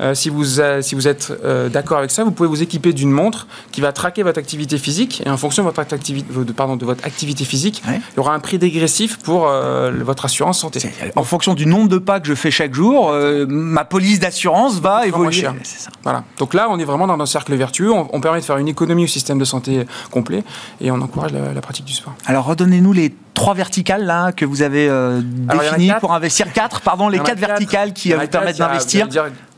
euh, 0.00 0.14
si, 0.14 0.30
vous, 0.30 0.44
si 0.80 0.94
vous 0.94 1.08
êtes 1.08 1.32
euh, 1.44 1.68
d'accord 1.68 1.98
avec 1.98 2.10
ça, 2.10 2.24
vous 2.24 2.30
pouvez 2.30 2.48
vous 2.48 2.62
équiper 2.62 2.92
d'une 2.92 3.10
montre 3.10 3.46
qui 3.70 3.80
va 3.80 3.92
traquer 3.92 4.22
votre 4.22 4.38
activité 4.38 4.78
physique 4.78 5.22
et 5.26 5.30
en 5.30 5.36
fonction 5.36 5.62
de 5.62 5.68
votre 5.68 5.80
activité, 5.80 6.26
pardon, 6.54 6.76
de 6.76 6.84
votre 6.84 7.04
activité 7.04 7.44
physique, 7.44 7.82
il 7.86 8.16
y 8.16 8.20
aura 8.20 8.34
un 8.34 8.40
prix 8.40 8.58
dégressif 8.58 9.18
pour 9.18 9.46
euh, 9.46 9.92
votre 10.00 10.24
assurance 10.24 10.60
santé. 10.60 10.80
En 11.16 11.24
fonction 11.24 11.54
du 11.54 11.66
nombre 11.66 11.88
de 11.88 11.98
pas 11.98 12.20
que 12.20 12.28
je 12.28 12.34
fais 12.34 12.50
chaque 12.50 12.74
jour, 12.74 13.12
ma 13.48 13.84
police 13.84 14.20
d'assurance 14.20 14.80
va 14.80 15.06
évoluer. 15.06 15.46
Ça. 15.62 15.90
Voilà. 16.02 16.24
Donc 16.38 16.54
là, 16.54 16.68
on 16.70 16.78
est 16.78 16.84
vraiment 16.84 17.06
dans 17.06 17.20
un 17.20 17.26
cercle 17.26 17.54
vertueux. 17.54 17.92
On, 17.92 18.20
permet 18.20 18.40
de 18.40 18.44
faire 18.44 18.58
une 18.58 18.68
économie 18.68 19.04
au 19.04 19.08
système 19.08 19.38
de 19.38 19.44
santé 19.44 19.86
complet 20.10 20.44
et 20.80 20.90
on 20.90 21.00
encourage 21.00 21.32
la, 21.32 21.60
pratique 21.60 21.84
du 21.84 21.92
sport. 21.92 22.14
Alors 22.26 22.46
redonnez-nous 22.46 22.92
les 22.92 23.14
trois 23.34 23.54
verticales 23.54 24.04
là 24.04 24.32
que 24.32 24.44
vous 24.44 24.62
avez 24.62 24.90
définies 25.22 25.92
pour 26.00 26.12
investir 26.12 26.52
quatre, 26.52 26.80
pardon, 26.80 27.08
les 27.08 27.18
quatre, 27.18 27.38
verticales 27.38 27.92
qui 27.92 28.12
vous 28.12 28.26
permettent 28.26 28.58
d'investir 28.58 29.08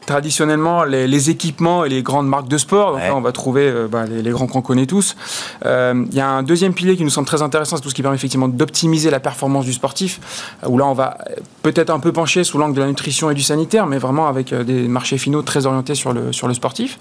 traditionnellement 0.06 0.84
les, 0.84 1.30
équipements 1.30 1.84
et 1.84 1.88
les 1.88 2.02
grandes 2.02 2.28
marques 2.28 2.48
de 2.48 2.58
sport. 2.58 2.92
Donc 2.92 3.00
là, 3.00 3.14
on 3.14 3.20
va 3.20 3.32
trouver 3.32 3.68
euh, 3.68 3.88
bah, 3.88 4.04
les, 4.06 4.30
grands 4.30 4.46
qu'on 4.46 4.62
connaît 4.62 4.86
tous. 4.86 5.16
Euh, 5.64 6.04
il 6.10 6.16
y 6.16 6.20
a 6.20 6.28
un 6.28 6.42
deuxième 6.42 6.74
pilier 6.74 6.96
qui 6.96 7.04
nous 7.04 7.10
semble 7.10 7.26
très 7.26 7.42
intéressant, 7.42 7.76
c'est 7.76 7.82
tout 7.82 7.90
ce 7.90 7.94
qui 7.94 8.02
permet 8.02 8.16
effectivement 8.16 8.48
d'optimiser 8.48 9.10
la 9.10 9.20
performance 9.20 9.64
du 9.64 9.72
sportif. 9.72 10.20
Où 10.66 10.78
là, 10.78 10.86
on 10.86 10.94
va 10.94 11.18
peut-être 11.62 11.90
un 11.90 12.00
peu 12.00 12.12
pencher 12.12 12.44
sous 12.44 12.58
l'angle 12.58 12.74
de 12.74 12.80
la 12.80 12.86
nutrition 12.88 13.30
et 13.30 13.34
du 13.34 13.42
sanitaire, 13.42 13.86
mais 13.86 13.98
vraiment 13.98 14.26
avec 14.26 14.52
euh, 14.52 14.64
des 14.64 14.88
marchés 14.88 15.18
finaux 15.18 15.42
très 15.42 15.66
orientés 15.66 15.94
sur 15.94 16.12
le, 16.12 16.32
sur 16.32 16.48
le 16.48 16.54
sportif. 16.54 16.98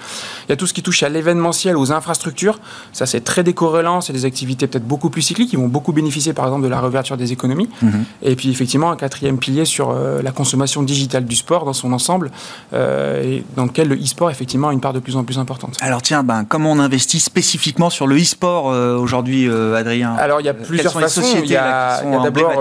Il 0.48 0.52
y 0.52 0.54
a 0.54 0.56
tout 0.56 0.68
ce 0.68 0.74
qui 0.74 0.84
touche 0.84 1.04
à 1.04 1.10
l'événementiel, 1.10 1.78
aux 1.78 1.92
infrastructures. 1.92 2.60
Ça, 2.94 3.06
c'est 3.06 3.22
très 3.22 3.44
décorrélant. 3.44 4.02
C'est 4.02 4.14
des 4.14 4.26
activités 4.26 4.68
peut-être 4.68 4.88
beaucoup 4.88 5.10
plus 5.10 5.22
cycliques 5.22 5.50
qui 5.50 5.56
vont 5.56 5.68
beaucoup 5.68 5.94
bénéficier, 5.94 6.34
par 6.34 6.46
exemple, 6.46 6.64
de 6.64 6.70
la 6.70 6.80
réouverture 6.80 7.18
des 7.18 7.32
économies. 7.32 7.70
Mhm. 7.82 8.06
Et 8.22 8.36
puis, 8.36 8.52
effectivement, 8.52 8.92
un 8.92 8.96
quatrième 8.96 9.40
pilier 9.40 9.66
sur 9.66 9.94
la 9.94 10.32
consommation 10.32 10.84
digitale 10.84 11.26
du 11.26 11.36
sport 11.36 11.66
dans 11.66 11.74
son 11.74 11.94
ensemble. 11.94 12.32
Euh, 12.74 12.91
et 13.24 13.44
dans 13.56 13.66
lequel 13.66 13.88
le 13.88 13.96
e-sport 13.96 14.30
effectivement 14.30 14.70
a 14.70 14.74
une 14.74 14.82
part 14.82 14.94
de 14.94 15.00
plus 15.00 15.16
en 15.16 15.24
plus 15.24 15.40
importante. 15.40 15.78
Alors 15.82 16.02
tiens, 16.02 16.24
ben, 16.24 16.46
comment 16.48 16.72
on 16.72 16.80
investit 16.80 17.20
spécifiquement 17.20 17.90
sur 17.90 18.08
le 18.08 18.18
e-sport 18.18 18.72
euh, 18.72 18.98
aujourd'hui, 18.98 19.48
euh, 19.48 19.76
Adrien? 19.76 20.14
Alors 20.14 20.42
il 20.42 20.46
y 20.46 20.50
a 20.50 20.54
plusieurs 20.54 20.94
façons. 20.94 21.22
Il 21.44 21.50
y 21.50 21.56
a, 21.56 22.02
d'abord 22.24 22.54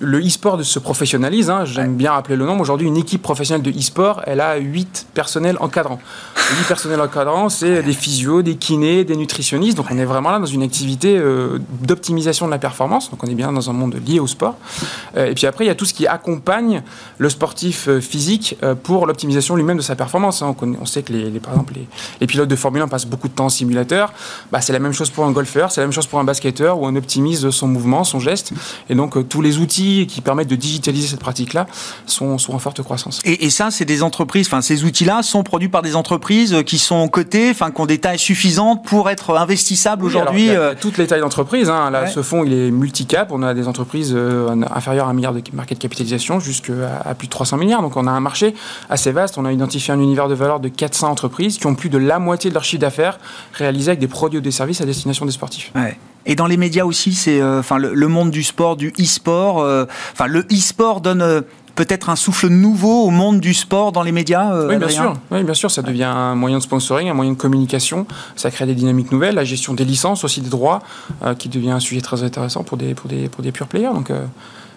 le 0.00 0.18
e-sport 0.20 0.62
se 0.64 0.78
professionnalise. 0.78 1.50
Hein. 1.50 1.64
J'aime 1.64 1.94
bien 1.94 2.12
rappeler 2.12 2.36
le 2.36 2.46
nombre. 2.46 2.60
Aujourd'hui, 2.60 2.86
une 2.86 2.96
équipe 2.96 3.22
professionnelle 3.22 3.62
de 3.62 3.70
e-sport, 3.70 4.22
elle 4.26 4.40
a 4.40 4.56
8 4.56 5.06
personnels 5.14 5.56
encadrants. 5.60 6.00
8 6.36 6.66
personnels 6.66 7.00
encadrants, 7.00 7.48
c'est 7.48 7.82
des 7.82 7.92
physios, 7.92 8.42
des 8.42 8.56
kinés, 8.56 9.04
des 9.04 9.16
nutritionnistes. 9.16 9.76
Donc 9.76 9.86
on 9.90 9.98
est 9.98 10.04
vraiment 10.04 10.30
là 10.30 10.38
dans 10.38 10.46
une 10.46 10.62
activité 10.62 11.20
d'optimisation 11.80 12.46
de 12.46 12.50
la 12.50 12.58
performance. 12.58 13.10
Donc 13.10 13.22
on 13.24 13.26
est 13.26 13.34
bien 13.34 13.52
dans 13.52 13.70
un 13.70 13.72
monde 13.72 13.96
lié 14.06 14.20
au 14.20 14.26
sport. 14.26 14.56
et 15.16 15.34
puis 15.34 15.46
après, 15.46 15.64
il 15.64 15.68
y 15.68 15.70
a 15.70 15.74
tout 15.74 15.84
ce 15.84 15.94
qui 15.94 16.06
accompagne 16.06 16.82
le 17.18 17.28
sportif 17.28 17.88
physique 18.00 18.56
pour 18.82 19.06
l'optimisation 19.06 19.51
gestion 19.52 19.56
lui-même 19.56 19.76
de 19.76 19.82
sa 19.82 19.96
performance. 19.96 20.42
Hein. 20.42 20.54
On, 20.80 20.86
sait 20.86 21.02
que, 21.02 21.12
les, 21.12 21.40
par 21.40 21.52
exemple, 21.52 21.74
les, 22.20 22.26
pilotes 22.26 22.48
de 22.48 22.56
Formule 22.56 22.82
1 22.82 22.88
passent 22.88 23.06
beaucoup 23.06 23.28
de 23.28 23.34
temps 23.34 23.46
en 23.46 23.48
simulateur. 23.48 24.12
Bah, 24.50 24.60
c'est 24.60 24.72
la 24.72 24.78
même 24.78 24.92
chose 24.92 25.10
pour 25.10 25.24
un 25.24 25.32
golfeur, 25.32 25.70
c'est 25.70 25.80
la 25.80 25.86
même 25.86 25.92
chose 25.92 26.06
pour 26.06 26.18
un 26.18 26.24
basketteur, 26.24 26.78
où 26.78 26.86
on 26.86 26.96
optimise 26.96 27.50
son 27.50 27.68
mouvement, 27.68 28.04
son 28.04 28.20
geste. 28.20 28.52
Et 28.88 28.94
donc, 28.94 29.16
euh, 29.16 29.22
tous 29.22 29.42
les 29.42 29.58
outils 29.58 30.06
qui 30.06 30.20
permettent 30.20 30.48
de 30.48 30.56
digitaliser 30.56 31.08
cette 31.08 31.20
pratique-là 31.20 31.66
sont, 32.06 32.38
sont, 32.38 32.54
en 32.54 32.58
forte 32.58 32.82
croissance. 32.82 33.20
Et, 33.24 33.50
ça, 33.50 33.70
c'est 33.70 33.84
des 33.84 34.02
entreprises, 34.02 34.46
enfin, 34.46 34.62
ces 34.62 34.84
outils-là 34.84 35.22
sont 35.22 35.42
produits 35.42 35.68
par 35.68 35.82
des 35.82 35.94
entreprises 35.96 36.62
qui 36.64 36.78
sont 36.78 37.08
cotées, 37.08 37.50
enfin, 37.50 37.70
qui 37.70 37.80
ont 37.80 37.86
des 37.86 37.98
tailles 37.98 38.18
suffisantes 38.18 38.84
pour 38.84 39.10
être 39.10 39.36
investissables 39.36 40.04
aujourd'hui. 40.04 40.50
Euh... 40.50 40.74
Toutes 40.80 40.98
les 40.98 41.06
tailles 41.06 41.20
d'entreprises. 41.20 41.68
Hein. 41.68 41.90
Là, 41.90 42.06
ce 42.06 42.22
fonds, 42.22 42.44
il 42.44 42.52
est 42.52 42.70
multicap. 42.70 43.30
On 43.30 43.42
a 43.42 43.54
des 43.54 43.68
entreprises 43.68 44.12
euh, 44.14 44.54
inférieures 44.74 45.08
à 45.08 45.10
un 45.10 45.14
milliard 45.14 45.34
de 45.34 45.42
market 45.52 45.78
capitalisation 45.78 46.40
jusqu'à 46.40 46.72
à 47.04 47.14
plus 47.14 47.26
de 47.26 47.32
300 47.32 47.56
milliards. 47.56 47.82
Donc, 47.82 47.96
on 47.96 48.06
a 48.06 48.10
un 48.10 48.20
marché 48.20 48.54
assez 48.88 49.12
vaste. 49.12 49.38
On 49.38 49.41
a 49.44 49.52
identifié 49.52 49.92
un 49.92 50.00
univers 50.00 50.28
de 50.28 50.34
valeur 50.34 50.60
de 50.60 50.68
400 50.68 51.10
entreprises 51.10 51.58
qui 51.58 51.66
ont 51.66 51.74
plus 51.74 51.88
de 51.88 51.98
la 51.98 52.18
moitié 52.18 52.50
de 52.50 52.54
leur 52.54 52.64
chiffre 52.64 52.80
d'affaires 52.80 53.18
réalisé 53.52 53.90
avec 53.90 54.00
des 54.00 54.08
produits 54.08 54.38
ou 54.38 54.42
des 54.42 54.50
services 54.50 54.80
à 54.80 54.86
destination 54.86 55.26
des 55.26 55.32
sportifs. 55.32 55.72
Et 56.24 56.36
dans 56.36 56.46
les 56.46 56.56
médias 56.56 56.84
aussi, 56.84 57.14
c'est 57.14 57.40
euh, 57.40 57.58
enfin 57.60 57.78
le, 57.78 58.08
monde 58.08 58.30
du 58.30 58.42
sport, 58.42 58.76
du 58.76 58.92
e-sport. 59.00 59.60
Euh, 59.60 59.86
enfin, 60.12 60.26
le 60.26 60.40
e-sport 60.52 61.00
donne 61.00 61.22
euh, 61.22 61.40
peut-être 61.74 62.10
un 62.10 62.16
souffle 62.16 62.48
nouveau 62.48 63.04
au 63.04 63.10
monde 63.10 63.40
du 63.40 63.54
sport 63.54 63.90
dans 63.92 64.02
les 64.02 64.12
médias 64.12 64.66
Oui, 64.66 64.76
bien 64.76 64.88
sûr. 64.88 65.14
Oui, 65.30 65.42
bien 65.42 65.54
sûr. 65.54 65.70
Ça 65.70 65.82
devient 65.82 66.04
un 66.04 66.34
moyen 66.34 66.58
de 66.58 66.62
sponsoring, 66.62 67.08
un 67.08 67.14
moyen 67.14 67.32
de 67.32 67.36
communication. 67.36 68.06
Ça 68.36 68.50
crée 68.50 68.66
des 68.66 68.74
dynamiques 68.74 69.10
nouvelles. 69.10 69.34
La 69.34 69.44
gestion 69.44 69.74
des 69.74 69.84
licences, 69.84 70.22
aussi 70.22 70.40
des 70.40 70.50
droits, 70.50 70.80
qui 71.38 71.48
devient 71.48 71.72
un 71.72 71.80
sujet 71.80 72.00
très 72.00 72.22
intéressant 72.22 72.62
pour 72.62 72.76
des, 72.76 72.94
pour 72.94 73.08
des, 73.08 73.28
pour 73.28 73.42
des 73.42 73.50
pure 73.52 73.66
players. 73.66 73.92
Donc, 73.92 74.12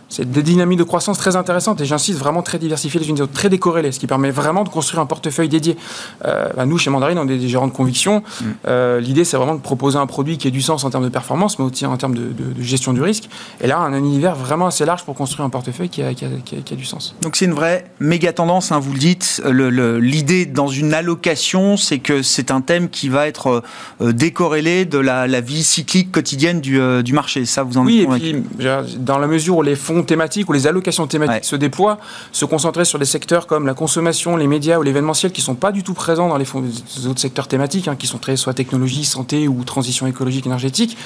c'est 0.10 0.30
des 0.30 0.44
dynamiques 0.44 0.80
de 0.80 0.84
croissance 0.84 1.18
très 1.18 1.36
intéressantes 1.36 1.82
et 1.82 1.86
j'insiste 1.86 2.20
vraiment 2.20 2.42
très 2.42 2.60
diversifiées 2.60 3.00
les 3.00 3.10
unes 3.10 3.16
des 3.16 3.22
autres, 3.22 3.34
très 3.34 3.50
décorrélées, 3.50 3.92
ce 3.92 4.00
qui 4.00 4.08
permet 4.08 4.32
vraiment 4.32 4.64
de 4.64 4.70
construire 4.70 5.02
un 5.02 5.06
portefeuille 5.06 5.50
dédié. 5.50 5.78
Euh, 6.26 6.50
bah, 6.56 6.66
nous, 6.66 6.78
chez 6.78 6.90
Mandarine, 6.90 7.18
on 7.18 7.28
est 7.28 7.38
des 7.38 7.48
gérants 7.48 7.68
de 7.68 7.74
conviction. 7.74 8.22
Mm. 8.22 8.46
Euh, 8.68 9.00
l'idée, 9.00 9.24
c'est 9.24 9.38
vraiment 9.38 9.56
de 9.56 9.62
proposer 9.62 9.98
un 9.98 10.06
produit 10.06 10.38
qui 10.38 10.48
ait 10.48 10.52
du 10.52 10.62
sens 10.62 10.84
en 10.84 10.90
termes 10.90 11.04
de 11.04 11.10
performance, 11.10 11.58
mais 11.60 11.66
aussi 11.66 11.86
en 11.86 11.98
termes 11.98 12.16
de, 12.16 12.34
gestion 12.60 12.94
du 12.94 13.02
risque. 13.02 13.30
Et 13.62 13.68
là, 13.68 13.80
un 13.80 13.94
univers 13.94 14.36
vraiment 14.36 14.68
assez 14.68 14.86
large 14.86 15.04
pour 15.04 15.16
construire 15.16 15.46
un 15.46 15.50
portefeuille 15.50 15.90
qui 15.90 16.02
a, 16.02 16.14
du 16.76 16.86
sens. 16.86 17.16
Donc 17.22 17.36
c'est 17.36 17.46
une 17.46 17.54
vraie 17.54 17.86
méga 18.00 18.34
tendance, 18.34 18.72
hein, 18.72 18.80
vous 18.80 18.92
le 18.92 19.00
dites. 19.00 19.42
L'idée 19.46 20.46
dans 20.46 20.68
une 20.68 20.94
allocation, 20.94 21.78
c'est 21.78 22.00
que 22.00 22.22
c'est 22.22 22.52
un 22.52 22.62
thème 22.62 22.90
qui 22.90 23.10
va 23.10 23.28
être 23.28 23.64
euh, 24.02 24.12
décorrélé 24.14 24.86
de 24.86 24.98
la, 24.98 25.26
vie 25.42 25.64
cyclique 25.64 26.12
quotidienne 26.12 26.62
du, 26.62 26.80
du, 27.04 27.14
marché. 27.14 27.46
Ça, 27.46 27.64
vous 27.64 27.78
en 27.78 27.86
Oui, 27.86 28.02
et 28.02 28.08
puis 28.08 28.36
dans 28.98 29.20
la 29.20 29.28
mesure 29.28 29.58
où 29.58 29.62
les 29.62 29.76
fonds 29.76 29.95
thématiques 30.04 30.50
ou 30.50 30.54
les 30.54 30.68
allocations 30.68 31.08
thématiques 31.08 31.46
se 31.46 31.56
déploient, 31.56 31.98
se 32.32 32.46
concentrer 32.46 32.86
sur 32.86 33.00
des 33.00 33.06
secteurs 33.06 33.48
comme 33.48 33.66
la 33.66 33.74
consommation, 33.74 34.38
les 34.38 34.48
médias 34.48 34.78
ou 34.78 34.84
l'événementiel 34.84 35.32
qui 35.32 35.42
ne 35.42 35.46
sont 35.46 35.56
pas 35.56 35.72
du 35.72 35.84
tout 35.84 35.94
présents 35.94 36.30
dans 36.30 36.38
les, 36.38 36.48
autres 37.08 37.20
secteurs 37.20 37.48
thématiques, 37.48 37.88
hein, 37.88 37.96
qui 37.96 38.08
sont 38.08 38.18
très 38.18 38.36
soit 38.36 38.54
technologie, 38.54 39.06
santé 39.06 39.48
ou 39.48 39.64
transition 39.64 40.08
écologique, 40.08 40.46
énergétique. 40.46 40.98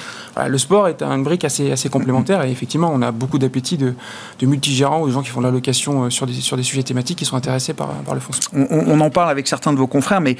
le 0.46 0.58
sport 0.58 0.88
est 0.88 1.02
une 1.02 1.22
brique 1.22 1.44
assez, 1.44 1.70
assez 1.72 1.88
complémentaire 1.88 2.44
et 2.44 2.50
effectivement, 2.50 2.90
on 2.92 3.02
a 3.02 3.10
beaucoup 3.12 3.38
d'appétit 3.38 3.76
de, 3.76 3.94
de 4.38 4.46
multigérants 4.46 5.02
ou 5.02 5.06
de 5.08 5.12
gens 5.12 5.22
qui 5.22 5.28
font 5.28 5.40
de 5.40 5.46
l'allocation 5.46 6.04
euh, 6.04 6.10
sur 6.10 6.26
des, 6.26 6.34
sur 6.34 6.56
des 6.56 6.62
sujets 6.62 6.82
thématiques 6.82 7.18
qui 7.18 7.24
sont 7.24 7.36
intéressés 7.36 7.74
par, 7.74 7.88
par 7.88 8.14
le 8.14 8.20
fonds. 8.20 8.32
On, 8.52 9.00
en 9.00 9.10
parle 9.10 9.30
avec 9.30 9.48
certains 9.48 9.72
de 9.72 9.78
vos 9.78 9.86
confrères, 9.86 10.20
mais 10.20 10.36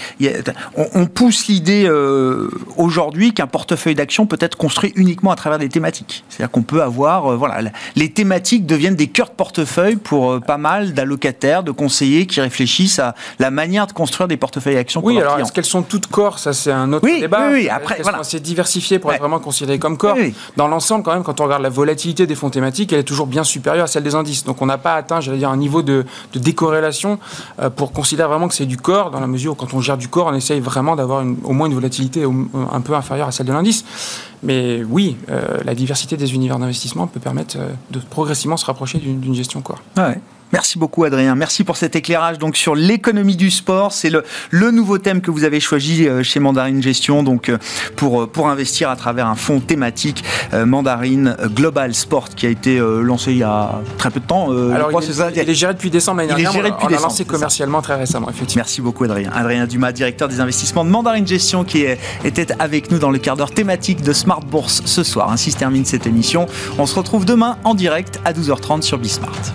on, 0.77 1.07
pousse 1.07 1.47
l'idée 1.49 1.87
euh, 1.87 2.51
aujourd'hui 2.77 3.33
qu'un 3.33 3.47
portefeuille 3.47 3.95
d'action 3.95 4.27
peut 4.27 4.39
être 4.41 4.57
construit 4.57 4.93
uniquement 4.97 5.31
à 5.31 5.37
travers 5.37 5.59
des 5.59 5.69
thématiques. 5.69 6.25
C'est-à-dire 6.29 6.51
qu'on 6.51 6.63
peut 6.63 6.83
avoir 6.83 7.33
euh, 7.33 7.37
voilà, 7.37 7.71
les 7.97 8.11
thématiques 8.11 8.40
deviennent 8.41 8.97
des 8.97 9.09
cœurs 9.09 9.29
de 9.29 9.35
portefeuille 9.35 9.97
pour 9.97 10.33
euh, 10.33 10.41
pas 10.41 10.59
mal 10.59 10.93
d'allocataires, 10.95 11.63
de 11.63 11.71
conseillers 11.71 12.27
qui 12.27 12.41
réfléchissent 12.41 12.99
à 12.99 13.15
la 13.39 13.51
manière 13.51 13.87
de 13.87 13.93
construire 13.93 14.29
des 14.29 14.37
portefeuilles 14.37 14.77
actions. 14.77 15.01
Oui, 15.05 15.19
alors 15.21 15.39
est-ce 15.39 15.53
qu'elles 15.53 15.65
sont 15.65 15.83
toutes 15.83 16.07
corps? 16.07 16.39
Ça, 16.39 16.53
c'est 16.53 16.73
un 16.73 16.93
autre 16.93 17.07
débat. 17.07 17.49
Oui, 17.49 17.63
oui, 17.63 17.69
après, 17.69 17.99
voilà. 18.03 18.19
sont 18.19 18.23
assez 18.23 18.41
diversifiées 18.41 18.99
pour 18.99 19.13
être 19.13 19.21
vraiment 19.21 19.39
considérées 19.39 19.79
comme 19.79 19.97
corps? 19.97 20.17
Dans 20.57 20.69
l'ensemble, 20.69 21.05
quand 21.05 21.15
même, 21.15 21.23
quand 21.23 21.41
on 21.41 21.45
regarde 21.45 21.63
la 21.63 21.69
volatilité 21.69 22.27
des 22.27 22.35
fonds 22.35 22.51
thématiques, 22.51 22.93
elle 22.93 23.01
est 23.01 23.05
toujours 23.05 23.27
bien 23.27 23.45
supérieure 23.45 23.85
à 23.85 23.89
celle 23.89 24.03
des 24.03 24.15
indices. 24.15 24.45
Donc, 24.45 24.63
on 24.63 24.67
n'a 24.67 24.79
pas 24.79 24.95
atteint, 24.95 25.21
j'allais 25.21 25.39
dire, 25.39 25.51
un 25.51 25.57
niveau 25.57 25.83
de, 25.83 26.05
décorrélation 26.35 27.19
euh, 27.61 27.71
pour 27.71 27.93
considérer 27.93 28.29
vraiment 28.29 28.49
que 28.49 28.55
c'est 28.55 28.67
du 28.67 28.77
corps, 28.77 29.11
dans 29.11 29.21
la 29.21 29.27
mesure 29.27 29.53
où 29.53 29.55
quand 29.55 29.75
on 29.75 29.81
gère 29.81 29.97
du 29.97 30.09
corps, 30.09 30.27
on 30.27 30.35
essaye 30.35 30.61
vraiment 30.61 30.97
d'avoir 30.97 31.25
au 31.45 31.53
moins 31.53 31.67
une 31.67 31.75
volatilité 31.75 32.25
un 32.25 32.81
peu 32.81 32.95
inférieure 32.95 33.29
à 33.29 33.33
celle 33.33 33.47
de 33.47 33.53
l'indice. 33.53 33.85
Mais 34.43 34.83
oui, 34.89 35.17
euh, 35.29 35.59
la 35.65 35.75
diversité 35.75 36.17
des 36.17 36.35
univers 36.35 36.59
d'investissement 36.59 37.07
peut 37.07 37.21
permettre 37.21 37.57
euh, 37.59 37.69
de 37.91 37.99
progressivement 37.99 38.57
se 38.57 38.65
rapprocher 38.65 38.99
d'une 38.99 39.35
gestion 39.35 39.61
corps. 39.61 39.83
Ah 39.97 40.15
Merci 40.53 40.79
beaucoup 40.79 41.05
Adrien. 41.05 41.35
Merci 41.35 41.65
pour 41.65 41.77
cet 41.77 41.95
éclairage 41.97 42.39
donc 42.39 42.57
sur 42.57 42.75
l'économie 42.75 43.37
du 43.37 43.51
sport. 43.51 43.93
C'est 43.93 44.11
le, 44.11 44.25
le 44.51 44.71
nouveau 44.71 44.99
thème 44.99 45.21
que 45.21 45.31
vous 45.31 45.45
avez 45.45 45.61
choisi 45.61 46.09
euh, 46.09 46.23
chez 46.23 46.41
Mandarine 46.41 46.83
Gestion 46.83 47.23
donc 47.23 47.49
euh, 47.49 47.59
pour, 47.97 48.23
euh, 48.23 48.27
pour 48.27 48.49
investir 48.49 48.91
à 48.91 48.97
travers 48.97 49.27
un 49.27 49.35
fonds 49.35 49.61
thématique 49.61 50.25
Mandarine 50.53 51.37
Global 51.55 51.95
Sport 51.95 52.31
qui 52.31 52.47
a 52.47 52.49
été 52.49 52.79
lancé 52.79 53.33
il 53.33 53.39
y 53.39 53.43
a 53.43 53.81
très 53.99 54.11
peu 54.11 54.21
de 54.21 54.25
temps. 54.25 54.51
Alors, 54.73 54.91
il, 54.91 55.51
est, 55.51 55.55
géré 55.55 55.75
depuis 55.75 55.91
décembre 55.91 56.19
l'année 56.19 56.29
dernière. 56.29 56.53
Géré 56.53 56.71
depuis 56.71 56.87
on 56.87 56.89
l'a 56.89 56.99
lancé 56.99 57.25
commercialement 57.25 57.83
très 57.83 57.97
récemment, 57.97 58.29
effectivement. 58.31 58.63
Merci 58.63 58.81
beaucoup 58.81 59.05
Adrien. 59.05 59.31
Adrien 59.33 59.67
Dumas, 59.67 59.93
directeur 59.93 60.29
des 60.29 60.41
investissements 60.41 60.85
de 60.85 60.91
Mandarine 60.91 61.27
Gestion 61.27 61.65
qui 61.65 61.85
était 62.25 62.49
avec 62.59 62.91
nous 62.91 62.99
dans 62.99 63.11
le 63.11 63.19
quart 63.19 63.37
d'heure 63.37 63.53
thématique 63.53 64.03
de 64.03 64.13
Smart 64.13 64.41
Bourse 64.41 64.83
ce 64.85 65.03
soir. 65.03 65.31
Ainsi 65.31 65.53
se 65.53 65.57
termine 65.57 65.85
cette 65.85 66.07
émission. 66.07 66.47
On 66.79 66.87
se 66.87 66.95
retrouve 66.95 67.25
demain 67.25 67.59
en 67.65 67.75
direct 67.75 68.21
à 68.25 68.33
12h30 68.33 68.83
sur 68.83 68.99
Bismart. 68.99 69.55